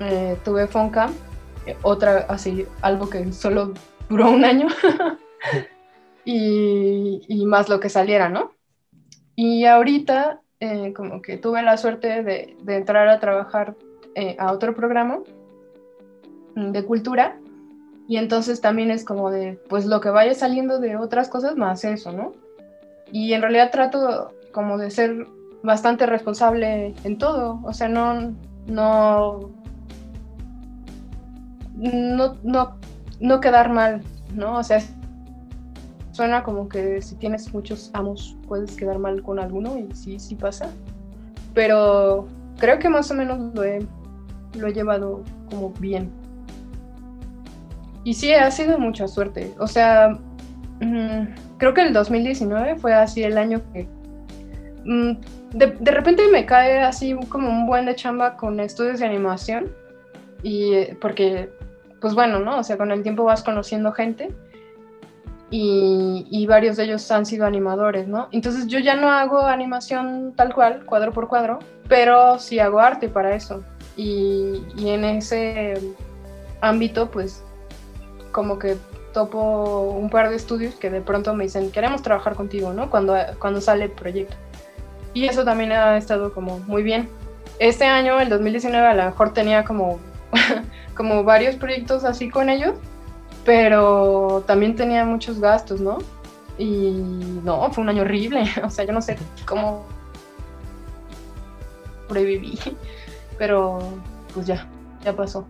eh, 0.00 0.36
tuve 0.44 0.66
Fonca, 0.66 1.10
otra 1.82 2.26
así, 2.28 2.66
algo 2.80 3.08
que 3.08 3.32
solo 3.32 3.72
duró 4.08 4.30
un 4.30 4.44
año. 4.44 4.68
y, 6.24 7.44
más 7.46 7.68
lo 7.68 7.80
que 7.80 7.88
saliera, 7.88 8.28
¿no? 8.28 8.52
Y 9.34 9.64
ahorita 9.64 10.40
eh, 10.60 10.92
como 10.94 11.20
que 11.22 11.36
tuve 11.36 11.62
la 11.62 11.76
suerte 11.76 12.22
de, 12.22 12.56
entrar 12.66 13.08
a 13.08 13.20
trabajar 13.20 13.76
eh, 14.14 14.36
a 14.38 14.52
otro 14.52 14.74
programa 14.74 15.20
de 16.54 16.84
cultura 16.84 17.38
y 18.08 18.16
entonces 18.16 18.60
también 18.60 18.90
es 18.90 19.04
como 19.04 19.30
de, 19.30 19.58
pues 19.68 19.86
lo 19.86 20.00
que 20.00 20.10
vaya 20.10 20.34
saliendo 20.34 20.78
de 20.80 20.96
otras 20.96 21.28
cosas 21.28 21.56
más 21.56 21.84
eso, 21.84 22.12
¿no? 22.12 22.34
Y 23.10 23.32
en 23.32 23.42
realidad 23.42 23.70
trato 23.70 24.32
como 24.52 24.78
de 24.78 24.90
ser 24.90 25.26
bastante 25.62 26.06
responsable 26.06 26.94
en 27.04 27.18
todo, 27.18 27.60
o 27.64 27.72
sea, 27.72 27.88
no, 27.88 28.34
no, 28.66 29.50
no, 31.90 32.36
no, 32.42 32.76
no 33.20 33.40
quedar 33.40 33.72
mal, 33.72 34.02
¿no? 34.34 34.58
O 34.58 34.62
sea, 34.62 34.80
suena 36.12 36.42
como 36.42 36.68
que 36.68 37.02
si 37.02 37.16
tienes 37.16 37.52
muchos 37.52 37.90
amos 37.94 38.36
puedes 38.46 38.76
quedar 38.76 38.98
mal 38.98 39.22
con 39.22 39.38
alguno 39.38 39.78
y 39.78 39.94
sí, 39.94 40.18
sí 40.18 40.34
pasa, 40.34 40.70
pero 41.54 42.28
creo 42.58 42.78
que 42.78 42.88
más 42.88 43.10
o 43.10 43.14
menos 43.14 43.54
lo 43.54 43.64
he, 43.64 43.86
lo 44.58 44.66
he 44.66 44.72
llevado 44.72 45.22
como 45.50 45.70
bien. 45.80 46.10
Y 48.04 48.14
sí, 48.14 48.32
ha 48.32 48.50
sido 48.50 48.78
mucha 48.78 49.06
suerte. 49.06 49.54
O 49.58 49.66
sea, 49.66 50.18
mm, 50.80 51.58
creo 51.58 51.74
que 51.74 51.82
el 51.82 51.92
2019 51.92 52.76
fue 52.76 52.94
así 52.94 53.22
el 53.22 53.38
año 53.38 53.62
que... 53.72 53.86
Mm, 54.84 55.12
de, 55.54 55.90
repente 55.90 56.22
me 56.28 56.46
cae 56.46 56.80
así 56.80 57.14
como 57.28 57.48
un 57.48 57.66
buen 57.66 57.86
de 57.86 57.94
chamba 57.94 58.36
con 58.36 58.58
estudios 58.58 58.98
de 59.00 59.06
animación. 59.06 59.72
Y 60.42 60.74
eh, 60.74 60.98
porque, 61.00 61.50
pues 62.02 62.14
bueno, 62.14 62.40
¿no? 62.40 62.58
O 62.58 62.64
sea, 62.64 62.76
con 62.76 62.90
el 62.90 63.02
tiempo 63.02 63.24
vas 63.24 63.42
conociendo 63.42 63.92
gente. 63.92 64.34
Y, 65.54 66.46
varios 66.48 66.76
de 66.78 66.84
ellos 66.84 67.10
han 67.10 67.26
sido 67.26 67.44
animadores, 67.46 68.08
¿no? 68.08 68.28
Entonces 68.32 68.66
yo 68.66 68.78
ya 68.78 68.96
no 68.96 69.10
hago 69.10 69.40
animación 69.40 70.32
tal 70.34 70.54
cual, 70.54 70.84
cuadro 70.86 71.12
por 71.12 71.28
cuadro, 71.28 71.58
pero 71.88 72.38
sí 72.38 72.58
hago 72.58 72.80
arte 72.80 73.08
para 73.08 73.34
eso. 73.34 73.62
Y, 73.96 74.64
y 74.76 74.88
en 74.88 75.04
ese 75.04 75.74
ámbito, 76.62 77.10
pues 77.10 77.44
como 78.32 78.58
que 78.58 78.78
topo 79.12 79.82
un 79.82 80.08
par 80.08 80.30
de 80.30 80.36
estudios 80.36 80.74
que 80.74 80.90
de 80.90 81.02
pronto 81.02 81.34
me 81.34 81.44
dicen, 81.44 81.70
queremos 81.70 82.02
trabajar 82.02 82.34
contigo, 82.34 82.72
¿no? 82.72 82.90
Cuando, 82.90 83.14
cuando 83.38 83.60
sale 83.60 83.84
el 83.84 83.90
proyecto. 83.90 84.34
Y 85.14 85.26
eso 85.26 85.44
también 85.44 85.72
ha 85.72 85.98
estado 85.98 86.32
como 86.32 86.58
muy 86.60 86.82
bien. 86.82 87.10
Este 87.58 87.84
año, 87.84 88.18
el 88.20 88.30
2019, 88.30 88.86
a 88.86 88.94
lo 88.94 89.04
mejor 89.04 89.34
tenía 89.34 89.64
como, 89.64 90.00
como 90.96 91.24
varios 91.24 91.56
proyectos 91.56 92.04
así 92.04 92.28
con 92.30 92.48
ellos, 92.48 92.74
pero 93.44 94.44
también 94.46 94.76
tenía 94.76 95.04
muchos 95.04 95.40
gastos, 95.40 95.80
¿no? 95.80 95.98
Y 96.58 96.92
no, 97.44 97.70
fue 97.72 97.82
un 97.82 97.90
año 97.90 98.02
horrible. 98.02 98.44
O 98.64 98.70
sea, 98.70 98.84
yo 98.84 98.92
no 98.92 99.02
sé 99.02 99.16
cómo 99.46 99.84
sobreviví, 102.08 102.58
pero 103.38 103.78
pues 104.34 104.46
ya, 104.46 104.66
ya 105.04 105.14
pasó. 105.14 105.46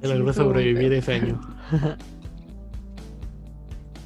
Se 0.00 0.08
logró 0.08 0.32
sobrevivir 0.32 0.92
ese 0.92 1.14
año. 1.14 1.40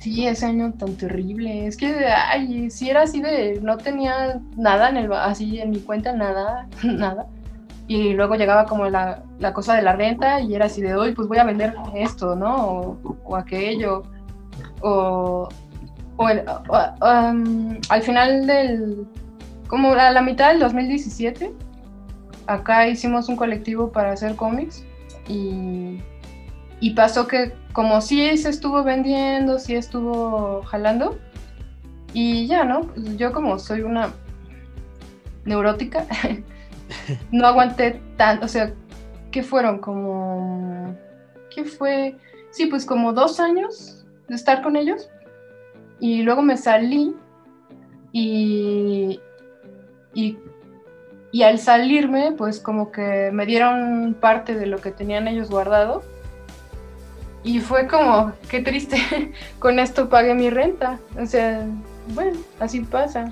Sí, 0.07 0.27
ese 0.27 0.47
año 0.47 0.73
tan 0.75 0.95
terrible. 0.95 1.67
Es 1.67 1.77
que, 1.77 2.07
ay, 2.07 2.71
si 2.71 2.91
era 2.91 3.03
así 3.03 3.21
de, 3.21 3.61
no 3.61 3.77
tenía 3.77 4.41
nada 4.57 4.89
en 4.89 4.99
el, 4.99 5.13
así 5.13 5.59
en 5.59 5.71
mi 5.71 5.81
cuenta, 5.81 6.13
nada, 6.13 6.69
nada. 6.85 7.27
Y 7.89 8.15
luego 8.15 8.35
llegaba 8.35 8.67
como 8.67 8.89
la, 8.89 9.23
la 9.39 9.53
cosa 9.53 9.75
de 9.75 9.83
la 9.83 9.95
renta 9.95 10.41
y 10.41 10.55
era 10.55 10.67
así 10.67 10.83
de, 10.83 10.95
hoy 10.95 11.13
pues 11.13 11.29
voy 11.29 11.39
a 11.39 11.45
vender 11.45 11.75
esto, 11.95 12.35
¿no? 12.35 12.99
O, 13.25 13.37
aquello. 13.37 14.03
O, 14.81 15.49
o, 16.17 16.27
al 17.89 18.03
final 18.03 18.47
del, 18.47 19.07
como 19.69 19.93
a 19.93 20.11
la 20.11 20.23
mitad 20.23 20.51
del 20.51 20.61
2017, 20.61 21.55
acá 22.47 22.89
hicimos 22.89 23.29
un 23.29 23.37
colectivo 23.37 23.93
para 23.93 24.13
hacer 24.13 24.35
cómics 24.35 24.85
y, 25.29 26.01
y 26.81 26.91
pasó 26.95 27.27
que 27.27 27.53
como 27.73 28.01
sí 28.01 28.37
se 28.37 28.49
estuvo 28.49 28.83
vendiendo, 28.83 29.59
sí 29.59 29.75
estuvo 29.75 30.63
jalando, 30.63 31.19
y 32.19 32.47
ya, 32.47 32.65
¿no? 32.65 32.89
Yo 33.19 33.31
como 33.31 33.59
soy 33.59 33.83
una 33.83 34.11
neurótica, 35.45 36.07
no 37.31 37.47
aguanté 37.47 38.01
tanto, 38.17 38.47
o 38.47 38.49
sea, 38.49 38.73
¿qué 39.31 39.43
fueron? 39.43 39.79
Como, 39.79 40.97
¿qué 41.55 41.65
fue? 41.65 42.17
Sí, 42.51 42.67
pues 42.67 42.85
como 42.85 43.13
dos 43.13 43.41
años 43.41 44.05
de 44.29 44.35
estar 44.35 44.63
con 44.63 44.77
ellos, 44.77 45.09
y 46.01 46.23
luego 46.23 46.43
me 46.43 46.57
salí 46.57 47.15
y, 48.13 49.21
y 50.15 50.39
y 51.37 51.43
al 51.43 51.59
salirme, 51.59 52.33
pues 52.33 52.61
como 52.61 52.91
que 52.91 53.31
me 53.31 53.45
dieron 53.45 54.17
parte 54.19 54.55
de 54.55 54.65
lo 54.65 54.79
que 54.79 54.91
tenían 54.91 55.29
ellos 55.29 55.51
guardado. 55.51 56.03
Y 57.45 57.61
fue 57.61 57.87
como, 57.87 58.33
qué 58.49 58.63
triste, 58.63 58.97
con 59.59 59.79
esto 59.79 60.09
pagué 60.09 60.35
mi 60.35 60.49
renta. 60.49 60.99
O 61.21 61.27
sea, 61.27 61.67
bueno, 62.15 62.39
así 62.59 62.81
pasa. 62.81 63.29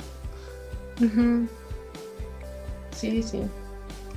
Sí, 2.91 3.23
sí. 3.23 3.43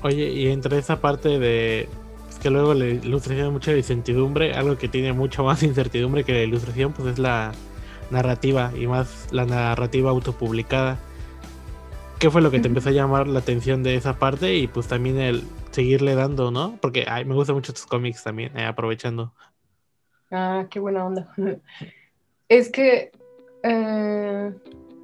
Oye, 0.03 0.31
y 0.31 0.47
entre 0.47 0.77
esa 0.77 1.01
parte 1.01 1.39
de 1.39 1.89
es 2.29 2.39
que 2.39 2.49
luego 2.49 2.73
la 2.73 2.85
ilustración 2.85 3.51
mucha 3.51 3.75
incertidumbre, 3.75 4.53
algo 4.53 4.77
que 4.77 4.87
tiene 4.87 5.13
mucho 5.13 5.43
más 5.43 5.63
incertidumbre 5.63 6.23
que 6.23 6.33
la 6.33 6.43
ilustración, 6.43 6.93
pues 6.93 7.13
es 7.13 7.19
la 7.19 7.51
narrativa 8.11 8.71
y 8.77 8.87
más 8.87 9.27
la 9.31 9.45
narrativa 9.45 10.11
autopublicada. 10.11 10.97
¿Qué 12.19 12.31
fue 12.31 12.41
lo 12.41 12.49
que 12.49 12.59
te 12.59 12.67
empezó 12.67 12.89
a 12.89 12.93
llamar 12.93 13.27
la 13.27 13.39
atención 13.39 13.83
de 13.83 13.95
esa 13.95 14.17
parte? 14.17 14.55
Y 14.55 14.67
pues 14.67 14.87
también 14.87 15.19
el 15.19 15.43
seguirle 15.71 16.15
dando, 16.15 16.49
¿no? 16.49 16.77
Porque 16.81 17.05
ay, 17.07 17.25
me 17.25 17.35
gustan 17.35 17.55
mucho 17.55 17.73
tus 17.73 17.85
cómics 17.85 18.23
también, 18.23 18.57
eh, 18.57 18.65
aprovechando. 18.65 19.33
Ah, 20.31 20.65
qué 20.69 20.79
buena 20.79 21.05
onda. 21.05 21.33
Es 22.49 22.69
que 22.69 23.11
eh, 23.61 24.53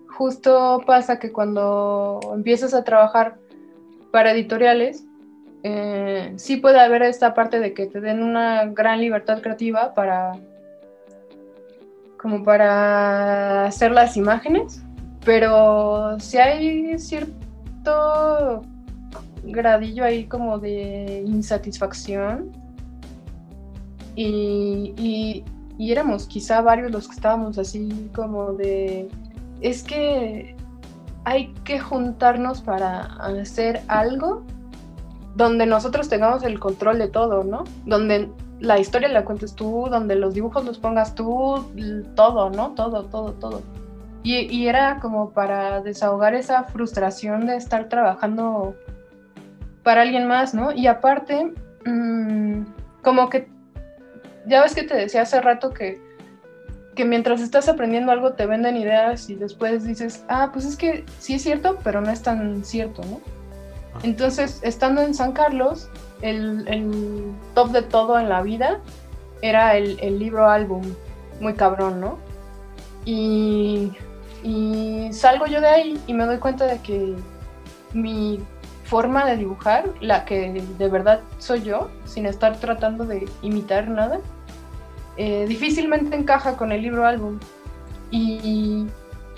justo 0.07 0.81
pasa 0.87 1.19
que 1.19 1.33
cuando 1.33 2.21
empiezas 2.33 2.73
a 2.73 2.85
trabajar 2.85 3.37
para 4.13 4.31
editoriales, 4.31 5.05
eh, 5.63 6.33
sí 6.35 6.57
puede 6.57 6.79
haber 6.79 7.01
esta 7.01 7.33
parte 7.33 7.59
de 7.59 7.73
que 7.73 7.87
te 7.87 7.99
den 7.99 8.21
una 8.21 8.65
gran 8.67 9.01
libertad 9.01 9.41
creativa 9.41 9.95
para 9.95 10.33
como 12.21 12.43
para 12.43 13.65
hacer 13.65 13.91
las 13.91 14.15
imágenes, 14.15 14.83
pero 15.25 16.19
si 16.19 16.37
hay 16.37 16.99
cierto 16.99 18.61
gradillo 19.45 20.05
ahí 20.05 20.25
como 20.25 20.59
de 20.59 21.23
insatisfacción 21.25 22.51
y, 24.15 24.93
y, 24.95 25.43
y 25.79 25.91
éramos 25.91 26.27
quizá 26.27 26.61
varios 26.61 26.91
los 26.91 27.07
que 27.07 27.15
estábamos 27.15 27.57
así 27.57 28.11
como 28.13 28.53
de 28.53 29.09
es 29.59 29.81
que 29.81 30.55
hay 31.25 31.53
que 31.63 31.79
juntarnos 31.79 32.61
para 32.61 33.01
hacer 33.01 33.81
algo 33.87 34.43
donde 35.35 35.65
nosotros 35.65 36.09
tengamos 36.09 36.43
el 36.43 36.59
control 36.59 36.99
de 36.99 37.07
todo, 37.07 37.43
¿no? 37.43 37.63
Donde 37.85 38.29
la 38.59 38.79
historia 38.79 39.09
la 39.09 39.25
cuentes 39.25 39.55
tú, 39.55 39.87
donde 39.89 40.15
los 40.15 40.33
dibujos 40.33 40.63
los 40.63 40.77
pongas 40.77 41.15
tú, 41.15 41.65
todo, 42.15 42.49
¿no? 42.49 42.71
Todo, 42.71 43.05
todo, 43.05 43.33
todo. 43.33 43.61
Y, 44.25 44.67
era 44.67 44.99
como 45.01 45.31
para 45.31 45.81
desahogar 45.81 46.33
esa 46.33 46.63
frustración 46.63 47.45
de 47.45 47.57
estar 47.57 47.89
trabajando 47.89 48.73
para 49.83 50.01
alguien 50.01 50.27
más, 50.27 50.53
¿no? 50.53 50.71
Y 50.71 50.87
aparte, 50.87 51.53
mm, 51.85 52.63
como 53.01 53.29
que, 53.29 53.49
ya 54.45 54.61
ves 54.61 54.75
que 54.75 54.83
te 54.83 54.95
decía 54.95 55.23
hace 55.23 55.41
rato 55.41 55.71
que 55.71 55.99
que 56.95 57.05
mientras 57.05 57.41
estás 57.41 57.67
aprendiendo 57.69 58.11
algo 58.11 58.33
te 58.33 58.45
venden 58.45 58.77
ideas 58.77 59.29
y 59.29 59.35
después 59.35 59.83
dices, 59.83 60.23
ah, 60.27 60.49
pues 60.53 60.65
es 60.65 60.75
que 60.75 61.05
sí 61.19 61.35
es 61.35 61.43
cierto, 61.43 61.77
pero 61.83 62.01
no 62.01 62.11
es 62.11 62.21
tan 62.21 62.63
cierto, 62.63 63.01
¿no? 63.03 63.21
Ah. 63.93 63.99
Entonces, 64.03 64.59
estando 64.63 65.01
en 65.01 65.13
San 65.13 65.33
Carlos, 65.33 65.89
el, 66.21 67.33
top 67.53 67.71
de 67.71 67.81
todo 67.81 68.19
en 68.19 68.29
la 68.29 68.41
vida 68.41 68.79
era 69.41 69.75
el, 69.75 70.19
libro 70.19 70.47
álbum, 70.47 70.83
muy 71.39 71.53
cabrón, 71.53 71.99
¿no? 71.99 72.17
Y, 73.05 73.91
y 74.43 75.09
salgo 75.11 75.45
yo 75.47 75.59
de 75.59 75.67
ahí 75.67 76.01
y 76.07 76.13
me 76.13 76.25
doy 76.25 76.37
cuenta 76.37 76.65
de 76.65 76.79
que 76.79 77.15
mi 77.93 78.39
forma 78.85 79.25
de 79.25 79.37
dibujar, 79.37 79.89
la 80.01 80.25
que 80.25 80.63
de 80.77 80.87
verdad 80.87 81.21
soy 81.39 81.63
yo, 81.63 81.89
sin 82.05 82.25
estar 82.25 82.57
tratando 82.57 83.05
de 83.05 83.27
imitar 83.41 83.87
nada, 83.87 84.19
eh, 85.17 85.45
difícilmente 85.47 86.15
encaja 86.15 86.57
con 86.57 86.71
el 86.71 86.81
libro 86.81 87.05
álbum. 87.05 87.39
Y, 88.11 88.87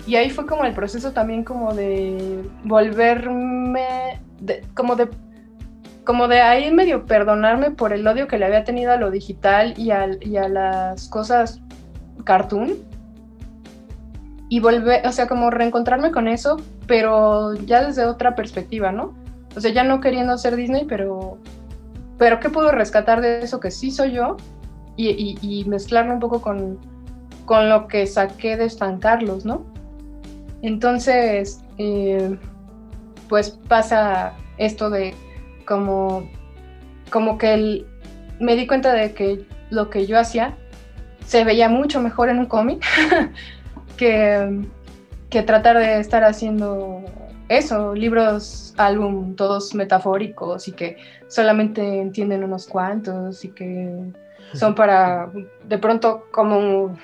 y, 0.06 0.16
ahí 0.16 0.30
fue 0.30 0.46
como 0.46 0.64
el 0.64 0.74
proceso 0.74 1.12
también 1.12 1.44
como 1.44 1.74
de 1.74 2.44
volverme, 2.64 4.20
como 4.74 4.96
de 4.96 5.08
como 6.04 6.28
de 6.28 6.40
ahí 6.40 6.72
medio 6.72 7.04
perdonarme 7.04 7.72
por 7.72 7.92
el 7.92 8.06
odio 8.06 8.28
que 8.28 8.38
le 8.38 8.46
había 8.46 8.62
tenido 8.62 8.92
a 8.92 8.96
lo 8.96 9.10
digital 9.10 9.74
y 9.76 9.90
a, 9.90 10.08
y 10.20 10.36
a 10.36 10.48
las 10.48 11.08
cosas 11.08 11.60
cartoon. 12.24 12.74
Y 14.48 14.60
volver, 14.60 15.04
o 15.04 15.10
sea, 15.10 15.26
como 15.26 15.50
reencontrarme 15.50 16.12
con 16.12 16.28
eso, 16.28 16.58
pero 16.86 17.54
ya 17.54 17.84
desde 17.84 18.04
otra 18.04 18.36
perspectiva, 18.36 18.92
¿no? 18.92 19.14
O 19.56 19.60
sea, 19.60 19.72
ya 19.72 19.82
no 19.82 20.00
queriendo 20.00 20.38
ser 20.38 20.54
Disney, 20.54 20.84
pero, 20.84 21.38
pero 22.16 22.38
¿qué 22.38 22.48
puedo 22.48 22.70
rescatar 22.70 23.20
de 23.20 23.40
eso 23.40 23.58
que 23.58 23.72
sí 23.72 23.90
soy 23.90 24.12
yo? 24.12 24.36
Y, 24.96 25.64
mezclarlo 25.66 26.14
un 26.14 26.20
poco 26.20 26.40
con, 26.40 26.78
con, 27.44 27.68
lo 27.68 27.86
que 27.86 28.06
saqué 28.06 28.56
de 28.56 28.70
San 28.70 28.98
Carlos, 28.98 29.44
¿no? 29.44 29.64
Entonces, 30.62 31.62
eh, 31.78 32.36
pues 33.28 33.50
pasa 33.68 34.32
esto 34.58 34.90
de 34.90 35.14
como, 35.66 36.28
como 37.10 37.38
que 37.38 37.84
me 38.40 38.56
di 38.56 38.66
cuenta 38.66 38.92
de 38.92 39.12
que 39.12 39.46
lo 39.70 39.90
que 39.90 40.06
yo 40.06 40.18
hacía 40.18 40.56
se 41.24 41.44
veía 41.44 41.68
mucho 41.68 42.00
mejor 42.00 42.28
en 42.28 42.38
un 42.38 42.46
cómic 42.46 42.84
que, 43.96 44.62
que 45.28 45.42
tratar 45.42 45.78
de 45.78 45.98
estar 45.98 46.24
haciendo 46.24 47.02
eso, 47.48 47.94
libros, 47.94 48.74
álbum, 48.76 49.34
todos 49.36 49.74
metafóricos 49.74 50.68
y 50.68 50.72
que 50.72 50.96
solamente 51.28 52.00
entienden 52.00 52.44
unos 52.44 52.66
cuantos 52.66 53.44
y 53.44 53.48
que 53.50 54.12
son 54.54 54.74
para 54.74 55.30
de 55.64 55.78
pronto 55.78 56.26
como 56.30 56.96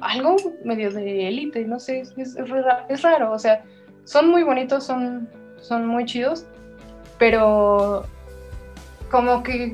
algo 0.00 0.36
medio 0.64 0.92
de 0.92 1.28
élite, 1.28 1.64
no 1.64 1.80
sé, 1.80 2.02
es, 2.16 3.02
raro, 3.02 3.32
o 3.32 3.38
sea, 3.38 3.64
son 4.04 4.28
muy 4.28 4.42
bonitos, 4.42 4.84
son, 4.84 5.28
son 5.60 5.86
muy 5.86 6.04
chidos, 6.04 6.46
pero 7.18 8.04
como 9.10 9.42
que 9.42 9.72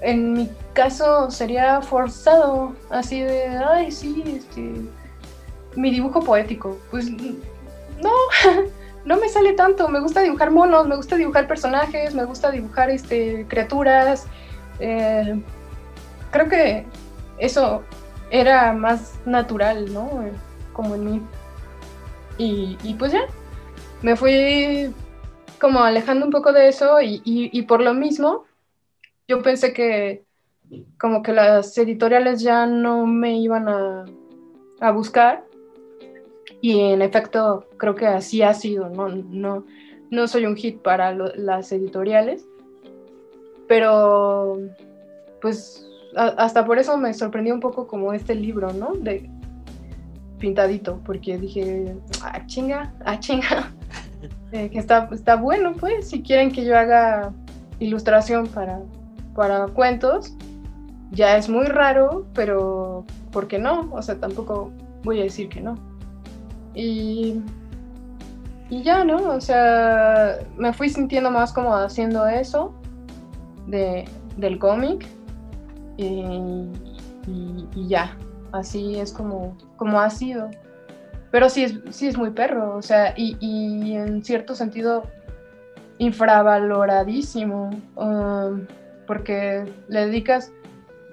en 0.00 0.32
mi 0.32 0.50
caso 0.72 1.30
sería 1.30 1.80
forzado, 1.80 2.74
así 2.90 3.20
de, 3.20 3.46
ay, 3.48 3.92
sí, 3.92 4.22
este, 4.26 4.72
mi 5.76 5.90
dibujo 5.90 6.20
poético, 6.20 6.78
pues 6.90 7.08
no, 7.10 8.10
no 9.04 9.16
me 9.16 9.28
sale 9.28 9.52
tanto, 9.52 9.88
me 9.88 10.00
gusta 10.00 10.22
dibujar 10.22 10.50
monos, 10.50 10.88
me 10.88 10.96
gusta 10.96 11.16
dibujar 11.16 11.46
personajes, 11.46 12.14
me 12.14 12.24
gusta 12.24 12.50
dibujar 12.50 12.90
este, 12.90 13.46
criaturas, 13.48 14.26
eh, 14.80 15.40
creo 16.32 16.48
que 16.48 16.84
eso 17.38 17.84
era 18.30 18.72
más 18.72 19.20
natural, 19.24 19.92
¿no? 19.92 20.24
Como 20.72 20.96
en 20.96 21.04
mí. 21.04 21.22
Y, 22.38 22.94
pues 22.98 23.12
ya, 23.12 23.20
me 24.00 24.16
fui 24.16 24.92
como 25.60 25.84
alejando 25.84 26.26
un 26.26 26.32
poco 26.32 26.52
de 26.52 26.68
eso 26.68 26.96
y, 27.00 27.62
por 27.68 27.80
lo 27.80 27.94
mismo, 27.94 28.46
yo 29.28 29.42
pensé 29.42 29.72
que 29.72 30.24
como 30.98 31.22
que 31.22 31.32
las 31.32 31.76
editoriales 31.78 32.40
ya 32.40 32.66
no 32.66 33.06
me 33.06 33.38
iban 33.38 33.68
a, 33.68 34.06
a 34.80 34.90
buscar 34.90 35.44
y 36.62 36.80
en 36.80 37.02
efecto 37.02 37.68
creo 37.76 37.94
que 37.94 38.06
así 38.06 38.40
ha 38.42 38.54
sido, 38.54 38.88
no, 38.88 39.08
no, 39.08 39.66
no 40.10 40.28
soy 40.28 40.46
un 40.46 40.56
hit 40.56 40.80
para 40.80 41.12
las 41.12 41.70
editoriales, 41.72 42.46
pero 43.68 44.58
pues 45.42 45.91
hasta 46.16 46.64
por 46.64 46.78
eso 46.78 46.96
me 46.96 47.14
sorprendió 47.14 47.54
un 47.54 47.60
poco 47.60 47.86
como 47.86 48.12
este 48.12 48.34
libro, 48.34 48.72
¿no? 48.72 48.94
De 48.94 49.28
pintadito, 50.38 51.00
porque 51.04 51.38
dije, 51.38 51.94
ah, 52.22 52.44
chinga, 52.46 52.92
ah, 53.04 53.18
chinga, 53.18 53.72
eh, 54.52 54.68
que 54.70 54.78
está, 54.78 55.08
está 55.12 55.36
bueno, 55.36 55.72
pues, 55.78 56.10
si 56.10 56.22
quieren 56.22 56.50
que 56.50 56.64
yo 56.64 56.76
haga 56.76 57.32
ilustración 57.78 58.46
para, 58.48 58.80
para 59.34 59.66
cuentos, 59.68 60.36
ya 61.12 61.36
es 61.36 61.48
muy 61.48 61.66
raro, 61.66 62.26
pero 62.34 63.04
¿por 63.30 63.46
qué 63.46 63.58
no? 63.58 63.88
O 63.92 64.02
sea, 64.02 64.18
tampoco 64.18 64.72
voy 65.04 65.20
a 65.20 65.24
decir 65.24 65.48
que 65.48 65.60
no. 65.60 65.76
Y, 66.74 67.40
y 68.70 68.82
ya, 68.82 69.04
¿no? 69.04 69.18
O 69.30 69.40
sea, 69.40 70.38
me 70.56 70.72
fui 70.72 70.88
sintiendo 70.88 71.30
más 71.30 71.52
como 71.52 71.74
haciendo 71.76 72.26
eso 72.26 72.74
de, 73.66 74.06
del 74.36 74.58
cómic 74.58 75.06
y, 75.96 77.88
ya, 77.88 78.16
así 78.52 78.98
es 78.98 79.12
como, 79.12 79.56
como 79.76 80.00
ha 80.00 80.10
sido. 80.10 80.50
Pero 81.30 81.48
sí 81.48 81.64
es, 81.64 81.80
sí 81.90 82.08
es 82.08 82.18
muy 82.18 82.30
perro, 82.30 82.76
o 82.76 82.82
sea, 82.82 83.14
y, 83.16 83.94
en 83.94 84.22
cierto 84.22 84.54
sentido 84.54 85.04
infravaloradísimo, 85.98 87.70
um, 87.96 88.66
porque 89.06 89.64
le 89.88 90.06
dedicas 90.06 90.52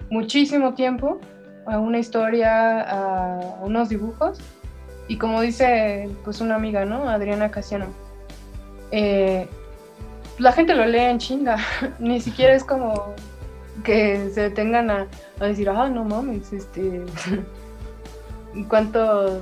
muchísimo 0.09 0.73
tiempo 0.73 1.19
a 1.65 1.79
una 1.79 1.99
historia, 1.99 2.81
a 2.81 3.59
unos 3.61 3.89
dibujos, 3.89 4.39
y 5.07 5.17
como 5.17 5.41
dice 5.41 6.09
pues 6.23 6.41
una 6.41 6.55
amiga, 6.55 6.85
¿no? 6.85 7.09
Adriana 7.09 7.49
Casiano, 7.49 7.87
eh, 8.91 9.47
la 10.37 10.51
gente 10.51 10.73
lo 10.75 10.85
lee 10.85 10.99
en 10.99 11.17
chinga, 11.17 11.57
ni 11.99 12.21
siquiera 12.21 12.53
es 12.53 12.63
como 12.63 13.13
que 13.83 14.29
se 14.33 14.41
detengan 14.41 14.89
a, 14.89 15.07
decir, 15.39 15.69
ah, 15.69 15.89
no 15.89 16.03
mames, 16.03 16.51
este, 16.53 17.03
cuánto 18.67 19.41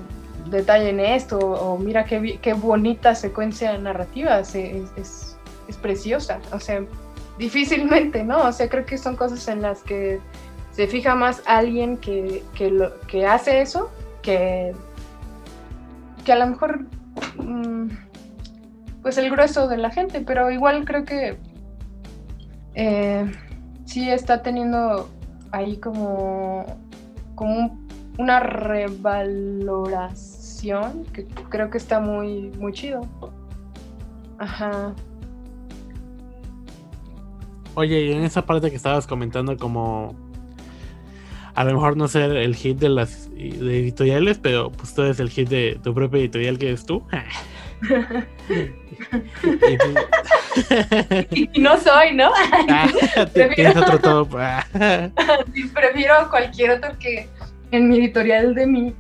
detalle 0.50 0.90
en 0.90 1.00
esto, 1.00 1.38
o 1.38 1.78
mira 1.78 2.06
qué, 2.06 2.40
qué 2.42 2.54
bonita 2.54 3.16
secuencia 3.16 3.78
narrativa, 3.78 4.40
es, 4.40 4.56
es, 4.56 5.38
preciosa, 5.82 6.40
o 6.54 6.60
sea, 6.60 6.84
difícilmente, 7.38 8.24
¿no? 8.24 8.48
O 8.48 8.52
sea, 8.52 8.70
creo 8.70 8.86
que 8.86 8.98
son 8.98 9.16
cosas 9.16 9.48
en 9.48 9.62
las 9.62 9.84
que 9.84 10.20
se 10.72 10.88
fija 10.88 11.14
más 11.14 11.44
alguien 11.46 11.98
que, 11.98 12.44
que, 12.56 12.72
lo, 12.72 13.00
que 13.02 13.28
hace 13.28 13.62
eso, 13.62 13.92
que, 14.22 14.74
que 16.24 16.32
a 16.32 16.38
lo 16.38 16.48
mejor, 16.48 16.86
mm, 17.38 17.90
pues 19.02 19.18
el 19.18 19.30
grueso 19.30 19.68
de 19.68 19.78
la 19.78 19.92
gente, 19.92 20.22
pero 20.22 20.50
igual 20.52 20.86
creo 20.86 21.06
que... 21.06 21.38
Eh, 22.76 23.26
sí 23.88 24.12
está 24.12 24.44
teniendo 24.44 25.10
ahí 25.52 25.78
como, 25.78 26.66
como 27.36 27.80
una 28.20 28.42
revaloración 28.42 31.06
que 31.14 31.26
creo 31.50 31.72
que 31.72 31.78
está 31.78 32.00
muy, 32.00 32.52
muy 32.60 32.74
chido. 32.74 33.02
Ajá. 34.38 34.94
Oye, 37.76 38.06
y 38.06 38.12
en 38.12 38.24
esa 38.24 38.46
parte 38.46 38.70
que 38.70 38.76
estabas 38.76 39.08
comentando 39.08 39.56
como 39.58 40.16
a 41.56 41.64
lo 41.64 41.74
mejor 41.74 41.98
no 41.98 42.08
ser 42.08 42.36
el 42.36 42.56
hit 42.56 42.78
de 42.78 42.90
las 42.90 43.32
de 43.32 43.80
editoriales, 43.80 44.38
pero 44.38 44.72
pues 44.72 44.94
tú 44.94 45.02
eres 45.04 45.20
el 45.20 45.30
hit 45.30 45.50
de 45.50 45.80
tu 45.82 45.94
propia 45.94 46.20
editorial 46.20 46.60
que 46.60 46.68
eres 46.68 46.86
tú. 46.86 47.04
y, 51.32 51.50
y, 51.54 51.60
no 51.60 51.80
soy, 51.80 52.14
¿no? 52.14 52.32
Ah, 52.70 52.88
tienes 53.34 53.76
otro 53.78 54.00
top. 54.28 54.38
sí, 55.54 55.64
prefiero 55.74 56.30
cualquier 56.30 56.72
otro 56.72 56.98
que 57.00 57.28
en 57.72 57.90
mi 57.90 57.98
editorial 57.98 58.56
de 58.56 58.68
mí. 58.68 58.96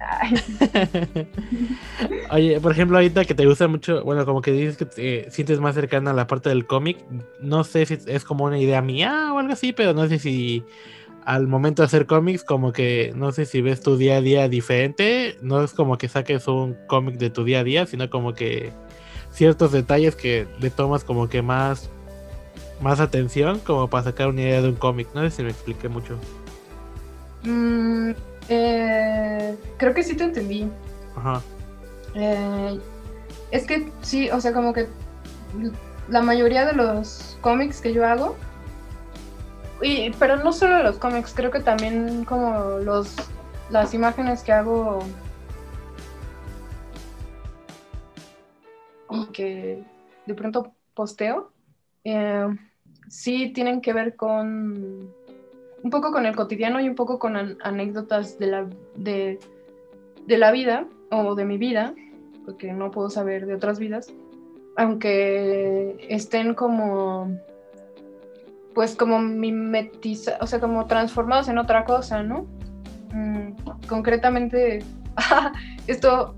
Oye, 2.31 2.59
por 2.59 2.71
ejemplo, 2.71 2.97
ahorita 2.97 3.25
que 3.25 3.33
te 3.33 3.45
gusta 3.45 3.67
mucho, 3.67 4.03
bueno, 4.03 4.25
como 4.25 4.41
que 4.41 4.51
dices 4.51 4.77
que 4.77 4.85
te 4.85 5.31
sientes 5.31 5.59
más 5.59 5.75
cercana 5.75 6.11
a 6.11 6.13
la 6.13 6.27
parte 6.27 6.49
del 6.49 6.65
cómic, 6.65 6.97
no 7.39 7.63
sé 7.63 7.85
si 7.85 7.97
es 8.05 8.23
como 8.23 8.45
una 8.45 8.59
idea 8.59 8.81
mía 8.81 9.31
o 9.33 9.39
algo 9.39 9.53
así, 9.53 9.73
pero 9.73 9.93
no 9.93 10.07
sé 10.07 10.19
si 10.19 10.63
al 11.25 11.47
momento 11.47 11.81
de 11.81 11.87
hacer 11.87 12.05
cómics, 12.05 12.43
como 12.43 12.71
que 12.71 13.11
no 13.15 13.31
sé 13.31 13.45
si 13.45 13.61
ves 13.61 13.81
tu 13.81 13.97
día 13.97 14.17
a 14.17 14.21
día 14.21 14.47
diferente, 14.47 15.37
no 15.41 15.61
es 15.61 15.73
como 15.73 15.97
que 15.97 16.07
saques 16.07 16.47
un 16.47 16.77
cómic 16.87 17.17
de 17.17 17.29
tu 17.29 17.43
día 17.43 17.59
a 17.59 17.63
día, 17.63 17.85
sino 17.85 18.09
como 18.09 18.33
que 18.33 18.71
ciertos 19.38 19.71
detalles 19.71 20.15
que 20.15 20.47
le 20.59 20.71
tomas 20.71 21.03
como 21.03 21.29
que 21.29 21.43
más 21.43 21.91
más 22.81 22.99
atención 22.99 23.59
como 23.59 23.88
para 23.88 24.05
sacar 24.05 24.29
una 24.29 24.41
idea 24.41 24.61
de 24.63 24.69
un 24.69 24.75
cómic, 24.75 25.07
no 25.13 25.21
sé 25.21 25.29
si 25.29 25.43
me 25.43 25.49
expliqué 25.49 25.89
mucho. 25.89 26.17
Mm, 27.43 28.11
eh, 28.49 29.55
creo 29.77 29.93
que 29.93 30.01
sí 30.01 30.15
te 30.15 30.23
entendí. 30.23 30.67
Ajá. 31.15 31.41
Eh, 32.15 32.79
es 33.51 33.67
que 33.67 33.91
sí, 34.01 34.29
o 34.31 34.41
sea, 34.41 34.53
como 34.53 34.73
que 34.73 34.88
la 36.09 36.21
mayoría 36.21 36.65
de 36.65 36.73
los 36.73 37.38
cómics 37.41 37.79
que 37.79 37.93
yo 37.93 38.07
hago, 38.07 38.35
y, 39.83 40.09
pero 40.17 40.38
no 40.38 40.51
solo 40.51 40.81
los 40.81 40.97
cómics, 40.97 41.33
creo 41.35 41.51
que 41.51 41.59
también 41.59 42.25
como 42.25 42.79
los 42.83 43.15
las 43.69 43.93
imágenes 43.93 44.41
que 44.41 44.51
hago 44.51 44.99
que 49.34 49.84
de 50.26 50.34
pronto 50.34 50.74
posteo, 50.93 51.51
eh, 52.03 52.47
sí 53.08 53.51
tienen 53.53 53.82
que 53.82 53.93
ver 53.93 54.16
con 54.16 55.10
un 55.84 55.89
poco 55.89 56.12
con 56.12 56.26
el 56.26 56.36
cotidiano 56.36 56.80
y 56.80 56.89
un 56.89 56.95
poco 56.95 57.20
con 57.20 57.36
anécdotas 57.62 58.38
de 58.39 58.47
la, 58.47 58.68
de, 58.95 59.39
la 60.28 60.51
vida 60.51 60.86
o 61.12 61.36
de 61.36 61.45
mi 61.45 61.58
vida, 61.58 61.93
porque 62.45 62.74
no 62.74 62.91
puedo 62.91 63.10
saber 63.10 63.45
de 63.45 63.55
otras 63.55 63.80
vidas, 63.80 64.14
aunque 64.76 66.05
estén 66.10 66.53
como, 66.55 67.38
pues 68.74 68.95
como 68.95 69.20
mimetizados, 69.20 70.41
o 70.41 70.47
sea, 70.47 70.60
como 70.60 70.86
transformados 70.88 71.47
en 71.47 71.58
otra 71.58 71.86
cosa, 71.86 72.24
¿no? 72.24 72.45
Mm, 73.14 73.51
concretamente, 73.88 74.80
esto, 75.88 76.36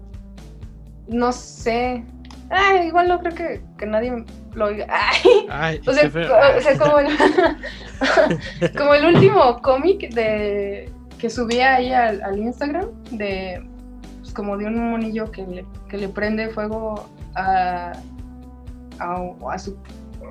no 1.08 1.32
sé, 1.32 2.04
igual 2.84 3.08
no 3.08 3.20
creo 3.20 3.36
que, 3.36 3.62
que 3.78 3.86
nadie 3.86 4.26
lo 4.54 4.66
oiga. 4.66 4.88
Ay, 5.50 5.82
o, 5.86 5.94
sea, 5.94 6.78
como, 6.78 7.00
el, 7.00 7.08
como 8.78 8.94
el 8.94 9.06
último 9.06 9.62
cómic 9.62 10.10
de 10.14 10.92
que 11.20 11.30
subí 11.30 11.60
ahí 11.60 11.92
al, 11.92 12.38
Instagram 12.38 12.88
de 13.12 13.62
pues, 14.20 14.34
como 14.34 14.58
de 14.58 14.66
un 14.66 14.92
monillo 14.92 15.30
que 15.32 15.46
le, 15.46 15.66
que 15.90 15.98
le 15.98 16.10
prende 16.10 16.50
fuego 16.50 17.10
a, 17.36 17.94
a, 19.00 19.60
su 19.60 19.78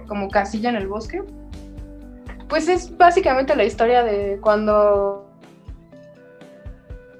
como 0.09 0.29
casilla 0.31 0.71
en 0.71 0.77
el 0.77 0.89
bosque. 0.89 1.23
Pues 2.49 2.69
es 2.69 2.97
básicamente 2.97 3.55
la 3.55 3.65
historia 3.65 4.03
de 4.03 4.39
cuando 4.41 5.31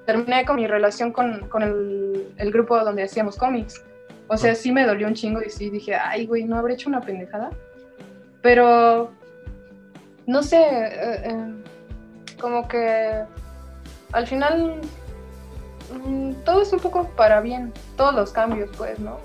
terminé 0.05 0.43
con 0.43 0.55
mi 0.55 0.65
relación 0.65 1.11
con, 1.11 1.47
con 1.49 1.61
el, 1.61 2.33
el, 2.37 2.51
grupo 2.51 2.83
donde 2.83 3.03
hacíamos 3.03 3.37
cómics. 3.37 3.83
O 4.29 4.37
sea, 4.37 4.53
sí 4.53 4.71
me 4.71 4.85
dolió 4.85 5.07
un 5.07 5.15
chingo 5.15 5.41
y 5.41 5.49
sí 5.49 5.71
dije, 5.71 5.95
ay, 5.95 6.27
güey, 6.27 6.43
no 6.43 6.57
habré 6.57 6.75
hecho 6.75 6.87
una 6.87 7.01
pendejada. 7.01 7.49
Pero, 8.43 9.11
no 10.27 10.43
sé, 10.43 10.61
eh, 10.61 11.21
eh, 11.25 11.63
como 12.39 12.67
que 12.67 13.23
al 14.11 14.27
final 14.27 14.81
mm, 16.05 16.33
todo 16.45 16.61
es 16.61 16.71
un 16.71 16.79
poco 16.79 17.07
para 17.15 17.41
bien, 17.41 17.73
todos 17.97 18.13
los 18.13 18.31
cambios, 18.31 18.69
pues, 18.77 18.99
¿no? 18.99 19.17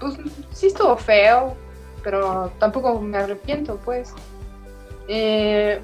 pues 0.00 0.14
sí 0.52 0.66
estuvo 0.66 0.96
feo, 0.96 1.54
pero 2.02 2.50
tampoco 2.58 3.00
me 3.00 3.18
arrepiento, 3.18 3.76
pues. 3.84 4.12
Eh, 5.06 5.80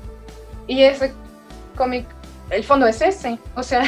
y 0.66 0.82
ese 0.82 1.12
cómic, 1.76 2.06
el 2.50 2.64
fondo 2.64 2.86
es 2.86 3.00
ese, 3.00 3.38
o 3.54 3.62
sea, 3.62 3.84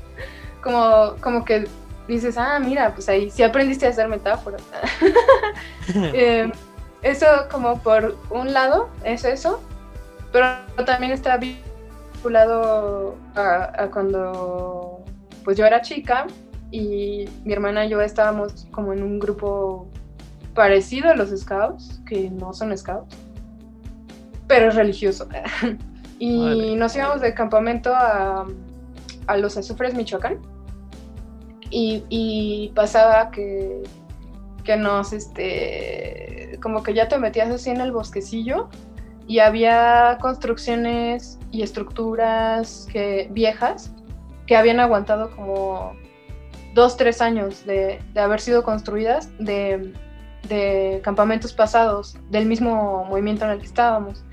como, 0.62 1.14
como 1.20 1.44
que 1.44 1.68
dices, 2.08 2.36
ah, 2.38 2.58
mira, 2.58 2.92
pues 2.94 3.08
ahí 3.08 3.30
sí 3.30 3.42
aprendiste 3.42 3.86
a 3.86 3.90
hacer 3.90 4.08
metáforas. 4.08 4.62
Eh, 5.94 6.52
eso 7.00 7.26
como 7.50 7.80
por 7.82 8.16
un 8.28 8.52
lado 8.52 8.90
es 9.04 9.24
eso, 9.24 9.62
pero 10.32 10.46
también 10.84 11.12
está 11.12 11.38
vinculado 11.38 13.16
a, 13.34 13.88
cuando 13.90 15.02
pues 15.44 15.56
yo 15.56 15.64
era 15.64 15.80
chica 15.80 16.26
y 16.70 17.26
mi 17.44 17.52
hermana 17.54 17.86
y 17.86 17.90
yo 17.90 18.02
estábamos 18.02 18.66
como 18.70 18.92
en 18.92 19.02
un 19.02 19.18
grupo 19.18 19.88
parecido 20.54 21.10
a 21.10 21.14
los 21.14 21.30
scouts, 21.30 22.02
que 22.06 22.28
no 22.28 22.52
son 22.52 22.76
scouts, 22.76 23.16
pero 24.46 24.68
es 24.68 24.74
religioso. 24.74 25.26
y 26.18 26.74
nos 26.76 26.94
íbamos 26.96 27.22
de 27.22 27.32
campamento 27.32 27.94
a, 27.94 28.44
a 29.26 29.36
los 29.38 29.56
azufres 29.56 29.94
Michoacán 29.94 30.38
y, 31.70 32.72
pasaba 32.74 33.30
que, 33.30 33.82
que 34.64 34.76
nos, 34.76 35.12
este, 35.12 36.58
como 36.62 36.82
que 36.82 36.94
ya 36.94 37.08
te 37.08 37.18
metías 37.18 37.50
así 37.50 37.70
en 37.70 37.80
el 37.80 37.92
bosquecillo 37.92 38.68
y 39.26 39.40
había 39.40 40.18
construcciones 40.20 41.38
y 41.50 41.62
estructuras 41.62 42.88
que, 42.90 43.28
viejas 43.30 43.92
que 44.46 44.56
habían 44.56 44.80
aguantado 44.80 45.30
como 45.36 45.92
dos, 46.74 46.96
tres 46.96 47.20
años 47.20 47.64
de, 47.66 48.00
haber 48.16 48.40
sido 48.40 48.62
construidas 48.62 49.30
de, 49.38 49.92
de, 50.48 51.00
campamentos 51.04 51.52
pasados 51.52 52.16
del 52.30 52.46
mismo 52.46 53.04
movimiento 53.04 53.44
en 53.44 53.52
el 53.52 53.58
que 53.58 53.66
estábamos. 53.66 54.24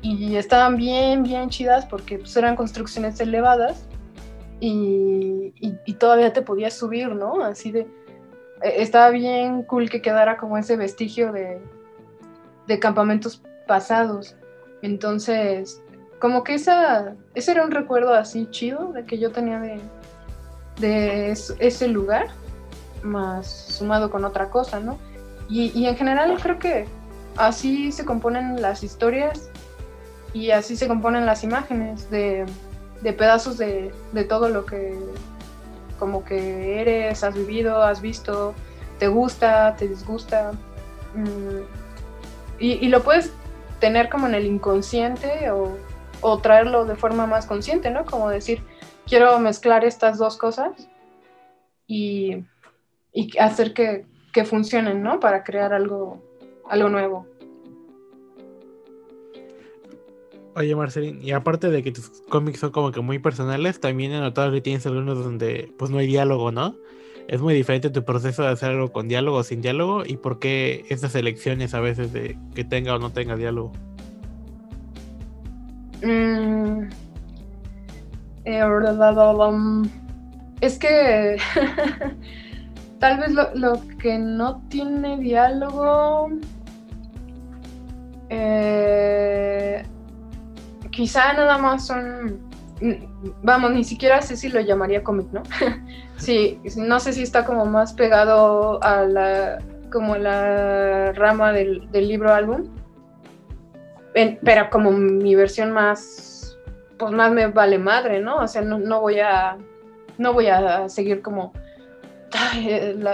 Y 0.00 0.36
estaban 0.36 0.76
bien, 0.76 1.22
bien 1.22 1.48
chidas 1.48 1.86
porque 1.86 2.18
pues, 2.18 2.36
eran 2.36 2.56
construcciones 2.56 3.20
elevadas 3.20 3.86
y, 4.60 5.94
todavía 5.98 6.32
te 6.32 6.42
podías 6.42 6.74
subir, 6.74 7.08
¿no? 7.14 7.42
Así 7.44 7.72
de... 7.72 7.86
E, 8.62 8.82
estaba 8.82 9.10
bien 9.10 9.62
cool 9.64 9.90
que 9.90 10.02
quedara 10.02 10.36
como 10.36 10.58
ese 10.58 10.76
vestigio 10.76 11.32
de, 11.32 11.60
de 12.66 12.78
campamentos 12.78 13.42
pasados. 13.66 14.36
Entonces, 14.82 15.82
como 16.18 16.44
que 16.44 16.54
esa, 16.54 17.14
ese 17.34 17.52
era 17.52 17.64
un 17.64 17.70
recuerdo 17.70 18.14
así 18.14 18.48
chido 18.50 18.92
de 18.92 19.04
que 19.04 19.18
yo 19.18 19.32
tenía 19.32 19.60
de, 19.60 19.80
de 20.78 21.30
ese 21.30 21.88
lugar, 21.88 22.28
más 23.02 23.46
sumado 23.46 24.10
con 24.10 24.24
otra 24.24 24.50
cosa, 24.50 24.80
¿no? 24.80 24.98
Y, 25.48 25.78
y, 25.78 25.86
en 25.86 25.96
general 25.96 26.38
creo 26.42 26.58
que 26.58 26.86
así 27.36 27.92
se 27.92 28.06
componen 28.06 28.62
las 28.62 28.82
historias 28.82 29.50
y 30.32 30.50
así 30.50 30.76
se 30.76 30.88
componen 30.88 31.26
las 31.26 31.44
imágenes 31.44 32.10
de, 32.10 32.46
de 33.00 33.12
pedazos 33.12 33.58
de, 33.58 33.92
todo 34.28 34.48
lo 34.48 34.66
que 34.66 34.96
como 35.98 36.24
que 36.24 36.80
eres, 36.80 37.22
has 37.22 37.34
vivido, 37.34 37.82
has 37.82 38.00
visto, 38.00 38.54
te 38.98 39.08
gusta, 39.08 39.76
te 39.76 39.88
disgusta. 39.88 40.52
Mm, 41.14 41.62
y, 42.58 42.88
lo 42.88 43.02
puedes 43.02 43.32
tener 43.80 44.08
como 44.08 44.26
en 44.26 44.34
el 44.34 44.46
inconsciente 44.46 45.50
o, 45.50 46.38
traerlo 46.38 46.86
de 46.86 46.96
forma 46.96 47.26
más 47.26 47.46
consciente, 47.46 47.90
¿no? 47.90 48.06
Como 48.06 48.30
decir, 48.30 48.62
quiero 49.06 49.38
mezclar 49.38 49.84
estas 49.84 50.18
dos 50.18 50.38
cosas 50.38 50.88
y, 51.86 52.44
hacer 53.38 53.74
que, 53.74 54.06
que, 54.32 54.44
funcionen, 54.44 55.02
¿no? 55.02 55.20
Para 55.20 55.44
crear 55.44 55.72
algo, 55.74 56.22
algo 56.68 56.88
nuevo. 56.88 57.26
Oye, 60.56 60.76
Marcelín, 60.76 61.20
y 61.20 61.32
aparte 61.32 61.68
de 61.68 61.82
que 61.82 61.90
tus 61.90 62.22
cómics 62.28 62.60
son 62.60 62.70
como 62.70 62.92
que 62.92 63.00
muy 63.00 63.18
personales, 63.18 63.80
también 63.80 64.12
he 64.12 64.20
notado 64.20 64.52
que 64.52 64.60
tienes 64.60 64.86
algunos 64.86 65.24
donde 65.24 65.72
pues 65.78 65.90
no 65.90 65.98
hay 65.98 66.06
diálogo, 66.06 66.52
¿no? 66.52 66.76
Es 67.26 67.40
muy 67.40 67.54
diferente 67.54 67.90
tu 67.90 68.04
proceso 68.04 68.42
de 68.42 68.50
hacer 68.50 68.70
algo 68.70 68.92
con 68.92 69.08
diálogo 69.08 69.38
o 69.38 69.42
sin 69.42 69.62
diálogo 69.62 70.04
y 70.06 70.16
por 70.16 70.38
qué 70.38 70.84
esas 70.90 71.14
elecciones 71.16 71.74
a 71.74 71.80
veces 71.80 72.12
de 72.12 72.38
que 72.54 72.62
tenga 72.62 72.94
o 72.94 72.98
no 73.00 73.10
tenga 73.10 73.34
diálogo. 73.34 73.72
Mm, 76.04 76.88
eh, 78.44 78.62
es 80.60 80.78
que 80.78 81.36
tal 83.00 83.18
vez 83.18 83.32
lo, 83.32 83.54
lo 83.54 83.80
que 83.98 84.18
no 84.18 84.62
tiene 84.68 85.18
diálogo 85.18 86.28
eh, 88.28 89.82
quizá 90.94 91.32
nada 91.32 91.58
más 91.58 91.86
son, 91.86 92.40
vamos, 93.42 93.72
ni 93.72 93.84
siquiera 93.84 94.22
sé 94.22 94.36
si 94.36 94.48
lo 94.48 94.60
llamaría 94.60 95.02
cómic, 95.02 95.26
¿no? 95.32 95.42
sí, 96.16 96.60
no 96.76 97.00
sé 97.00 97.12
si 97.12 97.22
está 97.22 97.44
como 97.44 97.66
más 97.66 97.92
pegado 97.92 98.82
a 98.82 99.04
la, 99.04 99.58
como 99.92 100.16
la 100.16 101.12
rama 101.12 101.52
del, 101.52 101.88
libro 101.92 102.32
álbum, 102.32 102.68
pero 104.14 104.70
como 104.70 104.92
mi 104.92 105.34
versión 105.34 105.72
más, 105.72 106.56
pues 106.98 107.12
más 107.12 107.32
me 107.32 107.48
vale 107.48 107.78
madre, 107.78 108.20
¿no? 108.20 108.36
O 108.36 108.46
sea, 108.46 108.62
no, 108.62 109.00
voy 109.00 109.18
a, 109.18 109.56
no 110.18 110.32
voy 110.32 110.46
a 110.46 110.88
seguir 110.88 111.22
como 111.22 111.52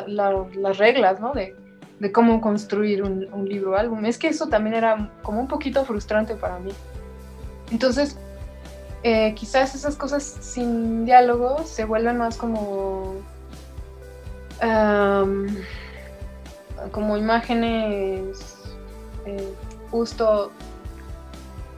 las 0.07 0.79
reglas, 0.79 1.21
¿no? 1.21 1.33
De, 1.33 1.57
de 1.99 2.13
cómo 2.13 2.41
construir 2.41 3.03
un, 3.03 3.27
un, 3.33 3.49
libro 3.49 3.77
álbum. 3.77 4.05
Es 4.05 4.19
que 4.19 4.29
eso 4.29 4.49
también 4.49 4.75
era 4.75 5.11
como 5.23 5.41
un 5.41 5.49
poquito 5.49 5.85
frustrante 5.85 6.35
para 6.35 6.59
mí. 6.59 6.73
Entonces, 7.71 8.17
eh, 9.03 9.35
quizás 9.35 9.75
esas 9.75 9.97
cosas 9.97 10.23
sin 10.23 11.05
diálogo 11.05 11.65
se 11.65 11.85
vuelven 11.85 12.19
más 12.19 12.37
como 12.37 13.15
como 16.93 17.17
imágenes 17.17 18.59
eh, 19.25 19.55
justo 19.91 20.51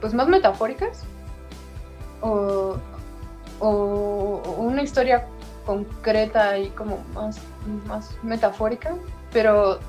pues 0.01 0.13
más 0.13 0.27
metafóricas 0.27 1.03
o, 2.19 2.75
o, 3.59 4.41
una 4.57 4.83
historia 4.83 5.25
concreta 5.65 6.57
y 6.57 6.69
como 6.71 6.99
más, 7.13 7.39
más 7.85 8.11
metafórica 8.21 8.95
pero 9.31 9.79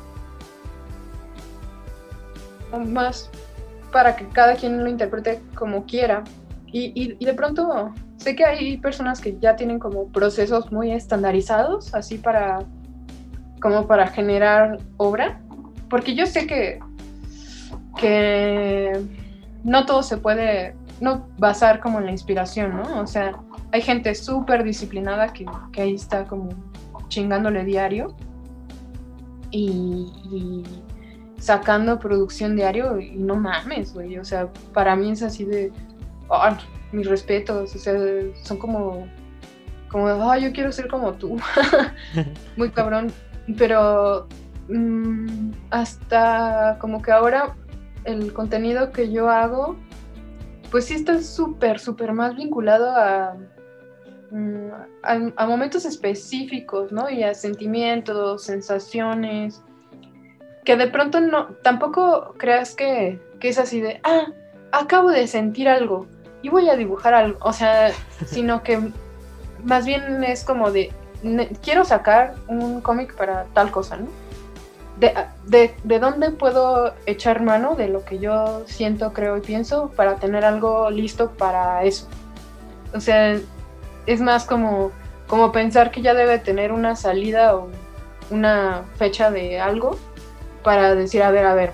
más 2.87 3.29
para 3.95 4.17
que 4.17 4.27
cada 4.27 4.57
quien 4.57 4.83
lo 4.83 4.91
interprete 4.91 5.41
como 5.55 5.87
quiera. 5.87 6.25
Y, 6.67 7.17
y, 7.21 7.25
de 7.25 7.35
pronto 7.35 7.95
sé 8.17 8.35
que 8.35 8.45
hay 8.45 8.77
personas 8.79 9.21
que 9.21 9.39
ya 9.39 9.55
tienen 9.55 9.79
como 9.79 10.09
procesos 10.09 10.73
muy 10.73 10.91
estandarizados, 10.91 11.95
así 11.95 12.19
para, 12.19 12.59
como 13.61 13.87
para 13.87 14.09
generar 14.09 14.79
obra, 14.97 15.41
porque 15.89 16.17
yo 16.17 16.27
sé 16.27 16.49
que, 16.49 16.81
que 17.97 19.01
no 19.63 19.87
todo 19.87 20.03
se 20.03 20.17
puede 20.17 20.75
no 21.01 21.29
basar 21.39 21.79
como 21.79 22.01
en 22.01 22.07
la 22.07 22.11
inspiración, 22.11 22.77
¿no? 22.77 23.01
O 23.01 23.07
sea, 23.07 23.39
hay 23.71 23.81
gente 23.81 24.13
súper 24.17 24.65
disciplinada 24.65 25.33
que, 25.33 25.47
que, 25.71 25.83
ahí 25.83 25.95
está 25.95 26.25
como 26.25 26.49
chingándole 27.07 27.63
diario 27.65 28.17
y, 29.53 30.65
sacando 31.45 31.99
producción 31.99 32.57
diario 32.57 32.99
y 32.99 33.17
no 33.17 33.37
mames, 33.37 33.93
güey. 33.93 34.17
O 34.19 34.25
sea, 34.25 34.49
para 34.73 34.97
mí 34.97 35.11
es 35.11 35.23
así 35.23 35.45
de, 35.45 35.71
oh, 36.29 36.43
mis 36.91 37.07
respetos, 37.07 37.75
o 37.75 37.79
sea, 37.79 37.95
son 38.43 38.57
como, 38.59 39.07
como, 39.91 40.07
oh, 40.07 40.37
yo 40.37 40.53
quiero 40.53 40.73
ser 40.73 40.89
como 40.89 41.13
tú. 41.13 41.37
Muy 42.57 42.71
cabrón. 42.71 43.13
Pero 43.59 44.27
mm, 44.69 45.51
hasta 45.71 46.79
como 46.81 47.03
que 47.03 47.13
ahora 47.13 47.55
el 48.05 48.33
contenido 48.33 48.91
que 48.91 49.13
yo 49.13 49.29
hago, 49.29 49.77
pues 50.71 50.87
sí 50.87 50.95
está 50.95 51.21
súper, 51.21 51.79
súper 51.79 52.15
más 52.15 52.37
vinculado 52.37 52.91
a, 52.91 53.37
mm, 54.31 54.69
a, 55.03 55.43
a, 55.43 55.47
momentos 55.47 55.85
específicos, 55.85 56.91
¿no? 56.91 57.11
Y 57.11 57.23
a 57.23 57.35
sentimientos, 57.35 58.45
sensaciones, 58.45 59.63
que 60.65 60.77
de 60.77 60.87
pronto 60.87 61.21
no, 61.21 61.49
tampoco 61.63 62.35
creas 62.39 62.75
que, 62.75 63.21
es 63.41 63.59
así 63.59 63.83
de, 63.83 64.01
ah, 64.05 64.29
acabo 64.73 65.11
de 65.11 65.27
sentir 65.27 65.69
algo 65.69 66.07
y 66.41 66.49
voy 66.49 66.71
a 66.71 66.77
dibujar 66.77 67.13
algo, 67.13 67.39
o 67.43 67.53
sea, 67.53 67.93
sino 68.27 68.63
que 68.63 68.81
más 69.63 69.85
bien 69.85 70.25
es 70.25 70.45
como 70.45 70.71
de, 70.71 70.93
quiero 71.63 71.85
sacar 71.85 72.35
un 72.49 72.81
cómic 72.81 73.15
para 73.15 73.45
tal 73.53 73.71
cosa, 73.71 73.99
¿no? 73.99 74.09
De, 74.99 75.75
de, 75.83 75.99
dónde 75.99 76.31
puedo 76.31 76.95
echar 77.05 77.43
mano 77.43 77.75
de 77.75 77.89
lo 77.89 78.05
que 78.05 78.19
yo 78.19 78.63
siento, 78.67 79.13
creo 79.13 79.37
y 79.37 79.41
pienso 79.41 79.91
para 79.91 80.17
tener 80.17 80.45
algo 80.45 80.89
listo 80.89 81.33
para 81.33 81.83
eso. 81.83 82.07
O 82.95 83.01
sea, 83.01 83.37
es 84.07 84.21
más 84.21 84.45
como, 84.45 84.93
como 85.27 85.51
pensar 85.51 85.91
que 85.91 86.01
ya 86.01 86.15
debe 86.15 86.39
tener 86.39 86.71
una 86.71 86.95
salida 86.95 87.57
o 87.57 87.71
una 88.31 88.85
fecha 88.97 89.33
de 89.33 89.61
algo 89.61 89.99
para 90.65 90.95
decir, 90.95 91.23
a 91.23 91.31
ver, 91.31 91.47
a 91.47 91.55
ver, 91.55 91.73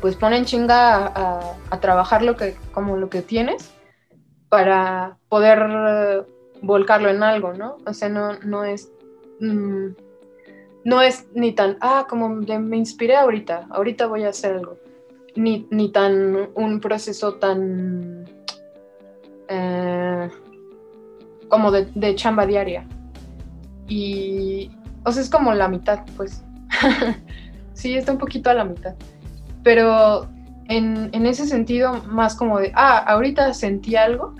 pues 0.00 0.16
ponen 0.16 0.44
chinga 0.44 1.12
a, 1.70 1.80
trabajar 1.80 2.22
lo 2.22 2.36
que, 2.36 2.56
como 2.72 2.96
lo 2.96 3.10
que 3.10 3.20
tienes 3.20 3.74
para 4.48 5.18
poder 5.28 5.58
eh, 5.68 6.22
volcarlo 6.62 7.10
en 7.10 7.22
algo, 7.22 7.52
¿no? 7.52 7.76
O 7.84 7.92
sea, 7.92 8.08
no, 8.08 8.38
no 8.40 8.64
es... 8.64 8.90
Mm, 9.40 9.88
no 10.84 11.02
es 11.02 11.26
ni 11.34 11.52
tan, 11.52 11.76
ah, 11.82 12.06
como 12.08 12.30
me 12.30 12.76
inspiré 12.76 13.14
ahorita, 13.16 13.66
ahorita 13.70 14.06
voy 14.06 14.24
a 14.24 14.30
hacer 14.30 14.54
algo. 14.56 14.78
Ni, 15.36 15.66
ni 15.70 15.90
tan 15.90 16.48
un 16.54 16.80
proceso 16.80 17.34
tan 17.34 18.24
eh, 19.48 20.30
como 21.48 21.70
de, 21.70 21.90
de, 21.94 22.14
chamba 22.14 22.46
diaria. 22.46 22.86
Y, 23.86 24.70
o 25.04 25.12
sea, 25.12 25.22
es 25.22 25.28
como 25.28 25.52
la 25.52 25.68
mitad, 25.68 26.06
pues. 26.16 26.42
sí, 27.78 27.96
está 27.96 28.12
un 28.12 28.18
poquito 28.18 28.50
a 28.50 28.54
la 28.54 28.64
mitad. 28.64 28.94
Pero 29.62 30.28
en, 30.68 31.26
ese 31.26 31.46
sentido, 31.46 32.02
más 32.08 32.34
como 32.34 32.58
de, 32.58 32.72
ah, 32.74 32.98
ahorita 32.98 33.54
sentí 33.54 33.94
algo. 33.94 34.34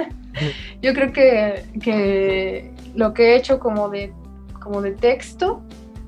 Yo 0.82 0.94
creo 0.94 1.12
que, 1.12 2.72
lo 2.94 3.12
que 3.12 3.32
he 3.32 3.36
hecho 3.36 3.58
como 3.58 3.88
de, 3.88 4.12
como 4.60 4.80
de 4.80 4.92
texto, 4.92 5.60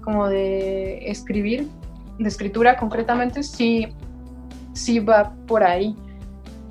como 0.02 0.28
de 0.28 1.10
escribir, 1.10 1.66
de 2.18 2.28
escritura 2.28 2.76
concretamente, 2.76 3.42
sí, 3.42 3.88
sí 4.72 5.00
va 5.00 5.34
por 5.48 5.64
ahí. 5.64 5.96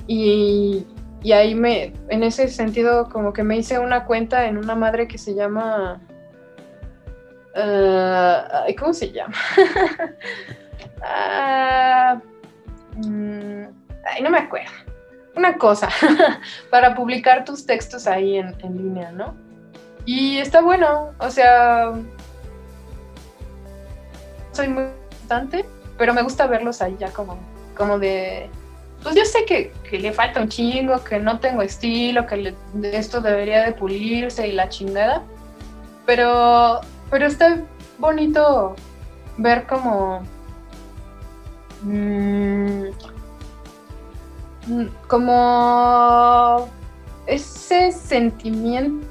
Y, 0.08 0.86
y 1.22 1.34
ahí 1.34 1.56
me, 1.56 1.92
en 2.08 2.24
ese 2.24 2.48
sentido, 2.48 3.10
como 3.10 3.34
que 3.34 3.44
me 3.44 3.58
hice 3.58 3.80
una 3.80 4.06
cuenta 4.06 4.48
en 4.48 4.58
una 4.58 4.76
madre 4.76 5.10
que 5.10 5.18
se 5.18 5.36
llama 5.36 6.02
Uh, 7.60 8.74
¿Cómo 8.78 8.94
se 8.94 9.12
llama? 9.12 9.36
uh, 11.02 12.22
ay, 14.06 14.22
no 14.22 14.30
me 14.30 14.38
acuerdo. 14.38 14.72
Una 15.36 15.58
cosa, 15.58 15.90
para 16.70 16.96
publicar 16.96 17.44
tus 17.44 17.66
textos 17.66 18.08
ahí 18.08 18.38
en, 18.38 18.56
en, 18.62 18.78
línea, 18.78 19.12
¿no? 19.12 19.36
Y 20.06 20.38
está 20.38 20.62
bueno, 20.62 21.12
o 21.20 21.30
sea, 21.30 21.94
soy 24.52 24.70
muy 24.70 24.86
bastante, 25.12 25.66
pero 25.98 26.14
me 26.14 26.22
gusta 26.22 26.48
verlos 26.48 26.82
ahí 26.82 26.96
ya 27.00 27.12
como, 27.12 27.38
como 27.76 28.00
de, 28.00 28.50
pues 29.04 29.16
yo 29.16 29.24
sé 29.24 29.46
que, 29.46 29.72
le 29.98 30.12
falta 30.12 30.42
un 30.42 30.50
chingo, 30.50 31.04
que 31.04 31.20
no 31.20 31.40
tengo 31.40 31.62
estilo, 31.62 32.26
que 32.26 32.54
esto 32.92 33.22
debería 33.22 33.64
de 33.64 33.72
pulirse 33.72 34.48
y 34.48 34.52
la 34.52 34.68
chingada, 34.68 35.24
pero 36.06 36.82
pero 37.10 37.28
está 37.28 37.62
bonito 37.98 38.76
ver 39.38 39.66
como... 39.68 40.22
Mm, 41.84 42.90
como 45.08 46.70
ese 47.26 47.92
sentimiento 47.92 49.08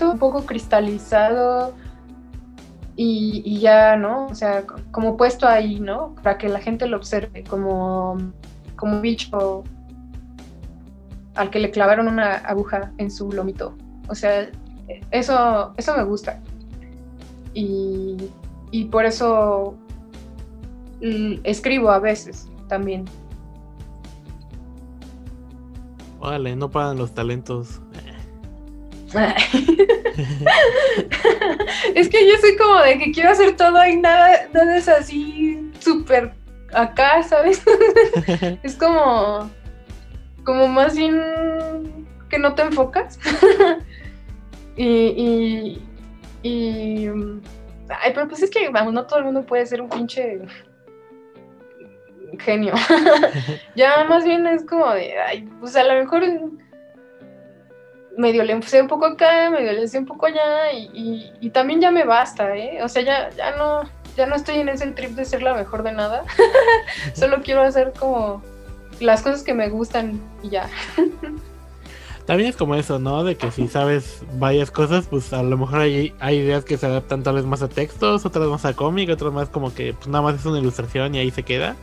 un 0.00 0.18
poco 0.18 0.44
cristalizado 0.44 1.74
y, 2.96 3.60
ya, 3.60 3.96
¿no? 3.96 4.26
O 4.26 4.34
sea, 4.34 4.64
como 4.90 5.16
puesto 5.16 5.46
ahí, 5.46 5.80
¿no? 5.80 6.14
Para 6.22 6.38
que 6.38 6.48
la 6.48 6.60
gente 6.60 6.86
lo 6.86 6.96
observe 6.96 7.44
como, 7.44 8.16
como 8.74 8.96
un 8.96 9.02
bicho 9.02 9.64
al 11.34 11.50
que 11.50 11.60
le 11.60 11.70
clavaron 11.70 12.08
una 12.08 12.36
aguja 12.36 12.92
en 12.96 13.10
su 13.10 13.30
lomito. 13.30 13.76
O 14.08 14.14
sea, 14.14 14.48
eso, 15.10 15.74
eso 15.76 15.96
me 15.96 16.04
gusta. 16.04 16.40
Y, 17.54 18.16
por 18.90 19.06
eso 19.06 19.76
escribo 21.00 21.90
a 21.90 21.98
veces 21.98 22.48
también. 22.68 23.06
Vale, 26.20 26.56
no 26.56 26.70
pagan 26.70 26.98
los 26.98 27.14
talentos. 27.14 27.80
es 31.94 32.08
que 32.08 32.28
yo 32.28 32.34
soy 32.40 32.56
como 32.56 32.80
de 32.80 32.98
que 32.98 33.12
quiero 33.12 33.30
hacer 33.30 33.56
todo 33.56 33.86
y 33.86 33.96
nada, 33.96 34.48
nada 34.52 34.76
es 34.76 34.88
así 34.88 35.70
súper 35.78 36.34
acá, 36.74 37.22
¿sabes? 37.22 37.62
es 38.62 38.74
como, 38.74 39.50
como 40.44 40.68
más 40.68 40.96
bien 40.96 41.22
que 42.28 42.38
no 42.38 42.54
te 42.54 42.62
enfocas. 42.62 43.18
Y, 44.76 45.80
y, 46.42 47.08
Ay, 47.88 48.12
pero 48.14 48.28
pues 48.28 48.42
es 48.42 48.50
que, 48.50 48.68
vamos, 48.68 48.92
no 48.92 49.06
todo 49.06 49.20
el 49.20 49.26
mundo 49.26 49.44
puede 49.44 49.66
ser 49.66 49.80
un 49.80 49.88
pinche 49.88 50.40
genio. 52.38 52.74
ya 53.76 54.04
más 54.04 54.24
bien 54.24 54.46
es 54.46 54.64
como 54.64 54.90
de, 54.92 55.18
ay, 55.18 55.48
pues 55.60 55.76
a 55.76 55.84
lo 55.84 55.94
mejor 55.94 56.24
medio 58.16 58.42
le 58.44 58.52
empecé 58.52 58.80
un 58.80 58.88
poco 58.88 59.06
acá, 59.06 59.50
medio 59.50 59.72
le 59.72 59.78
empecé 59.78 59.98
un 59.98 60.06
poco 60.06 60.26
allá 60.26 60.72
y, 60.72 61.32
y, 61.40 61.50
también 61.50 61.80
ya 61.80 61.90
me 61.90 62.04
basta, 62.04 62.56
¿eh? 62.56 62.82
O 62.82 62.88
sea, 62.88 63.02
ya, 63.02 63.30
ya 63.30 63.56
no, 63.56 63.82
ya 64.16 64.26
no 64.26 64.34
estoy 64.34 64.56
en 64.56 64.68
ese 64.68 64.86
trip 64.88 65.10
de 65.10 65.24
ser 65.24 65.42
la 65.42 65.54
mejor 65.54 65.82
de 65.82 65.92
nada. 65.92 66.24
Solo 67.14 67.42
quiero 67.42 67.62
hacer 67.62 67.92
como 67.98 68.42
las 69.00 69.22
cosas 69.22 69.42
que 69.42 69.54
me 69.54 69.68
gustan 69.68 70.20
y 70.42 70.50
ya. 70.50 70.68
También 72.26 72.50
es 72.50 72.56
como 72.56 72.74
eso, 72.74 72.98
¿no? 72.98 73.22
De 73.22 73.36
que 73.36 73.52
si 73.52 73.68
sabes 73.68 74.22
varias 74.34 74.72
cosas, 74.72 75.06
pues 75.06 75.32
a 75.32 75.44
lo 75.44 75.56
mejor 75.56 75.78
hay, 75.78 76.12
hay 76.18 76.38
ideas 76.38 76.64
que 76.64 76.76
se 76.76 76.86
adaptan 76.86 77.22
tal 77.22 77.36
vez 77.36 77.44
más 77.44 77.62
a 77.62 77.68
textos, 77.68 78.26
otras 78.26 78.48
más 78.48 78.64
a 78.64 78.74
cómic, 78.74 79.10
otras 79.10 79.32
más 79.32 79.48
como 79.48 79.72
que 79.72 79.94
pues 79.94 80.08
nada 80.08 80.22
más 80.22 80.34
es 80.34 80.44
una 80.44 80.58
ilustración 80.58 81.14
y 81.14 81.18
ahí 81.18 81.30
se 81.30 81.44
queda. 81.44 81.76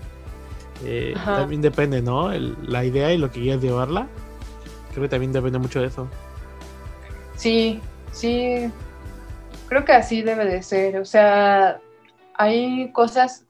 Eh, 0.85 1.13
también 1.23 1.61
depende, 1.61 2.01
¿no? 2.01 2.29
la 2.31 2.83
idea 2.83 3.13
y 3.13 3.17
lo 3.17 3.31
que 3.31 3.39
quieras 3.39 3.61
llevarla. 3.61 4.07
Creo 4.91 5.03
que 5.03 5.09
también 5.09 5.31
depende 5.31 5.59
mucho 5.59 5.79
de 5.79 5.87
eso. 5.87 6.09
Sí, 7.37 7.79
sí. 8.11 8.69
Creo 9.69 9.85
que 9.85 9.93
así 9.93 10.23
debe 10.23 10.45
de 10.45 10.61
ser. 10.61 10.97
O 10.97 11.05
sea, 11.05 11.79
hay 12.35 12.91
cosas... 12.91 13.45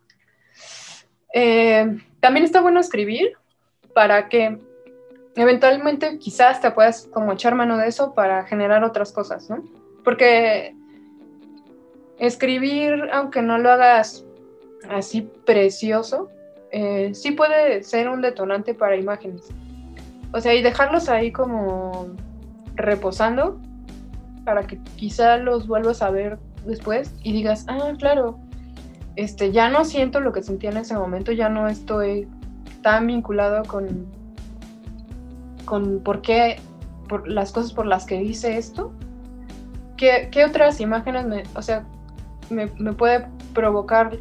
Eh, 1.33 1.97
también 2.19 2.45
está 2.45 2.61
bueno 2.61 2.79
escribir 2.79 3.33
para 3.95 4.29
que 4.29 4.59
eventualmente 5.35 6.19
quizás 6.19 6.61
te 6.61 6.71
puedas 6.71 7.07
como 7.11 7.33
echar 7.33 7.55
mano 7.55 7.77
de 7.77 7.87
eso 7.87 8.13
para 8.13 8.45
generar 8.45 8.83
otras 8.83 9.11
cosas, 9.11 9.49
¿no? 9.49 9.63
Porque 10.03 10.75
escribir, 12.19 13.09
aunque 13.11 13.41
no 13.41 13.57
lo 13.57 13.71
hagas 13.71 14.25
así 14.89 15.21
precioso, 15.45 16.29
eh, 16.71 17.11
sí 17.13 17.31
puede 17.31 17.83
ser 17.83 18.09
un 18.09 18.21
detonante 18.21 18.73
para 18.73 18.95
imágenes. 18.95 19.49
O 20.33 20.41
sea, 20.41 20.53
y 20.53 20.61
dejarlos 20.61 21.09
ahí 21.09 21.31
como 21.31 22.07
reposando 22.75 23.59
para 24.45 24.63
que 24.63 24.79
quizá 24.95 25.37
los 25.37 25.67
vuelvas 25.67 26.01
a 26.01 26.09
ver 26.09 26.39
después 26.65 27.13
y 27.23 27.31
digas, 27.31 27.65
ah, 27.67 27.93
claro, 27.97 28.39
este, 29.15 29.51
ya 29.51 29.69
no 29.69 29.85
siento 29.85 30.19
lo 30.19 30.33
que 30.33 30.41
sentía 30.41 30.71
en 30.71 30.77
ese 30.77 30.95
momento, 30.95 31.31
ya 31.31 31.49
no 31.49 31.67
estoy 31.67 32.27
tan 32.81 33.07
vinculado 33.07 33.63
con 33.63 34.07
con 35.65 35.99
por 35.99 36.21
qué, 36.21 36.59
por 37.07 37.27
las 37.27 37.51
cosas 37.51 37.73
por 37.73 37.85
las 37.85 38.05
que 38.05 38.21
hice 38.21 38.57
esto, 38.57 38.91
¿qué, 39.97 40.45
otras 40.45 40.79
imágenes 40.79 41.25
me, 41.25 41.43
o 41.55 41.61
sea, 41.61 41.85
me, 42.49 42.67
puede 42.67 43.27
provocar 43.53 44.17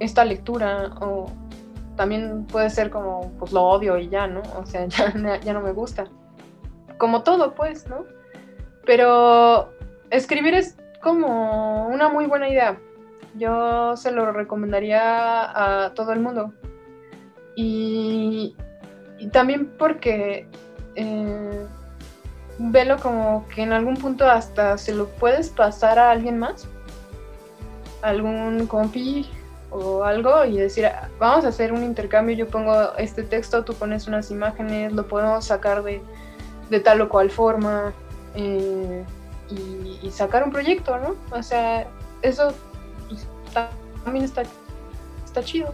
esta 0.00 0.24
lectura? 0.24 0.94
O 1.00 1.26
también 1.96 2.46
puede 2.46 2.70
ser 2.70 2.90
como, 2.90 3.32
pues 3.38 3.52
lo 3.52 3.62
odio 3.62 3.98
y 3.98 4.08
ya, 4.08 4.26
¿no? 4.26 4.42
O 4.58 4.66
sea, 4.66 4.86
ya, 4.86 5.40
ya 5.40 5.52
no 5.52 5.60
me 5.60 5.72
gusta. 5.72 6.04
Como 6.98 7.22
todo, 7.22 7.54
pues, 7.54 7.88
¿no? 7.88 8.04
Pero 8.84 9.72
escribir 10.10 10.54
es 10.54 10.76
como 11.02 11.88
una 11.88 12.08
muy 12.08 12.26
buena 12.26 12.48
idea. 12.48 12.78
Yo 13.34 13.96
se 13.96 14.10
lo 14.12 14.30
recomendaría 14.32 15.84
a 15.84 15.94
todo 15.94 16.12
el 16.12 16.20
mundo. 16.20 16.52
Y, 17.54 18.56
y 19.18 19.28
también 19.28 19.72
porque 19.78 20.48
eh, 20.94 21.66
velo 22.58 22.98
como 22.98 23.46
que 23.48 23.62
en 23.62 23.72
algún 23.72 23.96
punto 23.96 24.28
hasta 24.28 24.78
se 24.78 24.94
lo 24.94 25.08
puedes 25.08 25.48
pasar 25.48 25.98
a 25.98 26.10
alguien 26.10 26.38
más, 26.38 26.66
algún 28.02 28.66
compi 28.66 29.28
o 29.70 30.04
algo 30.04 30.44
y 30.44 30.58
decir, 30.58 30.88
vamos 31.18 31.44
a 31.44 31.48
hacer 31.48 31.72
un 31.72 31.82
intercambio, 31.82 32.36
yo 32.36 32.46
pongo 32.48 32.94
este 32.98 33.22
texto, 33.22 33.64
tú 33.64 33.74
pones 33.74 34.06
unas 34.06 34.30
imágenes, 34.30 34.92
lo 34.92 35.08
podemos 35.08 35.46
sacar 35.46 35.82
de, 35.82 36.02
tal 36.80 37.00
o 37.00 37.08
cual 37.08 37.30
forma 37.30 37.92
eh, 38.34 39.04
y, 39.50 40.10
sacar 40.10 40.44
un 40.44 40.50
proyecto, 40.50 40.98
¿no? 40.98 41.14
O 41.36 41.42
sea, 41.42 41.86
eso 42.20 42.52
pues, 43.08 43.26
también 44.04 44.26
está, 44.26 44.42
está 45.24 45.42
chido. 45.42 45.72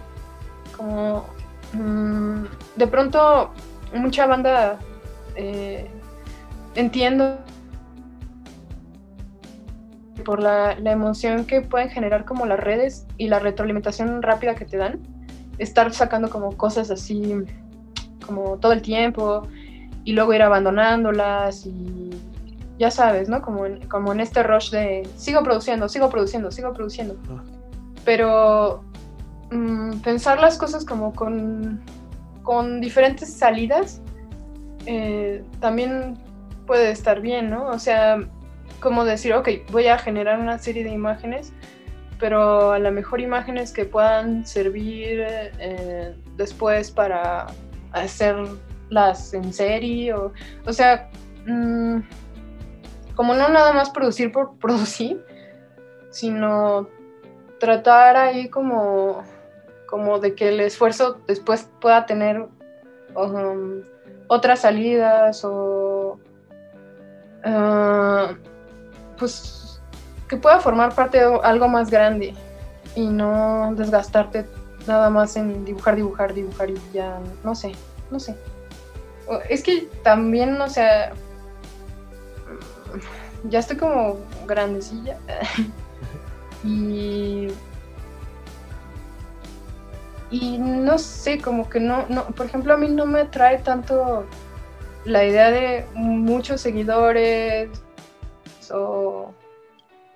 Como 0.76 1.26
mm, 1.72 2.44
de 2.76 2.86
pronto 2.86 3.50
mucha 3.92 4.26
banda 4.26 4.78
eh, 5.38 5.86
entiendo 6.74 7.38
por 10.24 10.42
la, 10.42 10.72
emoción 10.72 11.44
que 11.44 11.60
pueden 11.62 11.90
generar 11.90 12.24
como 12.24 12.44
las 12.44 12.58
redes 12.58 13.06
y 13.18 13.28
la 13.28 13.38
retroalimentación 13.38 14.20
rápida 14.20 14.56
que 14.56 14.64
te 14.64 14.76
dan, 14.76 14.98
estar 15.58 15.92
sacando 15.94 16.28
como 16.28 16.56
cosas 16.56 16.90
así 16.90 17.36
como 18.26 18.58
todo 18.58 18.72
el 18.72 18.82
tiempo 18.82 19.46
y 20.04 20.12
luego 20.12 20.34
ir 20.34 20.42
abandonándolas 20.42 21.66
y 21.66 22.10
ya 22.78 22.90
sabes, 22.90 23.28
¿no? 23.28 23.40
Como 23.40 23.64
en, 23.64 23.86
como 23.88 24.12
en 24.12 24.20
este 24.20 24.42
rush 24.42 24.70
de 24.70 25.08
sigo 25.16 25.42
produciendo, 25.44 25.88
sigo 25.88 26.10
produciendo, 26.10 26.50
sigo 26.50 26.72
produciendo. 26.72 27.16
Ah. 27.30 27.42
Pero 28.04 28.84
mm, 29.52 30.00
pensar 30.00 30.40
las 30.40 30.58
cosas 30.58 30.84
como 30.84 31.12
con, 31.14 31.80
con 32.42 32.80
diferentes 32.80 33.32
salidas 33.32 34.02
eh, 34.90 35.44
también 35.60 36.16
puede 36.66 36.90
estar 36.90 37.20
bien, 37.20 37.50
¿no? 37.50 37.66
O 37.68 37.78
sea, 37.78 38.26
como 38.80 39.04
decir, 39.04 39.34
ok, 39.34 39.50
voy 39.70 39.86
a 39.86 39.98
generar 39.98 40.40
una 40.40 40.58
serie 40.58 40.82
de 40.82 40.88
imágenes, 40.88 41.52
pero 42.18 42.72
a 42.72 42.78
lo 42.78 42.90
mejor 42.90 43.20
imágenes 43.20 43.70
que 43.70 43.84
puedan 43.84 44.46
servir 44.46 45.26
eh, 45.26 46.16
después 46.38 46.90
para 46.90 47.48
hacerlas 47.92 49.34
en 49.34 49.52
serie, 49.52 50.14
o, 50.14 50.32
o 50.64 50.72
sea, 50.72 51.10
mm, 51.46 51.98
como 53.14 53.34
no 53.34 53.46
nada 53.50 53.74
más 53.74 53.90
producir 53.90 54.32
por 54.32 54.56
producir, 54.58 55.22
sino 56.08 56.88
tratar 57.60 58.16
ahí 58.16 58.48
como, 58.48 59.22
como 59.86 60.18
de 60.18 60.34
que 60.34 60.48
el 60.48 60.60
esfuerzo 60.60 61.20
después 61.26 61.68
pueda 61.78 62.06
tener 62.06 62.48
um, 63.14 63.82
otras 64.28 64.60
salidas 64.60 65.44
o 65.44 66.18
ah, 67.44 68.34
pues 69.18 69.80
que 70.28 70.36
pueda 70.36 70.60
formar 70.60 70.94
parte 70.94 71.18
de 71.18 71.40
algo 71.42 71.68
más 71.68 71.90
grande 71.90 72.34
y 72.94 73.06
no 73.06 73.74
desgastarte 73.74 74.46
nada 74.86 75.10
más 75.10 75.36
en 75.36 75.64
dibujar, 75.64 75.96
dibujar, 75.96 76.34
dibujar 76.34 76.70
y 76.70 76.76
ya, 76.92 77.18
no 77.44 77.54
sé, 77.54 77.72
no 78.10 78.20
sé. 78.20 78.36
Es 79.48 79.62
que 79.62 79.88
también, 80.02 80.60
o 80.60 80.68
sea, 80.68 81.12
ya 83.44 83.58
estoy 83.58 83.76
como 83.76 84.18
grandecilla 84.46 85.18
y 86.64 87.48
y 90.30 90.58
no 90.58 90.98
sé, 90.98 91.38
como 91.40 91.68
que 91.68 91.80
no, 91.80 92.06
no, 92.08 92.26
por 92.26 92.46
ejemplo, 92.46 92.74
a 92.74 92.76
mí 92.76 92.88
no 92.88 93.06
me 93.06 93.20
atrae 93.20 93.58
tanto 93.58 94.26
la 95.04 95.24
idea 95.24 95.50
de 95.50 95.86
muchos 95.94 96.60
seguidores 96.60 97.70
o 98.70 99.32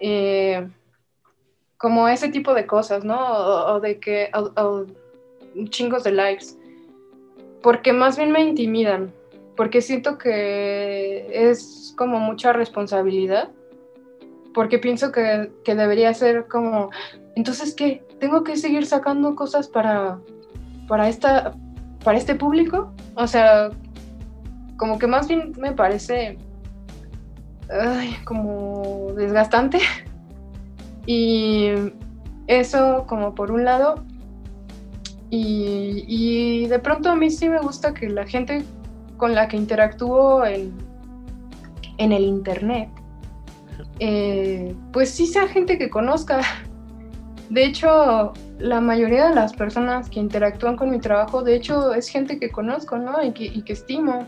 eh, 0.00 0.68
como 1.78 2.08
ese 2.08 2.28
tipo 2.28 2.52
de 2.52 2.66
cosas, 2.66 3.04
¿no? 3.04 3.18
O, 3.74 3.80
de 3.80 3.98
que, 3.98 4.30
chingos 5.70 6.04
de 6.04 6.12
likes, 6.12 6.46
porque 7.62 7.92
más 7.92 8.16
bien 8.16 8.32
me 8.32 8.40
intimidan, 8.40 9.12
porque 9.56 9.80
siento 9.80 10.18
que 10.18 11.26
es 11.32 11.94
como 11.96 12.20
mucha 12.20 12.52
responsabilidad, 12.52 13.50
porque 14.52 14.78
pienso 14.78 15.10
que, 15.10 15.50
que 15.64 15.74
debería 15.74 16.12
ser 16.12 16.46
como, 16.48 16.90
entonces, 17.34 17.74
¿qué? 17.74 18.04
¿Tengo 18.22 18.44
que 18.44 18.56
seguir 18.56 18.86
sacando 18.86 19.34
cosas 19.34 19.66
para, 19.66 20.20
para, 20.86 21.08
esta, 21.08 21.54
para 22.04 22.16
este 22.16 22.36
público? 22.36 22.92
O 23.16 23.26
sea, 23.26 23.70
como 24.76 24.96
que 25.00 25.08
más 25.08 25.26
bien 25.26 25.50
me 25.58 25.72
parece 25.72 26.38
como 28.24 29.08
desgastante. 29.16 29.80
Y 31.04 31.70
eso 32.46 33.06
como 33.08 33.34
por 33.34 33.50
un 33.50 33.64
lado. 33.64 34.04
Y, 35.28 36.68
de 36.68 36.78
pronto 36.78 37.10
a 37.10 37.16
mí 37.16 37.28
sí 37.28 37.48
me 37.48 37.58
gusta 37.58 37.92
que 37.92 38.08
la 38.08 38.24
gente 38.24 38.62
con 39.16 39.34
la 39.34 39.48
que 39.48 39.56
interactúo 39.56 40.46
en, 40.46 40.72
en 41.98 42.12
el 42.12 42.22
internet, 42.22 42.88
eh, 43.98 44.76
pues 44.92 45.10
sí 45.10 45.26
sea 45.26 45.48
gente 45.48 45.76
que 45.76 45.90
conozca 45.90 46.40
de 47.52 47.66
hecho, 47.66 48.32
la 48.58 48.80
mayoría 48.80 49.28
de 49.28 49.34
las 49.34 49.52
personas 49.52 50.08
que 50.08 50.20
interactúan 50.20 50.74
con 50.74 50.90
mi 50.90 50.98
trabajo, 50.98 51.42
de 51.42 51.54
hecho, 51.54 51.92
es 51.92 52.08
gente 52.08 52.38
que 52.38 52.50
conozco, 52.50 52.96
¿no? 52.96 53.22
Y 53.22 53.32
que, 53.32 53.72
estimo. 53.74 54.26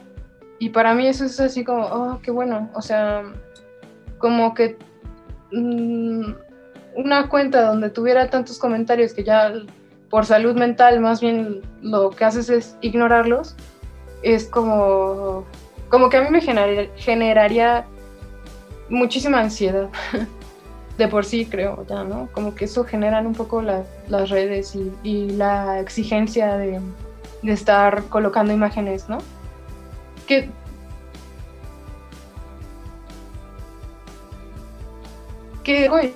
Y 0.58 0.68
para 0.68 0.92
mí 0.92 1.06
eso 1.06 1.24
es 1.24 1.40
así 1.40 1.64
como, 1.64 1.86
oh, 1.86 2.20
qué 2.22 2.30
bueno. 2.30 2.68
O 2.74 2.82
sea, 2.82 3.22
como 4.18 4.52
que 4.52 4.76
mm, 5.52 6.34
una 6.96 7.30
cuenta 7.30 7.62
donde 7.62 7.88
tuviera 7.88 8.28
tantos 8.28 8.58
comentarios 8.58 9.14
que 9.14 9.24
ya 9.24 9.54
por 10.10 10.26
salud 10.26 10.54
mental 10.54 11.00
más 11.00 11.22
bien 11.22 11.62
lo 11.80 12.10
que 12.10 12.26
haces 12.26 12.50
es 12.50 12.76
ignorarlos, 12.82 13.56
es 14.22 14.46
como, 14.48 15.46
como 15.88 16.10
que 16.10 16.18
a 16.18 16.20
mí 16.20 16.28
me 16.28 16.42
generaría 16.96 17.86
muchísima 18.90 19.40
ansiedad. 19.40 19.88
De 20.98 21.08
por 21.08 21.24
sí 21.24 21.46
creo 21.46 21.84
ya, 21.88 22.04
¿no? 22.04 22.28
Como 22.32 22.54
que 22.54 22.66
eso 22.66 22.84
generan 22.84 23.26
un 23.26 23.34
poco 23.34 23.62
las 23.62 24.30
redes 24.30 24.76
y, 25.02 25.30
la 25.30 25.80
exigencia 25.80 26.56
de, 26.56 26.80
de 27.42 27.52
estar 27.52 28.04
colocando 28.04 28.52
imágenes, 28.52 29.08
¿no? 29.08 29.18
Que 30.26 30.48
que 35.64 36.14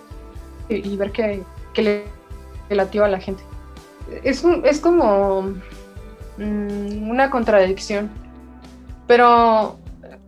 y 0.69 0.97
ver 0.97 1.11
que, 1.11 1.43
que 1.73 1.83
le 1.83 2.05
relativo 2.69 3.05
a 3.05 3.09
la 3.09 3.19
gente. 3.19 3.43
Es, 4.23 4.45
es 4.65 4.81
como 4.81 5.55
mm, 6.37 7.11
una 7.11 7.31
contradicción, 7.31 8.11
pero 9.07 9.79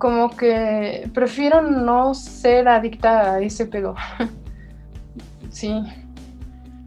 como 0.00 0.34
que 0.34 1.10
prefiero 1.12 1.60
no 1.60 2.14
ser 2.14 2.66
adicta 2.68 3.34
a 3.34 3.40
ese 3.40 3.66
pedo. 3.66 3.94
sí. 5.50 5.78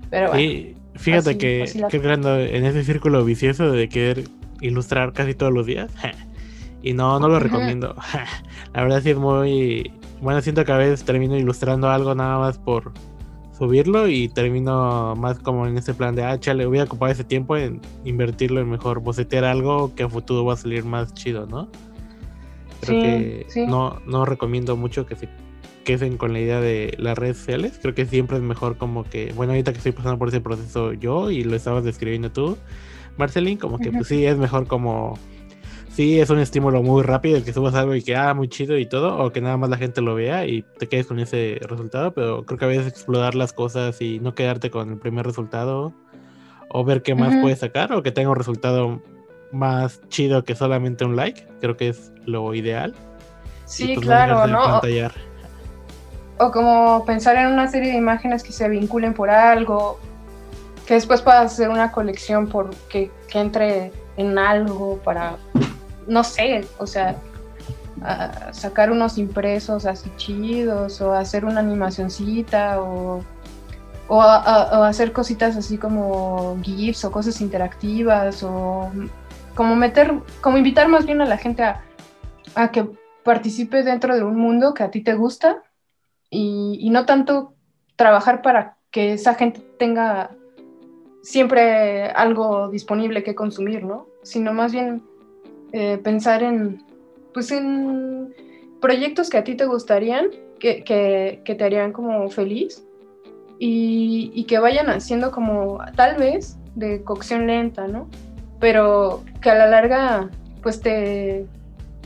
Pero 0.10 0.30
bueno. 0.30 0.76
fíjate 0.96 1.38
que, 1.38 1.88
que 1.92 1.98
en 1.98 2.66
ese 2.66 2.84
círculo 2.84 3.24
vicioso 3.24 3.72
de 3.72 3.88
querer 3.88 4.24
ilustrar 4.62 5.14
casi 5.14 5.36
todos 5.36 5.54
los 5.54 5.68
días. 5.68 5.94
y 6.82 6.94
no, 6.94 7.20
no 7.20 7.28
lo 7.28 7.40
recomiendo. 7.40 7.96
La 8.74 8.82
verdad 8.82 9.04
sí 9.04 9.12
es 9.12 9.18
muy... 9.18 9.94
Bueno, 10.20 10.42
siento 10.42 10.66
que 10.66 10.72
a 10.72 10.78
veces 10.78 11.06
termino 11.06 11.38
ilustrando 11.38 11.92
algo 11.92 12.16
nada 12.16 12.40
más 12.40 12.58
por 12.58 12.94
subirlo 13.56 14.08
y 14.08 14.28
termino 14.28 15.16
más 15.16 15.38
como 15.38 15.68
en 15.68 15.78
ese 15.78 15.94
plan 15.94 16.16
de, 16.16 16.24
ah, 16.24 16.40
chale, 16.40 16.66
voy 16.66 16.80
a 16.80 16.86
ocupar 16.86 17.12
ese 17.12 17.24
tiempo 17.24 17.58
en 17.58 17.80
invertirlo 18.06 18.60
en 18.60 18.72
mejor 18.72 19.02
bocetear 19.02 19.44
algo 19.44 19.94
que 19.94 20.02
a 20.02 20.10
futuro 20.10 20.44
va 20.46 20.54
a 20.54 20.58
salir 20.58 20.84
más 20.84 21.14
chido, 21.14 21.46
¿no? 21.46 21.70
Creo 22.86 23.02
que 23.02 23.66
No, 23.68 24.02
no 24.06 24.26
recomiendo 24.26 24.76
mucho 24.78 25.06
que 25.06 25.16
se 25.16 25.30
queden 25.84 26.18
con 26.18 26.34
la 26.34 26.40
idea 26.40 26.62
de 26.62 26.96
las 26.98 27.18
redes 27.18 27.38
sociales. 27.38 27.80
Creo 27.82 27.94
que 27.94 28.06
siempre 28.06 28.38
es 28.38 28.44
mejor 28.44 28.78
como 28.78 29.04
que, 29.04 29.34
bueno, 29.34 29.54
ahorita 29.54 29.72
que 29.72 29.78
estoy 29.78 29.92
pasando 29.92 30.18
por 30.18 30.30
ese 30.30 30.42
proceso 30.42 30.94
yo 30.94 31.30
y 31.30 31.44
lo 31.44 31.56
estabas 31.56 31.84
describiendo 31.84 32.32
tú, 32.32 32.58
Marcelín, 33.18 33.58
como 33.58 33.78
que 33.78 33.92
pues 33.92 34.08
sí 34.08 34.26
es 34.26 34.38
mejor 34.38 34.68
como 34.68 35.20
sí 35.94 36.20
es 36.20 36.30
un 36.32 36.40
estímulo 36.40 36.82
muy 36.82 37.04
rápido 37.04 37.38
el 37.38 37.44
que 37.44 37.54
subas 37.54 37.76
algo 37.76 37.94
y 37.94 38.02
que, 38.02 38.16
ah, 38.16 38.34
muy 38.34 38.48
chido 38.48 38.78
y 38.78 38.88
todo, 38.88 39.18
o 39.24 39.32
que 39.32 39.42
nada 39.42 39.58
más 39.58 39.70
la 39.70 39.78
gente 39.78 40.02
lo 40.02 40.16
vea 40.16 40.46
y 40.48 40.66
te 40.80 40.88
quedes 40.88 41.06
con 41.06 41.20
ese 41.20 41.60
resultado, 41.62 42.14
pero 42.14 42.44
creo 42.46 42.58
que 42.58 42.66
a 42.66 42.70
veces 42.70 42.88
explorar 42.88 43.36
las 43.36 43.54
cosas 43.54 44.02
y 44.02 44.20
no 44.20 44.34
quedarte 44.34 44.72
con 44.72 44.90
el 44.90 44.98
primer 44.98 45.26
resultado, 45.26 45.94
o 46.70 46.84
ver 46.84 47.04
qué 47.04 47.14
más 47.14 47.36
puedes 47.40 47.60
sacar, 47.60 47.94
o 47.94 48.02
que 48.02 48.12
tenga 48.12 48.32
un 48.32 48.36
resultado 48.36 49.04
más 49.54 50.02
chido 50.10 50.44
que 50.44 50.56
solamente 50.56 51.06
un 51.06 51.16
like, 51.16 51.48
creo 51.62 51.78
que 51.78 51.90
es 51.90 52.12
lo 52.26 52.54
ideal. 52.54 52.94
Sí, 53.66 53.94
pues, 53.96 54.06
claro, 54.06 54.48
¿no? 54.48 54.82
O 56.40 56.52
como 56.52 57.06
pensar 57.06 57.38
en 57.38 57.48
una 57.48 57.68
serie 57.68 57.92
de 57.92 57.98
imágenes 57.98 58.44
que 58.44 58.52
se 58.52 58.68
vinculen 58.68 59.14
por 59.14 59.30
algo, 59.30 60.00
que 60.86 60.96
después 60.96 61.22
puedas 61.22 61.54
hacer 61.54 61.70
una 61.70 61.92
colección 61.92 62.48
por 62.48 62.76
que, 62.90 63.12
que 63.30 63.40
entre 63.40 63.94
en 64.18 64.38
algo 64.38 64.98
para 65.04 65.38
no 66.08 66.24
sé, 66.24 66.66
o 66.78 66.88
sea, 66.88 67.16
sacar 68.52 68.92
unos 68.92 69.18
impresos 69.18 69.86
así 69.86 70.12
chidos 70.18 71.00
o 71.00 71.14
hacer 71.14 71.46
una 71.46 71.62
animacioncita 71.62 72.82
o, 72.82 73.24
o, 74.08 74.22
hacer 74.22 75.14
cositas 75.14 75.56
así 75.56 75.78
como 75.78 76.58
GIFs 76.62 77.06
o 77.06 77.12
cosas 77.12 77.40
interactivas 77.40 78.44
o 78.44 78.92
como 79.56 79.76
meter, 79.76 80.14
como 80.42 80.58
invitar 80.58 80.88
más 80.88 81.06
bien 81.06 81.22
a 81.22 81.26
la 81.26 81.38
gente 81.38 81.64
a, 81.64 82.72
que 82.72 82.88
participe 83.24 83.84
dentro 83.84 84.16
de 84.16 84.24
un 84.24 84.36
mundo 84.36 84.74
que 84.74 84.84
a 84.84 84.92
ti 84.92 85.02
te 85.02 85.14
gusta 85.14 85.64
y, 86.30 86.78
y 86.80 86.90
no 86.90 87.06
tanto 87.06 87.54
trabajar 87.96 88.42
para 88.42 88.78
que 88.92 89.14
esa 89.14 89.34
gente 89.36 89.62
tenga 89.80 90.32
siempre 91.24 92.10
algo 92.10 92.70
disponible 92.70 93.24
que 93.24 93.34
consumir, 93.34 93.84
¿no? 93.84 94.08
Sino 94.24 94.54
más 94.54 94.72
bien 94.74 95.02
eh, 95.72 95.98
pensar 95.98 96.44
en, 96.44 96.84
pues 97.34 97.50
en 97.52 98.36
proyectos 98.80 99.30
que 99.30 99.38
a 99.38 99.44
ti 99.44 99.56
te 99.56 99.66
gustarían, 99.66 100.28
que, 100.60 100.84
te 101.44 101.64
harían 101.64 101.92
como 101.92 102.30
feliz 102.30 102.86
y, 103.58 104.46
que 104.48 104.60
vayan 104.60 104.90
haciendo 104.90 105.32
como 105.32 105.80
tal 105.96 106.18
vez 106.18 106.58
de 106.76 107.04
cocción 107.04 107.48
lenta, 107.48 107.88
¿no? 107.88 108.08
Pero 108.64 109.26
que 109.42 109.50
a 109.50 109.56
la 109.56 109.68
larga, 109.68 110.30
pues 110.62 110.80
te, 110.80 111.46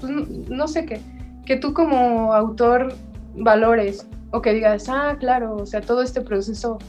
pues, 0.01 0.11
no, 0.49 0.67
sé 0.67 0.87
qué, 0.87 0.99
que 1.45 1.55
tú 1.55 1.71
como 1.71 2.33
autor 2.33 2.95
valores 3.35 4.07
o 4.31 4.41
que 4.41 4.55
digas, 4.55 4.89
ah, 4.89 5.17
claro, 5.19 5.55
o 5.55 5.67
sea, 5.67 5.81
todo 5.81 6.01
este 6.01 6.21
proceso 6.21 6.79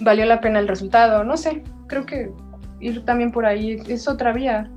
valió 0.00 0.26
la 0.26 0.40
pena 0.40 0.58
el 0.58 0.66
resultado, 0.66 1.22
no 1.22 1.36
sé, 1.36 1.62
creo 1.86 2.04
que 2.04 2.32
ir 2.80 3.04
también 3.04 3.30
por 3.30 3.46
ahí 3.46 3.80
es 3.86 4.08
otra 4.08 4.32
vía. 4.32 4.68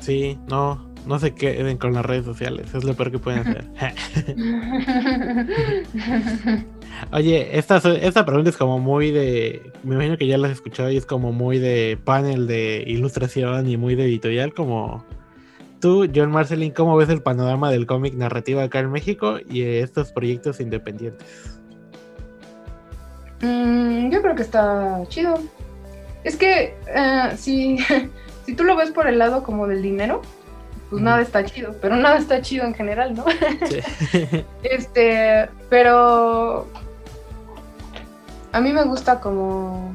Sí, 0.00 0.38
no, 0.48 0.82
no 1.04 1.18
se 1.18 1.34
queden 1.34 1.76
con 1.76 1.92
las 1.92 2.06
redes 2.06 2.24
sociales, 2.24 2.72
es 2.72 2.84
lo 2.84 2.94
peor 2.94 3.10
que 3.10 3.18
pueden 3.18 3.40
hacer. 3.40 3.66
Oye, 7.12 7.58
esta, 7.58 7.76
esta 7.76 8.24
pregunta 8.24 8.50
es 8.50 8.56
como 8.56 8.78
muy 8.78 9.10
de. 9.10 9.72
Me 9.82 9.94
imagino 9.94 10.16
que 10.16 10.26
ya 10.26 10.38
la 10.38 10.48
has 10.48 10.54
escuchado 10.54 10.90
y 10.90 10.96
es 10.96 11.06
como 11.06 11.32
muy 11.32 11.58
de 11.58 11.98
panel 12.04 12.46
de 12.46 12.84
ilustración 12.86 13.68
y 13.68 13.76
muy 13.76 13.94
de 13.94 14.04
editorial. 14.04 14.54
Como 14.54 15.04
tú, 15.80 16.08
John 16.14 16.30
Marcelin, 16.30 16.72
¿cómo 16.72 16.96
ves 16.96 17.08
el 17.08 17.22
panorama 17.22 17.70
del 17.70 17.86
cómic 17.86 18.14
narrativo 18.14 18.60
acá 18.60 18.80
en 18.80 18.90
México 18.90 19.38
y 19.48 19.62
estos 19.62 20.12
proyectos 20.12 20.60
independientes? 20.60 21.58
Mm, 23.40 24.10
yo 24.10 24.22
creo 24.22 24.34
que 24.34 24.42
está 24.42 25.00
chido. 25.08 25.34
Es 26.22 26.36
que 26.36 26.76
eh, 26.94 27.30
si, 27.36 27.78
si 28.46 28.54
tú 28.54 28.64
lo 28.64 28.76
ves 28.76 28.90
por 28.90 29.08
el 29.08 29.18
lado 29.18 29.42
como 29.42 29.66
del 29.66 29.82
dinero, 29.82 30.22
pues 30.90 31.02
nada 31.02 31.22
está 31.22 31.44
chido, 31.44 31.74
pero 31.80 31.96
nada 31.96 32.18
está 32.18 32.42
chido 32.42 32.66
en 32.66 32.74
general, 32.74 33.14
¿no? 33.14 33.24
este, 34.62 35.48
pero 35.70 36.66
a 38.52 38.60
mí 38.60 38.72
me 38.72 38.84
gusta 38.84 39.20
como 39.20 39.94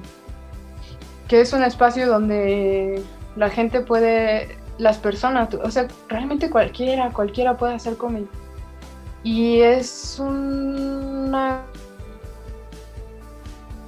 que 1.28 1.42
es 1.42 1.54
un 1.54 1.64
espacio 1.64 2.08
donde 2.08 3.04
la 3.36 3.50
gente 3.50 3.82
puede, 3.82 4.58
las 4.78 4.98
personas, 4.98 5.54
o 5.54 5.72
sea, 5.72 5.88
realmente 6.08 6.50
cualquiera, 6.50 7.12
cualquiera 7.12 7.58
puede 7.58 7.76
hacer 7.76 7.98
cómic. 7.98 8.28
Y 9.24 9.62
es 9.62 10.20
una 10.20 11.64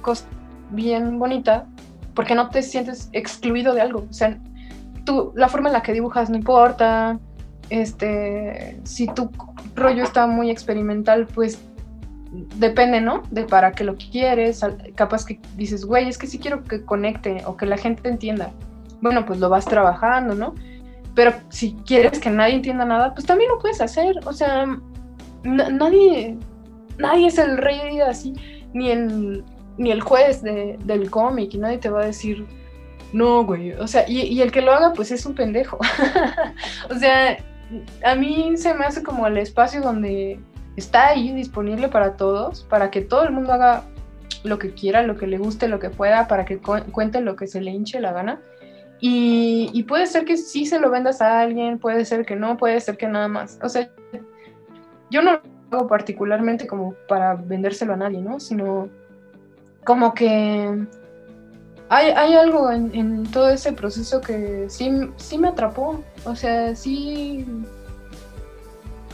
cosa 0.02 0.24
bien 0.70 1.18
bonita 1.18 1.66
porque 2.14 2.34
no 2.34 2.48
te 2.50 2.62
sientes 2.62 3.08
excluido 3.12 3.74
de 3.74 3.80
algo. 3.80 4.04
O 4.10 4.12
sea, 4.12 4.36
tú, 5.04 5.32
la 5.36 5.48
forma 5.48 5.68
en 5.68 5.74
la 5.74 5.82
que 5.82 5.92
dibujas 5.92 6.28
no 6.28 6.36
importa. 6.36 7.18
Este, 7.70 8.80
si 8.82 9.06
tu 9.06 9.30
rollo 9.76 10.02
está 10.02 10.26
muy 10.26 10.50
experimental, 10.50 11.26
pues 11.26 11.60
depende, 12.30 13.00
¿no? 13.00 13.22
De 13.30 13.44
para 13.44 13.72
qué 13.72 13.84
lo 13.84 13.96
quieres. 13.96 14.64
Capaz 14.94 15.24
que 15.24 15.40
dices, 15.56 15.84
güey, 15.84 16.08
es 16.08 16.18
que 16.18 16.26
sí 16.26 16.38
quiero 16.38 16.64
que 16.64 16.84
conecte 16.84 17.42
o 17.46 17.56
que 17.56 17.66
la 17.66 17.76
gente 17.76 18.08
entienda. 18.08 18.52
Bueno, 19.00 19.24
pues 19.24 19.38
lo 19.38 19.48
vas 19.48 19.64
trabajando, 19.64 20.34
¿no? 20.34 20.54
Pero 21.14 21.32
si 21.48 21.74
quieres 21.86 22.18
que 22.18 22.30
nadie 22.30 22.54
entienda 22.54 22.84
nada, 22.84 23.14
pues 23.14 23.26
también 23.26 23.50
lo 23.50 23.58
puedes 23.58 23.80
hacer. 23.80 24.16
O 24.26 24.32
sea, 24.32 24.66
nadie, 25.44 26.36
nadie 26.98 27.26
es 27.26 27.38
el 27.38 27.56
rey 27.58 28.00
así, 28.00 28.34
ni 28.72 28.90
el 28.90 29.44
ni 29.78 29.92
el 29.92 30.00
juez 30.02 30.42
del 30.42 31.10
cómic 31.10 31.54
y 31.54 31.58
nadie 31.58 31.78
te 31.78 31.88
va 31.88 32.02
a 32.02 32.06
decir, 32.06 32.46
no, 33.12 33.44
güey. 33.44 33.72
O 33.72 33.86
sea, 33.86 34.04
y, 34.08 34.40
el 34.42 34.52
que 34.52 34.60
lo 34.60 34.72
haga, 34.72 34.92
pues 34.92 35.10
es 35.10 35.24
un 35.24 35.34
pendejo. 35.34 35.78
o 36.90 36.94
sea, 36.94 37.38
a 38.04 38.14
mí 38.14 38.52
se 38.56 38.74
me 38.74 38.84
hace 38.84 39.02
como 39.02 39.26
el 39.26 39.38
espacio 39.38 39.80
donde 39.80 40.40
está 40.78 41.08
ahí 41.08 41.32
disponible 41.32 41.88
para 41.88 42.16
todos, 42.16 42.64
para 42.64 42.90
que 42.90 43.00
todo 43.00 43.24
el 43.24 43.32
mundo 43.32 43.52
haga 43.52 43.84
lo 44.44 44.58
que 44.58 44.72
quiera, 44.72 45.02
lo 45.02 45.16
que 45.16 45.26
le 45.26 45.38
guste, 45.38 45.68
lo 45.68 45.78
que 45.78 45.90
pueda, 45.90 46.28
para 46.28 46.44
que 46.44 46.58
cuente 46.58 47.20
lo 47.20 47.36
que 47.36 47.46
se 47.46 47.60
le 47.60 47.70
hinche 47.70 48.00
la 48.00 48.12
gana. 48.12 48.40
Y, 49.00 49.70
y, 49.72 49.84
puede 49.84 50.06
ser 50.06 50.24
que 50.24 50.36
sí 50.36 50.66
se 50.66 50.80
lo 50.80 50.90
vendas 50.90 51.20
a 51.20 51.40
alguien, 51.40 51.78
puede 51.78 52.04
ser 52.04 52.26
que 52.26 52.34
no, 52.34 52.56
puede 52.56 52.80
ser 52.80 52.96
que 52.96 53.06
nada 53.06 53.28
más. 53.28 53.58
O 53.62 53.68
sea, 53.68 53.88
yo 55.10 55.22
no 55.22 55.40
lo 55.70 55.78
hago 55.78 55.86
particularmente 55.86 56.66
como 56.66 56.94
para 57.06 57.34
vendérselo 57.34 57.92
a 57.92 57.96
nadie, 57.96 58.20
¿no? 58.20 58.40
Sino 58.40 58.88
como 59.84 60.14
que 60.14 60.86
hay, 61.90 62.34
algo 62.34 62.70
en, 62.70 63.24
todo 63.30 63.48
ese 63.48 63.72
proceso 63.72 64.20
que 64.20 64.66
sí, 64.68 64.90
sí 65.16 65.38
me 65.38 65.48
atrapó. 65.48 66.02
O 66.24 66.36
sea, 66.36 66.74
sí. 66.74 67.46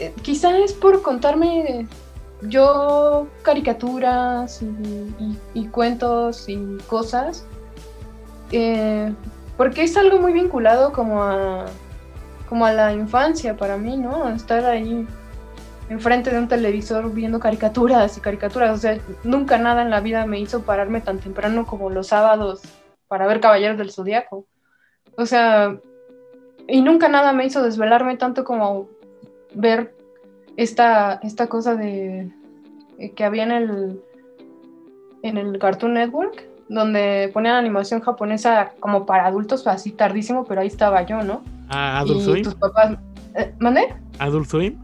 Eh, 0.01 0.12
quizá 0.23 0.59
es 0.59 0.73
por 0.73 1.03
contarme 1.03 1.87
yo 2.43 3.29
caricaturas 3.43 4.62
y, 5.55 5.66
cuentos 5.69 6.49
y 6.49 6.79
cosas, 6.89 7.47
eh, 8.53 9.12
porque 9.57 9.85
es 9.85 9.97
algo 9.97 10.19
muy 10.19 10.33
vinculado 10.33 10.93
como 10.93 11.23
a, 11.23 11.66
como 12.49 12.66
a 12.66 12.73
la 12.73 12.93
infancia 12.93 13.57
para 13.57 13.77
mí, 13.77 13.97
¿no? 13.97 14.29
Estar 14.31 14.65
ahí 14.65 15.07
enfrente 15.89 16.31
de 16.31 16.39
un 16.39 16.49
televisor 16.49 17.12
viendo 17.12 17.39
caricaturas 17.39 18.16
y 18.19 18.21
caricaturas. 18.21 18.77
O 18.77 18.81
sea, 18.81 18.99
nunca 19.23 19.59
nada 19.59 19.83
en 19.83 19.91
la 19.91 20.01
vida 20.01 20.27
me 20.27 20.41
hizo 20.41 20.62
pararme 20.62 21.01
tan 21.01 21.19
temprano 21.19 21.66
como 21.66 21.91
los 21.91 22.09
sábados 22.09 22.62
para 23.09 23.27
ver 23.27 23.41
Caballeros 23.41 23.79
del 23.79 23.93
Zodiaco. 23.93 24.47
O 25.16 25.27
sea, 25.27 25.79
y 26.66 26.81
nunca 26.81 27.09
nada 27.09 27.33
me 27.33 27.47
hizo 27.47 27.62
desvelarme 27.62 28.16
tanto 28.16 28.45
como 28.45 28.89
ver 29.55 29.94
esta, 30.56 31.14
esta 31.22 31.48
cosa 31.48 31.74
de 31.74 32.31
eh, 32.98 33.10
que 33.12 33.24
había 33.24 33.44
en 33.44 33.52
el 33.52 34.01
en 35.22 35.39
el 35.39 35.59
Cartoon 35.59 35.94
Network 35.94 36.55
donde 36.68 37.31
ponían 37.32 37.56
animación 37.56 38.01
japonesa 38.01 38.72
como 38.81 39.06
para 39.06 39.26
adultos 39.26 39.66
así 39.66 39.90
tardísimo, 39.90 40.44
pero 40.44 40.60
ahí 40.60 40.66
estaba 40.66 41.02
yo, 41.02 41.22
¿no? 41.22 41.43
Ah, 41.68 42.01
Adult 42.01 42.22
Swim. 42.22 42.44
Tus 42.44 42.55
papás, 42.55 42.97
eh, 43.35 43.55
¿Mandé? 43.59 43.94
Adult 44.18 44.48
Swim. 44.48 44.78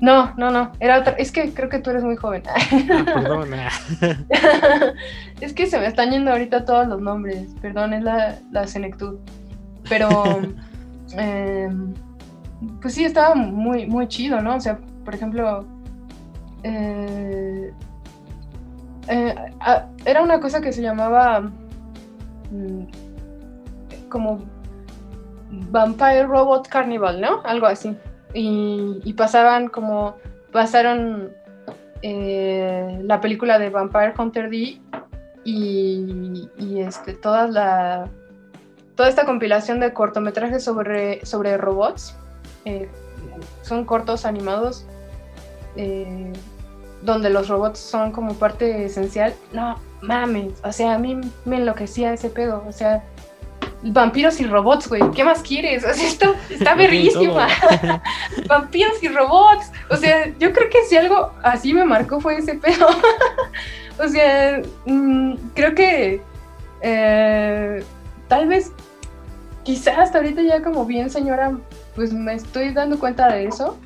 No, 0.00 0.34
no, 0.36 0.50
no, 0.50 0.72
era 0.80 0.98
otra, 0.98 1.12
es 1.12 1.30
que 1.30 1.54
creo 1.54 1.68
que 1.68 1.78
tú 1.78 1.90
eres 1.90 2.04
muy 2.04 2.16
joven. 2.16 2.42
Ah, 2.48 3.04
perdón. 3.04 3.50
es 5.40 5.52
que 5.52 5.66
se 5.66 5.78
me 5.78 5.86
están 5.86 6.10
yendo 6.10 6.30
ahorita 6.30 6.64
todos 6.64 6.88
los 6.88 7.00
nombres, 7.00 7.48
perdón, 7.60 7.94
es 7.94 8.02
la, 8.02 8.38
la 8.50 8.66
senectud. 8.66 9.18
Pero, 9.88 10.08
em, 11.12 11.94
pues 12.80 12.94
sí, 12.94 13.04
estaba 13.04 13.34
muy, 13.34 13.86
muy 13.86 14.08
chido, 14.08 14.40
¿no? 14.40 14.56
O 14.56 14.60
sea, 14.60 14.78
por 15.04 15.14
ejemplo, 15.14 15.64
eh, 16.62 17.72
eh, 19.08 19.34
era 20.04 20.22
una 20.22 20.40
cosa 20.40 20.60
que 20.60 20.72
se 20.72 20.82
llamaba 20.82 21.40
mm, 22.50 22.84
como 24.08 24.42
Vampire 25.70 26.24
Robot 26.24 26.68
Carnival, 26.68 27.20
¿no? 27.20 27.42
Algo 27.44 27.66
así. 27.66 27.96
Y, 28.32 29.12
pasaban 29.12 29.68
como, 29.68 30.16
pasaron 30.50 31.30
eh, 32.02 33.00
la 33.02 33.20
película 33.20 33.58
de 33.58 33.70
Vampire 33.70 34.12
Hunter 34.18 34.50
D 34.50 34.80
y, 35.44 36.48
este, 36.78 37.14
toda 37.14 37.46
la, 37.46 38.08
toda 38.96 39.08
esta 39.08 39.24
compilación 39.24 39.78
de 39.78 39.92
cortometrajes 39.92 40.64
sobre, 40.64 41.24
sobre 41.24 41.56
robots. 41.56 42.16
Eh, 42.64 42.88
son 43.62 43.84
cortos 43.84 44.24
animados 44.24 44.86
eh, 45.76 46.32
donde 47.02 47.30
los 47.30 47.48
robots 47.48 47.78
son 47.78 48.12
como 48.12 48.34
parte 48.34 48.84
esencial. 48.84 49.34
No, 49.52 49.78
mames, 50.00 50.52
o 50.62 50.72
sea, 50.72 50.94
a 50.94 50.98
mí 50.98 51.20
me 51.44 51.56
enloquecía 51.56 52.12
ese 52.12 52.30
pedo, 52.30 52.64
o 52.66 52.72
sea, 52.72 53.04
vampiros 53.82 54.40
y 54.40 54.46
robots, 54.46 54.88
güey, 54.88 55.02
¿qué 55.14 55.24
más 55.24 55.42
quieres? 55.42 55.84
O 55.84 55.92
sea, 55.92 56.06
esto 56.06 56.34
está 56.50 56.74
verguísima. 56.74 57.48
vampiros 58.48 59.02
y 59.02 59.08
robots, 59.08 59.70
o 59.90 59.96
sea, 59.96 60.28
yo 60.38 60.52
creo 60.52 60.70
que 60.70 60.84
si 60.88 60.96
algo 60.96 61.32
así 61.42 61.74
me 61.74 61.84
marcó 61.84 62.20
fue 62.20 62.38
ese 62.38 62.54
pedo. 62.54 62.88
o 63.98 64.08
sea, 64.08 64.62
mm, 64.86 65.34
creo 65.54 65.74
que 65.74 66.22
eh, 66.80 67.84
tal 68.28 68.48
vez, 68.48 68.72
quizás 69.62 69.98
hasta 69.98 70.18
ahorita 70.18 70.42
ya 70.42 70.62
como 70.62 70.86
bien 70.86 71.10
señora, 71.10 71.52
pues 71.94 72.12
me 72.12 72.34
estoy 72.34 72.72
dando 72.72 72.98
cuenta 72.98 73.32
de 73.32 73.46
eso. 73.46 73.78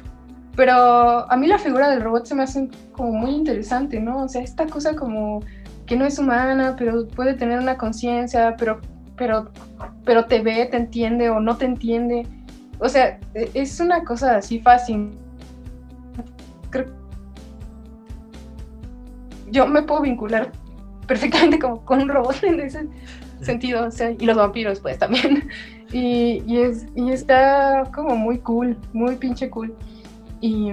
Pero 0.57 1.31
a 1.31 1.37
mí 1.37 1.47
la 1.47 1.59
figura 1.59 1.89
del 1.89 2.01
robot 2.01 2.27
se 2.27 2.35
me 2.35 2.43
hace 2.43 2.69
como 2.93 3.13
muy 3.13 3.31
interesante, 3.31 4.01
¿no? 4.01 4.25
O 4.25 4.29
sea, 4.29 4.43
esta 4.43 4.67
cosa 4.67 4.97
como 4.97 5.41
que 5.87 5.97
no 5.97 6.05
es 6.05 6.19
humana, 6.19 6.75
pero 6.77 7.07
puede 7.07 7.35
tener 7.35 7.61
una 7.61 7.79
conciencia, 7.79 8.57
pero, 8.59 8.81
pero, 9.17 9.51
pero 10.05 10.25
te 10.27 10.41
ve, 10.41 10.67
te 10.67 10.77
entiende 10.77 11.31
o 11.31 11.39
no 11.39 11.57
te 11.57 11.65
entiende. 11.65 12.27
O 12.81 12.89
sea, 12.89 13.21
e, 13.35 13.51
es 13.55 13.79
una 13.79 14.03
cosa 14.05 14.37
así 14.37 14.59
fácil. 14.59 15.13
yo 19.51 19.67
me 19.67 19.83
puedo 19.83 20.03
vincular 20.03 20.53
perfectamente 21.07 21.59
como 21.59 21.85
con 21.85 22.03
un 22.03 22.09
robot 22.09 22.43
en 22.43 22.61
ese 22.61 22.87
sentido, 23.41 23.87
o 23.87 23.91
sea, 23.91 24.11
y 24.11 24.27
los 24.27 24.37
vampiros 24.37 24.81
pues 24.81 24.99
también. 24.99 25.49
Y, 25.93 26.43
y, 26.47 26.59
es, 26.59 26.87
y 26.95 27.11
está 27.11 27.91
como 27.95 28.17
muy 28.17 28.39
cool, 28.39 28.77
muy 28.93 29.17
pinche 29.17 29.49
cool. 29.51 29.75
Y, 30.41 30.71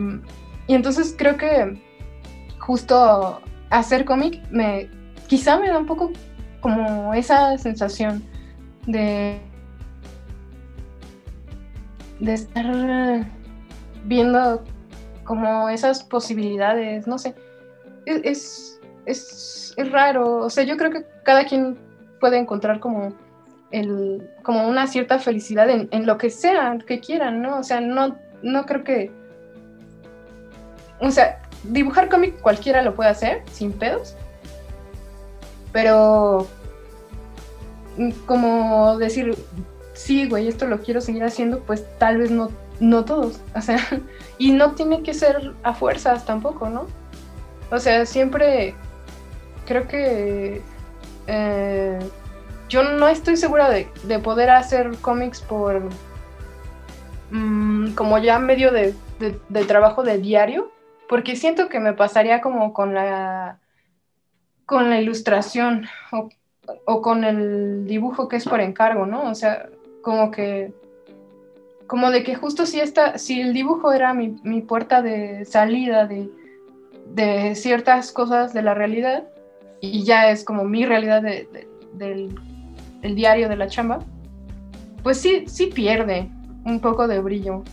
entonces 0.67 1.15
creo 1.17 1.37
que 1.37 1.81
justo 2.59 3.39
hacer 3.69 4.05
cómic 4.05 4.41
me 4.49 4.89
quizá 5.27 5.59
me 5.59 5.69
da 5.69 5.77
un 5.77 5.85
poco 5.85 6.11
como 6.59 7.13
esa 7.13 7.57
sensación 7.57 8.23
de 8.87 9.39
de 12.19 12.33
estar 12.33 12.65
viendo 14.05 14.63
como 15.23 15.69
esas 15.69 16.03
posibilidades, 16.03 17.07
no 17.07 17.17
sé, 17.17 17.35
es, 18.05 18.79
es, 19.05 19.73
es, 19.75 19.91
raro, 19.91 20.37
o 20.37 20.49
sea, 20.49 20.63
yo 20.63 20.77
creo 20.77 20.91
que 20.91 21.05
cada 21.23 21.45
quien 21.45 21.77
puede 22.19 22.37
encontrar 22.37 22.79
como, 22.79 23.13
el, 23.79 24.29
como 24.43 24.67
una 24.67 24.87
cierta 24.87 25.19
felicidad 25.19 25.69
en, 25.69 26.05
lo 26.05 26.17
que 26.17 26.29
sea, 26.29 26.77
que 26.85 26.99
quieran, 26.99 27.41
¿no? 27.41 27.59
O 27.59 27.63
sea, 27.63 27.81
no, 27.81 28.17
no 28.41 28.65
creo 28.65 28.83
que 28.83 29.11
o 30.99 31.11
sea, 31.11 31.41
dibujar 31.63 32.09
cómic 32.09 32.39
cualquiera 32.41 32.81
lo 32.81 32.95
puede 32.95 33.09
hacer, 33.09 33.43
sin 33.51 33.73
pedos. 33.73 34.15
Pero 35.71 36.47
mm, 37.97 38.11
como 38.25 38.97
decir, 38.97 39.35
sí, 39.93 40.27
güey, 40.27 40.47
esto 40.47 40.67
lo 40.67 40.81
quiero 40.81 41.01
seguir 41.01 41.23
haciendo, 41.23 41.59
pues 41.61 41.85
tal 41.97 42.17
vez 42.17 42.31
no, 42.31 42.49
no 42.79 43.05
todos. 43.05 43.41
O 43.55 43.61
sea, 43.61 43.77
y 44.37 44.51
no 44.51 44.73
tiene 44.73 45.03
que 45.03 45.13
ser 45.13 45.53
a 45.63 45.73
fuerzas 45.73 46.25
tampoco, 46.25 46.69
¿no? 46.69 46.87
O 47.71 47.79
sea, 47.79 48.05
siempre 48.05 48.75
creo 49.65 49.87
que 49.87 50.61
eh, 51.27 51.99
yo 52.75 52.83
no 52.83 53.07
estoy 53.07 53.37
segura 53.37 53.69
de, 53.69 54.19
poder 54.19 54.49
hacer 54.49 54.97
cómics 54.99 55.39
por 55.41 55.81
mm, 57.31 57.93
como 57.93 58.17
ya 58.17 58.37
medio 58.37 58.73
de, 58.73 58.93
de, 59.17 59.63
trabajo 59.63 60.03
de 60.03 60.17
diario 60.17 60.73
porque 61.07 61.37
siento 61.37 61.69
que 61.69 61.79
me 61.79 61.93
pasaría 61.93 62.41
como 62.41 62.73
con 62.73 62.93
la 62.93 63.59
con 64.65 64.89
la 64.89 64.99
ilustración 64.99 65.85
o, 66.11 67.01
con 67.01 67.23
el 67.23 67.87
dibujo 67.87 68.27
que 68.27 68.35
es 68.35 68.45
por 68.45 68.59
encargo, 68.59 69.05
¿no? 69.05 69.29
O 69.29 69.35
sea, 69.35 69.69
como 70.01 70.29
que 70.31 70.73
como 71.87 72.11
de 72.11 72.23
que 72.23 72.35
justo 72.35 72.65
si 72.65 72.81
esta, 72.81 73.17
si 73.17 73.39
el 73.39 73.53
dibujo 73.53 73.93
era 73.93 74.13
mi, 74.13 74.61
puerta 74.61 75.01
de 75.01 75.45
salida 75.45 76.07
de, 76.07 76.29
de, 77.13 77.55
ciertas 77.55 78.11
cosas 78.11 78.53
de 78.53 78.63
la 78.63 78.73
realidad 78.73 79.23
y 79.79 80.03
ya 80.03 80.29
es 80.29 80.43
como 80.43 80.65
mi 80.65 80.85
realidad 80.85 81.21
del 81.21 82.35
el 83.05 83.15
diario 83.15 83.47
de 83.47 83.55
la 83.55 83.67
chamba, 83.67 83.99
pues 85.03 85.19
sí, 85.21 85.45
sí 85.47 85.67
pierde 85.67 86.29
un 86.65 86.79
poco 86.79 87.07
de 87.07 87.19
brillo. 87.19 87.63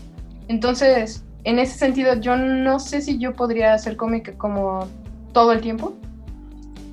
Entonces, 0.48 1.24
en 1.44 1.58
ese 1.58 1.78
sentido, 1.78 2.14
yo 2.14 2.36
no 2.36 2.78
sé 2.78 3.00
si 3.00 3.18
yo 3.18 3.34
podría 3.34 3.72
hacer 3.72 3.96
cómic 3.96 4.36
como 4.36 4.86
todo 5.32 5.52
el 5.52 5.60
tiempo, 5.60 5.94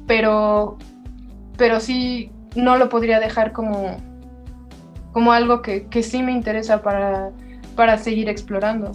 pero, 0.07 0.77
pero 1.57 1.79
sí 1.79 2.31
no 2.55 2.77
lo 2.77 2.87
podría 2.87 3.19
dejar 3.19 3.51
como, 3.51 3.97
como 5.11 5.33
algo 5.33 5.61
que, 5.61 5.87
que 5.87 6.01
sí 6.01 6.23
me 6.23 6.31
interesa 6.31 6.81
para, 6.81 7.31
para 7.75 7.97
seguir 7.97 8.29
explorando. 8.29 8.91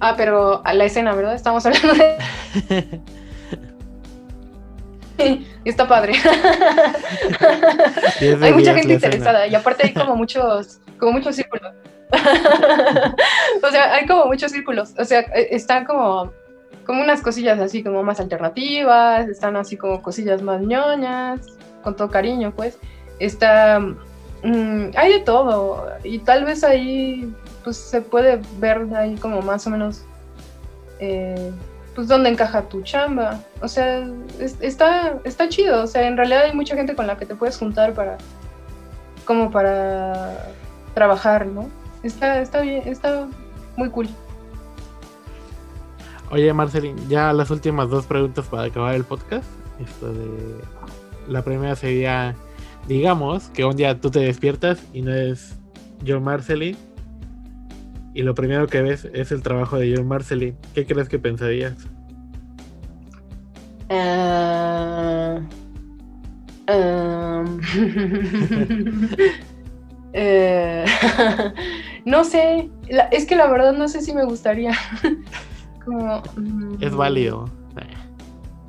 Ah, 0.00 0.14
pero 0.16 0.62
la 0.64 0.84
escena, 0.84 1.14
¿verdad? 1.14 1.36
Estamos 1.36 1.64
hablando 1.64 1.94
de... 1.94 3.00
está 5.64 5.86
padre. 5.88 6.14
hay 8.20 8.52
mucha 8.52 8.74
gente 8.74 8.94
interesada 8.94 9.46
y 9.46 9.54
aparte 9.54 9.86
hay 9.86 9.92
como 9.94 10.16
muchos, 10.16 10.80
como 10.98 11.12
muchos 11.12 11.36
círculos. 11.36 11.72
o 13.62 13.70
sea, 13.70 13.94
hay 13.94 14.06
como 14.06 14.26
muchos 14.26 14.52
círculos. 14.52 14.94
O 14.98 15.04
sea, 15.04 15.20
e, 15.20 15.48
están 15.54 15.84
como, 15.84 16.32
como 16.84 17.02
unas 17.02 17.22
cosillas 17.22 17.58
así 17.60 17.82
como 17.82 18.02
más 18.02 18.20
alternativas, 18.20 19.28
están 19.28 19.56
así 19.56 19.76
como 19.76 20.02
cosillas 20.02 20.42
más 20.42 20.60
ñoñas, 20.60 21.40
con 21.82 21.96
todo 21.96 22.10
cariño, 22.10 22.52
pues. 22.54 22.78
Está. 23.18 23.80
Mm, 24.42 24.90
hay 24.96 25.12
de 25.12 25.20
todo. 25.20 25.88
Y 26.04 26.18
tal 26.20 26.44
vez 26.44 26.64
ahí 26.64 27.32
pues 27.62 27.76
se 27.76 28.02
puede 28.02 28.40
ver 28.58 28.88
ahí 28.94 29.14
como 29.16 29.40
más 29.40 29.66
o 29.66 29.70
menos 29.70 30.04
eh, 30.98 31.52
pues 31.94 32.08
dónde 32.08 32.30
encaja 32.30 32.68
tu 32.68 32.82
chamba. 32.82 33.40
O 33.60 33.68
sea, 33.68 34.06
está, 34.60 35.18
está 35.24 35.48
chido. 35.48 35.82
O 35.82 35.86
sea, 35.86 36.06
en 36.06 36.16
realidad 36.16 36.44
hay 36.44 36.54
mucha 36.54 36.74
gente 36.74 36.94
con 36.94 37.06
la 37.06 37.16
que 37.16 37.26
te 37.26 37.34
puedes 37.34 37.56
juntar 37.56 37.94
para 37.94 38.18
como 39.24 39.50
para 39.50 40.54
trabajar, 40.94 41.46
¿no? 41.46 41.68
Está, 42.02 42.40
está 42.40 42.60
bien, 42.60 42.82
está 42.86 43.28
muy 43.76 43.88
cool. 43.90 44.08
Oye, 46.30 46.52
Marcelín, 46.52 46.96
ya 47.08 47.32
las 47.32 47.50
últimas 47.50 47.90
dos 47.90 48.06
preguntas 48.06 48.46
para 48.46 48.64
acabar 48.64 48.94
el 48.94 49.04
podcast. 49.04 49.44
Esto 49.78 50.12
de. 50.12 50.60
La 51.28 51.42
primera 51.42 51.76
sería: 51.76 52.34
digamos 52.88 53.48
que 53.50 53.64
un 53.64 53.76
día 53.76 54.00
tú 54.00 54.10
te 54.10 54.20
despiertas 54.20 54.82
y 54.92 55.02
no 55.02 55.14
es 55.14 55.56
John 56.06 56.24
Marcelín. 56.24 56.76
Y 58.14 58.22
lo 58.22 58.34
primero 58.34 58.66
que 58.66 58.82
ves 58.82 59.08
es 59.12 59.32
el 59.32 59.42
trabajo 59.42 59.78
de 59.78 59.94
John 59.96 60.06
Marcelín. 60.06 60.56
¿Qué 60.74 60.86
crees 60.86 61.08
que 61.08 61.18
pensarías? 61.18 61.74
Ah, 63.88 65.38
um, 66.68 67.60
eh, 70.12 70.84
no 72.04 72.24
sé, 72.24 72.70
la- 72.88 73.04
es 73.04 73.26
que 73.26 73.36
la 73.36 73.46
verdad 73.48 73.72
no 73.72 73.88
sé 73.88 74.00
si 74.00 74.14
me 74.14 74.24
gustaría. 74.24 74.72
Como, 75.84 76.22
mm, 76.36 76.76
Es 76.82 76.94
válido. 76.94 77.50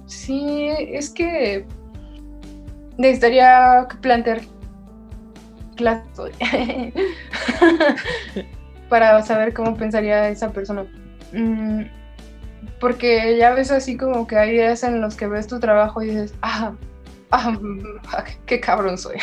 Sí, 0.05 0.67
es 0.69 1.09
que 1.09 1.65
necesitaría 2.97 3.87
plantear 4.01 4.41
clases 5.75 6.31
para 8.93 9.19
saber 9.23 9.55
cómo 9.55 9.75
pensaría 9.75 10.29
esa 10.29 10.51
persona. 10.51 10.85
Mm, 11.31 11.85
Porque 12.79 13.35
ya 13.37 13.51
ves 13.51 13.71
así 13.71 13.97
como 13.97 14.27
que 14.27 14.37
hay 14.37 14.51
días 14.51 14.83
en 14.83 15.01
los 15.01 15.15
que 15.15 15.25
ves 15.25 15.47
tu 15.47 15.59
trabajo 15.59 16.03
y 16.03 16.09
dices, 16.09 16.35
ah, 16.43 16.73
ah, 17.31 17.57
qué 18.45 18.59
cabrón 18.59 18.99
soy. 18.99 19.17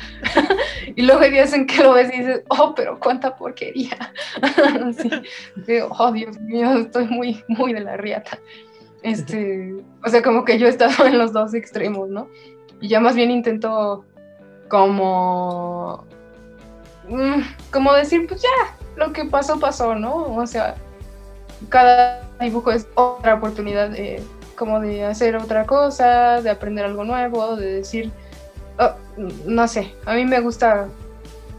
y 0.96 1.02
luego 1.02 1.20
hay 1.20 1.30
días 1.30 1.52
en 1.52 1.66
que 1.66 1.82
lo 1.82 1.92
ves 1.92 2.10
y 2.10 2.20
dices, 2.20 2.42
oh, 2.48 2.74
pero 2.74 2.98
cuánta 2.98 3.36
porquería. 3.36 3.98
Oh, 5.98 6.10
Dios 6.10 6.40
mío, 6.40 6.78
estoy 6.78 7.06
muy, 7.06 7.44
muy 7.48 7.74
de 7.74 7.80
la 7.80 7.98
riata. 7.98 8.38
Este, 9.02 9.74
o 10.02 10.08
sea, 10.08 10.22
como 10.22 10.46
que 10.46 10.58
yo 10.58 10.68
he 10.68 10.70
estado 10.70 11.04
en 11.04 11.18
los 11.18 11.34
dos 11.34 11.52
extremos, 11.52 12.08
¿no? 12.08 12.30
Y 12.80 12.88
ya 12.88 13.00
más 13.00 13.14
bien 13.14 13.30
intento 13.30 14.06
como, 14.68 16.06
mm, 17.10 17.42
como 17.70 17.92
decir, 17.92 18.26
pues 18.26 18.40
ya, 18.40 18.85
lo 18.96 19.12
que 19.12 19.24
pasó, 19.24 19.58
pasó, 19.60 19.94
¿no? 19.94 20.34
O 20.34 20.46
sea, 20.46 20.74
cada 21.68 22.28
dibujo 22.40 22.70
es 22.72 22.88
otra 22.94 23.34
oportunidad 23.34 23.90
de, 23.90 24.22
como 24.56 24.80
de 24.80 25.04
hacer 25.04 25.36
otra 25.36 25.66
cosa, 25.66 26.40
de 26.42 26.50
aprender 26.50 26.84
algo 26.84 27.04
nuevo, 27.04 27.56
de 27.56 27.74
decir, 27.74 28.10
oh, 28.78 28.92
no 29.46 29.68
sé, 29.68 29.94
a 30.06 30.14
mí 30.14 30.24
me 30.24 30.40
gusta, 30.40 30.88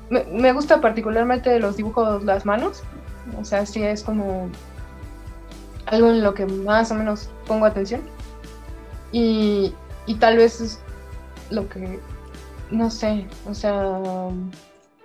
me, 0.10 0.24
me 0.26 0.54
gusta 0.54 0.82
particularmente 0.82 1.60
los 1.60 1.78
dibujos 1.78 2.24
las 2.24 2.46
manos, 2.46 2.84
o 3.40 3.46
sea, 3.46 3.66
sí 3.66 3.84
es 3.84 4.04
como 4.04 4.50
algo 5.86 6.10
en 6.10 6.24
lo 6.24 6.34
que 6.34 6.46
más 6.46 6.92
o 6.92 6.96
menos 6.96 7.30
pongo 7.46 7.66
atención. 7.66 8.02
Y, 9.12 9.74
y 10.06 10.16
tal 10.16 10.38
vez 10.38 10.60
es 10.60 10.80
lo 11.50 11.68
que, 11.70 12.00
no 12.72 12.90
sé, 12.90 13.26
o 13.50 13.54
sea, 13.54 14.00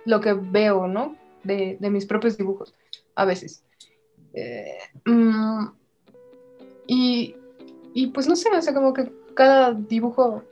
lo 0.05 0.21
que 0.21 0.33
veo, 0.33 0.87
¿no? 0.87 1.15
De, 1.43 1.77
mis 1.89 2.05
propios 2.05 2.37
dibujos, 2.37 2.73
a 3.15 3.25
veces. 3.25 3.63
Eh, 4.33 4.77
mm, 5.05 5.67
y, 6.87 7.35
y 7.93 8.07
pues 8.07 8.27
no 8.27 8.35
sé, 8.35 8.49
o 8.55 8.61
sea, 8.61 8.73
como 8.73 8.93
que 8.93 9.11
cada 9.35 9.73
dibujo 9.73 10.43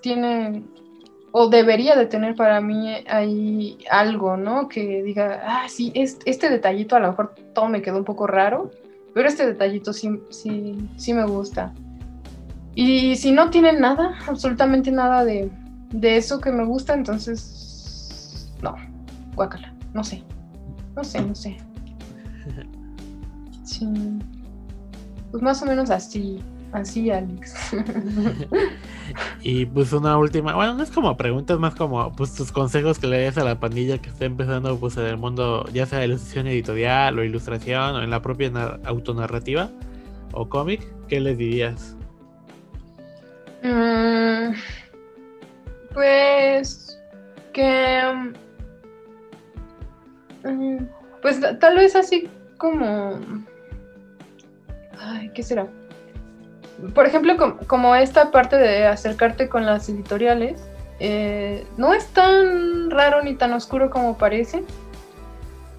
tiene 0.00 0.62
o 1.32 1.48
debería 1.48 1.94
de 1.96 2.06
tener 2.06 2.34
para 2.34 2.60
mí 2.60 2.88
ahí 3.06 3.78
algo, 3.90 4.36
¿no? 4.36 4.68
Que 4.68 5.02
diga, 5.02 5.42
ah, 5.44 5.68
sí, 5.68 5.92
es- 5.94 6.18
este 6.24 6.48
detallito 6.50 6.96
a 6.96 7.00
lo 7.00 7.08
mejor 7.08 7.34
todo 7.54 7.68
me 7.68 7.82
quedó 7.82 7.98
un 7.98 8.04
poco 8.04 8.26
raro, 8.26 8.70
pero 9.14 9.28
este 9.28 9.46
detallito 9.46 9.92
sí, 9.92 10.20
sí, 10.30 10.88
sí 10.96 11.12
me 11.12 11.26
gusta. 11.26 11.72
Y 12.74 13.16
si 13.16 13.32
no 13.32 13.50
tiene 13.50 13.72
nada, 13.72 14.16
absolutamente 14.26 14.90
nada 14.90 15.24
de, 15.24 15.50
de 15.90 16.16
eso 16.16 16.40
que 16.40 16.52
me 16.52 16.64
gusta, 16.64 16.94
entonces, 16.94 18.50
no, 18.62 18.76
guácala, 19.34 19.74
no 19.92 20.04
sé, 20.04 20.22
no 20.98 21.04
sé, 21.04 21.22
no 21.22 21.34
sé. 21.34 21.56
Sí, 23.64 23.86
pues 25.30 25.40
más 25.42 25.62
o 25.62 25.66
menos 25.66 25.90
así, 25.90 26.40
así, 26.72 27.08
Alex. 27.10 27.54
Y 29.42 29.64
pues 29.66 29.92
una 29.92 30.18
última, 30.18 30.56
bueno, 30.56 30.74
no 30.74 30.82
es 30.82 30.90
como 30.90 31.16
preguntas, 31.16 31.56
más 31.60 31.76
como 31.76 32.10
pues 32.12 32.34
tus 32.34 32.50
consejos 32.50 32.98
que 32.98 33.06
le 33.06 33.18
des 33.18 33.38
a 33.38 33.44
la 33.44 33.60
pandilla 33.60 33.98
que 33.98 34.08
está 34.10 34.24
empezando 34.24 34.76
pues 34.78 34.96
en 34.96 35.04
el 35.06 35.16
mundo, 35.16 35.64
ya 35.72 35.86
sea 35.86 36.00
de 36.00 36.06
ilustración 36.06 36.48
editorial 36.48 37.16
o 37.16 37.22
ilustración 37.22 37.94
o 37.94 38.02
en 38.02 38.10
la 38.10 38.20
propia 38.20 38.50
nar- 38.50 38.80
autonarrativa 38.84 39.70
o 40.32 40.48
cómic, 40.48 40.84
¿qué 41.06 41.20
les 41.20 41.38
dirías? 41.38 41.94
Mm, 43.62 44.52
pues 45.94 46.98
que 47.52 48.32
pues 51.22 51.40
ta- 51.40 51.58
tal 51.58 51.76
vez 51.76 51.96
así 51.96 52.28
como 52.58 53.18
ay, 55.00 55.30
¿qué 55.34 55.42
será? 55.42 55.66
Por 56.94 57.06
ejemplo, 57.06 57.36
com- 57.36 57.56
como 57.66 57.94
esta 57.96 58.30
parte 58.30 58.56
de 58.56 58.86
acercarte 58.86 59.48
con 59.48 59.66
las 59.66 59.88
editoriales, 59.88 60.60
eh, 61.00 61.66
no 61.76 61.92
es 61.94 62.06
tan 62.08 62.90
raro 62.90 63.22
ni 63.22 63.34
tan 63.34 63.52
oscuro 63.52 63.90
como 63.90 64.16
parece. 64.16 64.64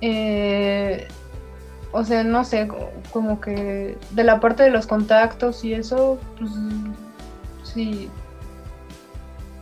Eh, 0.01 1.07
o 1.91 2.03
sea, 2.03 2.23
no 2.23 2.43
sé, 2.43 2.67
co- 2.67 2.91
como 3.11 3.39
que 3.41 3.97
de 4.11 4.23
la 4.23 4.39
parte 4.39 4.63
de 4.63 4.69
los 4.71 4.87
contactos 4.87 5.63
y 5.63 5.73
eso, 5.73 6.19
pues 6.37 6.51
sí. 7.63 8.09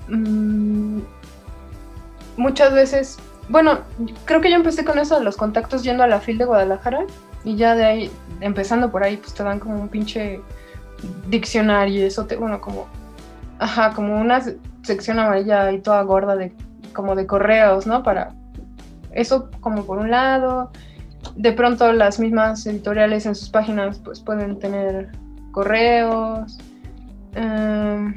Mm, 0.07 0.99
muchas 2.37 2.73
veces, 2.73 3.17
bueno, 3.49 3.79
creo 4.25 4.41
que 4.41 4.49
yo 4.49 4.55
empecé 4.55 4.83
con 4.83 4.99
eso 4.99 5.17
de 5.17 5.23
los 5.23 5.37
contactos 5.37 5.83
yendo 5.83 6.03
a 6.03 6.07
la 6.07 6.19
FIL 6.19 6.37
de 6.37 6.45
Guadalajara 6.45 7.05
y 7.43 7.55
ya 7.55 7.75
de 7.75 7.85
ahí, 7.85 8.11
empezando 8.41 8.91
por 8.91 9.03
ahí, 9.03 9.17
pues 9.17 9.33
te 9.33 9.43
dan 9.43 9.59
como 9.59 9.75
un 9.79 9.87
pinche 9.89 10.41
diccionario 11.27 12.01
y 12.01 12.03
eso, 12.03 12.25
te, 12.25 12.35
bueno, 12.35 12.59
como, 12.59 12.87
ajá, 13.59 13.93
como 13.93 14.19
una 14.19 14.41
se- 14.41 14.57
sección 14.83 15.19
amarilla 15.19 15.71
y 15.71 15.79
toda 15.79 16.01
gorda 16.03 16.35
de, 16.35 16.53
como 16.93 17.15
de 17.15 17.25
correos, 17.27 17.87
¿no? 17.87 18.03
Para 18.03 18.33
eso 19.11 19.49
como 19.61 19.85
por 19.85 19.99
un 19.99 20.11
lado, 20.11 20.71
de 21.35 21.51
pronto 21.53 21.91
las 21.93 22.19
mismas 22.19 22.65
editoriales 22.65 23.25
en 23.25 23.35
sus 23.35 23.49
páginas 23.49 23.99
pues 23.99 24.19
pueden 24.19 24.59
tener 24.59 25.11
correos, 25.51 26.57
Em, 27.35 28.15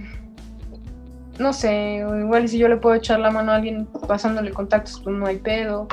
no 1.40 1.52
sé, 1.52 2.04
igual 2.20 2.48
si 2.48 2.58
yo 2.58 2.68
le 2.68 2.76
puedo 2.76 2.94
echar 2.94 3.18
la 3.18 3.30
mano 3.30 3.50
a 3.52 3.56
alguien 3.56 3.86
pasándole 4.06 4.50
contactos, 4.52 5.00
pues 5.02 5.16
no 5.16 5.26
hay 5.26 5.38
pedo. 5.38 5.88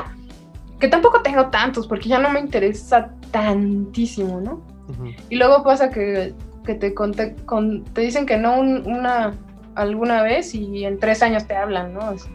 Que 0.79 0.87
tampoco 0.87 1.21
tengo 1.21 1.47
tantos, 1.47 1.87
porque 1.87 2.09
ya 2.09 2.19
no 2.19 2.29
me 2.29 2.39
interesa 2.39 3.11
tantísimo, 3.31 4.41
¿no? 4.41 4.61
Y 5.29 5.37
luego 5.37 5.63
pasa 5.63 5.89
que, 5.89 6.33
que 6.65 6.75
te, 6.75 6.93
conte- 6.93 7.35
con- 7.45 7.83
te 7.85 8.01
dicen 8.01 8.25
que 8.25 8.37
no 8.37 8.59
un- 8.59 8.85
una 8.85 9.33
alguna 9.75 10.21
vez 10.23 10.53
y 10.55 10.85
en 10.85 10.99
tres 10.99 11.21
años 11.23 11.47
te 11.47 11.55
hablan, 11.55 11.93
¿no? 11.93 12.11
Es- 12.11 12.27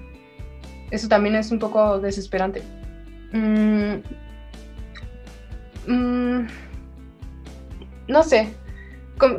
eso 0.91 1.09
también 1.09 1.35
es 1.37 1.51
un 1.53 1.59
poco 1.59 1.99
desesperante. 1.99 2.63
Mm, 3.33 3.95
mm, 5.87 6.47
no 8.09 8.23
sé. 8.23 8.55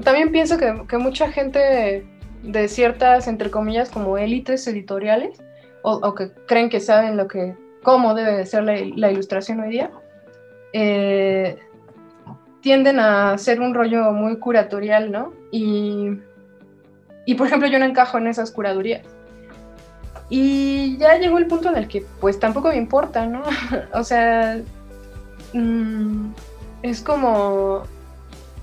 También 0.03 0.31
pienso 0.31 0.57
que, 0.57 0.83
que 0.87 0.97
mucha 0.97 1.31
gente 1.31 2.05
de 2.43 2.67
ciertas, 2.67 3.27
entre 3.27 3.49
comillas, 3.49 3.89
como 3.89 4.17
élites 4.17 4.67
editoriales, 4.67 5.41
o, 5.81 6.13
que 6.15 6.31
creen 6.45 6.69
que 6.69 6.79
saben 6.79 7.17
lo 7.17 7.27
que, 7.27 7.55
cómo 7.81 8.13
debe 8.13 8.37
de 8.37 8.45
ser 8.45 8.63
la, 8.63 9.11
ilustración 9.11 9.59
hoy 9.59 9.69
día, 9.69 9.91
eh, 10.71 11.57
tienden 12.61 12.99
a 12.99 13.33
hacer 13.33 13.59
un 13.59 13.73
rollo 13.73 14.11
muy 14.11 14.37
curatorial, 14.37 15.11
¿no? 15.11 15.33
Y, 15.51 16.19
y 17.25 17.35
por 17.35 17.47
ejemplo, 17.47 17.67
yo 17.67 17.79
no 17.79 17.85
encajo 17.85 18.17
en 18.17 18.27
esas 18.27 18.51
curadurías. 18.51 19.05
Y 20.29 20.97
ya 20.97 21.17
llegó 21.17 21.37
el 21.37 21.47
punto 21.47 21.69
en 21.69 21.75
el 21.75 21.87
que 21.87 22.05
pues 22.21 22.39
tampoco 22.39 22.69
me 22.69 22.77
importa, 22.77 23.25
¿no? 23.25 23.43
o 23.93 24.03
sea, 24.03 24.61
mm, 25.53 26.31
es 26.81 27.01
como, 27.01 27.83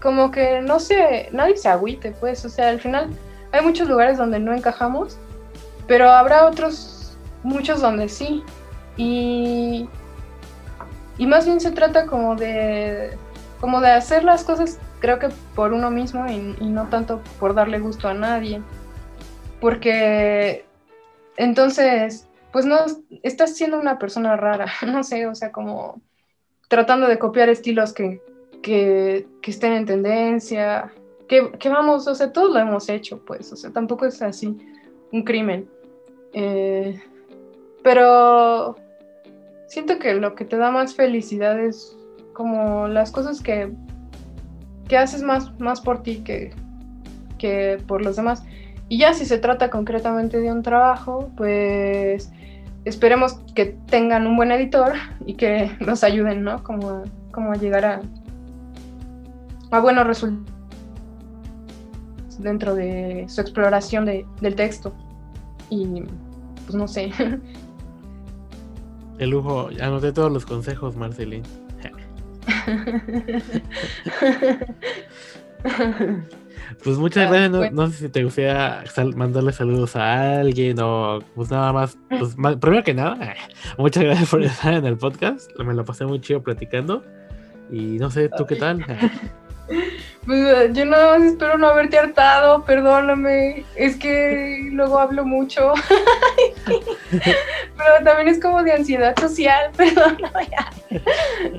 como 0.01 0.31
que 0.31 0.63
no 0.63 0.81
sé, 0.81 1.29
nadie 1.33 1.57
se 1.57 1.69
agüite, 1.69 2.13
pues, 2.13 2.45
o 2.45 2.49
sea, 2.49 2.71
al 2.71 2.81
final 2.81 3.11
hay 3.53 3.63
muchos 3.63 3.89
lugares 3.89 4.19
donde 4.19 4.39
no 4.39 4.55
encajamos, 4.55 5.19
pero 5.87 6.11
habrá 6.11 6.47
otros, 6.47 7.17
muchos 7.43 7.81
donde 7.81 8.09
sí. 8.09 8.45
Y, 8.97 9.89
más 11.19 11.47
bien 11.47 11.61
se 11.61 11.73
trata 11.73 12.07
como 12.07 12.37
de, 12.37 13.17
como 13.61 13.81
de 13.81 13.91
hacer 13.91 14.25
las 14.25 14.45
cosas, 14.45 14.79
creo 15.01 15.19
que 15.19 15.29
por 15.55 15.73
uno 15.73 15.91
mismo 15.91 16.27
y, 16.29 16.39
no 16.65 16.89
tanto 16.89 17.21
por 17.39 17.55
darle 17.55 17.79
gusto 17.79 18.09
a 18.09 18.15
nadie. 18.15 18.63
Porque 19.61 20.65
entonces, 21.37 22.27
pues 22.53 22.67
no, 22.67 22.79
estás 23.23 23.57
siendo 23.57 23.79
una 23.79 23.99
persona 23.99 24.37
rara, 24.37 24.67
no 24.87 25.03
sé, 25.03 25.27
o 25.27 25.35
sea, 25.35 25.53
como 25.53 26.01
tratando 26.69 27.09
de 27.09 27.19
copiar 27.19 27.49
estilos 27.49 27.93
que, 27.93 28.23
que 28.63 29.27
estén 29.43 29.73
en 29.73 29.87
tendencia, 29.87 30.93
que, 31.31 31.69
vamos, 31.69 32.09
o 32.09 32.15
sea, 32.17 32.33
todos 32.33 32.53
lo 32.53 32.59
hemos 32.59 32.89
hecho, 32.89 33.25
pues, 33.25 33.53
o 33.53 33.57
sea, 33.57 33.71
tampoco 33.71 34.05
es 34.05 34.21
así 34.21 34.59
un 35.13 35.23
crimen. 35.23 35.69
Eh, 36.33 37.01
pero 37.85 38.75
siento 39.69 40.01
que 40.01 40.15
lo 40.15 40.35
que 40.35 40.45
te 40.45 40.57
da 40.57 40.73
más 40.73 40.97
felicidad 40.97 41.61
es 41.61 41.97
como 42.33 42.89
las 42.89 43.13
cosas 43.13 43.41
que, 43.41 43.73
que 44.89 44.99
haces 44.99 45.23
más, 45.23 45.57
más 45.61 45.81
por 45.81 46.03
ti 46.03 46.17
que, 46.25 46.53
que 47.39 47.81
por 47.87 48.05
los 48.05 48.17
demás. 48.17 48.43
Y 48.89 48.99
ya 48.99 49.15
si 49.15 49.25
se 49.25 49.39
trata 49.39 49.71
concretamente 49.71 50.41
de 50.41 50.51
un 50.51 50.63
trabajo, 50.63 51.31
pues 51.37 52.33
esperemos 52.85 53.35
que 53.55 53.67
tengan 53.87 54.27
un 54.27 54.37
buen 54.37 54.51
editor 54.51 54.95
y 55.25 55.35
que 55.35 55.71
nos 55.81 56.03
ayuden, 56.03 56.43
¿no? 56.43 56.65
Como, 56.65 57.05
como 57.31 57.55
llegar 57.55 57.85
a, 57.85 58.01
a 59.71 59.79
buenos 59.79 60.09
resultados 60.09 60.60
dentro 62.43 62.75
de 62.75 63.25
su 63.29 63.41
exploración 63.41 64.05
de, 64.07 64.27
del 64.41 64.55
texto. 64.55 64.93
Y 65.71 66.03
pues 66.67 66.75
no 66.75 66.89
sé. 66.89 67.11
El 69.19 69.31
lujo, 69.31 69.69
anoté 69.81 70.13
todos 70.13 70.33
los 70.33 70.45
consejos, 70.47 70.97
Marcelín. 70.97 71.43
Pues 76.85 76.97
muchas 76.99 77.27
Ah, 77.27 77.31
gracias. 77.31 77.51
No, 77.51 77.59
bueno. 77.59 77.83
no 77.83 77.91
sé 77.91 77.97
si 77.99 78.09
te 78.09 78.25
gustaría 78.25 78.85
sal- 78.87 79.15
mandarle 79.17 79.53
saludos 79.53 79.97
a 79.97 80.41
alguien 80.41 80.79
o 80.81 81.19
pues 81.35 81.51
nada 81.51 81.73
más. 81.73 81.99
Pues, 82.09 82.37
ma- 82.39 82.59
primero 82.59 82.83
que 82.85 82.95
nada, 82.95 83.35
muchas 83.79 84.05
gracias 84.05 84.31
por 84.31 84.43
estar 84.45 84.75
en 84.75 84.87
el 84.87 84.97
podcast. 84.97 85.51
Me 85.59 85.75
lo 85.75 85.85
pasé 85.85 86.07
muy 86.07 86.21
chido 86.21 86.43
platicando. 86.43 87.05
Y 87.71 87.99
no 87.99 88.11
sé, 88.11 88.29
¿tú 88.29 88.47
qué 88.47 88.57
tal? 88.57 88.85
Pues, 90.27 90.73
yo 90.75 90.85
no 90.85 91.15
espero 91.15 91.57
no 91.59 91.69
haberte 91.69 91.99
hartado, 91.99 92.65
perdóname. 92.65 93.65
Es 93.75 93.97
que 93.97 94.69
luego 94.73 94.99
hablo 94.99 95.25
mucho. 95.25 95.73
pero 97.11 98.05
también 98.05 98.29
es 98.29 98.41
como 98.41 98.63
de 98.63 98.73
ansiedad 98.73 99.19
social, 99.19 99.71
perdóname. 99.77 100.51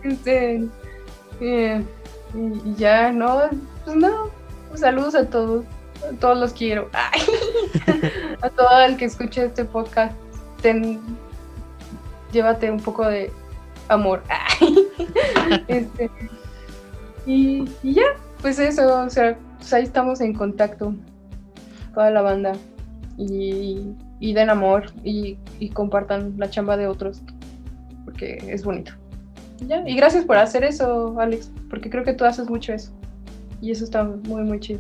Este, 0.03 0.67
eh, 1.39 1.83
y 2.33 2.75
ya, 2.75 3.11
no, 3.11 3.49
pues 3.83 3.95
no. 3.95 4.29
pues 4.69 4.81
saludos 4.81 5.15
a 5.15 5.25
todos. 5.29 5.65
A 6.03 6.19
todos 6.19 6.37
los 6.37 6.53
quiero. 6.53 6.89
Ay. 6.93 7.21
a 8.41 8.49
todo 8.49 8.81
el 8.81 8.97
que 8.97 9.05
escuche 9.05 9.45
este 9.45 9.65
podcast. 9.65 10.15
Ten, 10.61 10.99
llévate 12.31 12.69
un 12.69 12.79
poco 12.79 13.05
de 13.05 13.31
amor. 13.87 14.23
Ay. 14.29 14.87
Este, 15.67 16.09
y, 17.25 17.69
y 17.83 17.93
ya, 17.93 18.03
pues 18.41 18.59
eso, 18.59 19.03
o 19.03 19.09
sea, 19.09 19.37
pues 19.57 19.73
ahí 19.73 19.83
estamos 19.83 20.21
en 20.21 20.33
contacto, 20.33 20.93
toda 21.93 22.11
la 22.11 22.21
banda. 22.21 22.53
Y, 23.17 23.93
y 24.19 24.33
den 24.33 24.49
amor 24.49 24.85
y, 25.03 25.37
y 25.59 25.69
compartan 25.69 26.33
la 26.37 26.49
chamba 26.49 26.77
de 26.77 26.87
otros, 26.87 27.21
porque 28.05 28.37
es 28.47 28.63
bonito. 28.63 28.93
Y 29.59 29.67
ya, 29.67 29.87
y 29.87 29.95
gracias 29.95 30.25
por 30.25 30.37
hacer 30.37 30.63
eso, 30.63 31.19
Alex, 31.19 31.51
porque 31.69 31.89
creo 31.89 32.03
que 32.03 32.13
tú 32.13 32.25
haces 32.25 32.49
mucho 32.49 32.73
eso. 32.73 32.91
Y 33.61 33.71
eso 33.71 33.83
está 33.83 34.03
muy, 34.03 34.43
muy 34.43 34.59
chido. 34.59 34.79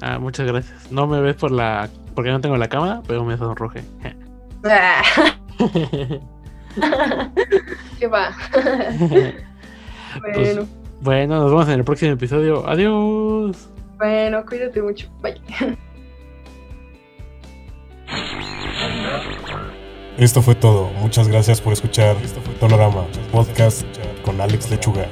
Ah, 0.00 0.18
muchas 0.18 0.46
gracias. 0.46 0.90
No 0.90 1.06
me 1.06 1.20
ves 1.20 1.36
por 1.36 1.52
la. 1.52 1.88
porque 2.14 2.30
no 2.30 2.40
tengo 2.40 2.56
la 2.56 2.68
cámara, 2.68 3.02
pero 3.06 3.24
me 3.24 3.36
sonroje. 3.36 3.82
¿Qué 7.98 8.06
va? 8.06 8.36
Pues, 10.18 10.58
bueno, 11.00 11.40
nos 11.40 11.50
vemos 11.50 11.68
en 11.68 11.74
el 11.74 11.84
próximo 11.84 12.12
episodio. 12.12 12.66
Adiós. 12.68 13.68
bueno, 13.98 14.44
cuídate 14.46 14.82
mucho. 14.82 15.08
Bye. 15.20 15.40
Esto 20.18 20.40
fue 20.40 20.54
todo. 20.54 20.90
Muchas 21.00 21.28
gracias 21.28 21.60
por 21.60 21.74
escuchar 21.74 22.16
Tonorama 22.58 23.04
Podcast 23.30 23.84
con 24.24 24.40
Alex 24.40 24.70
Lechuga. 24.70 25.06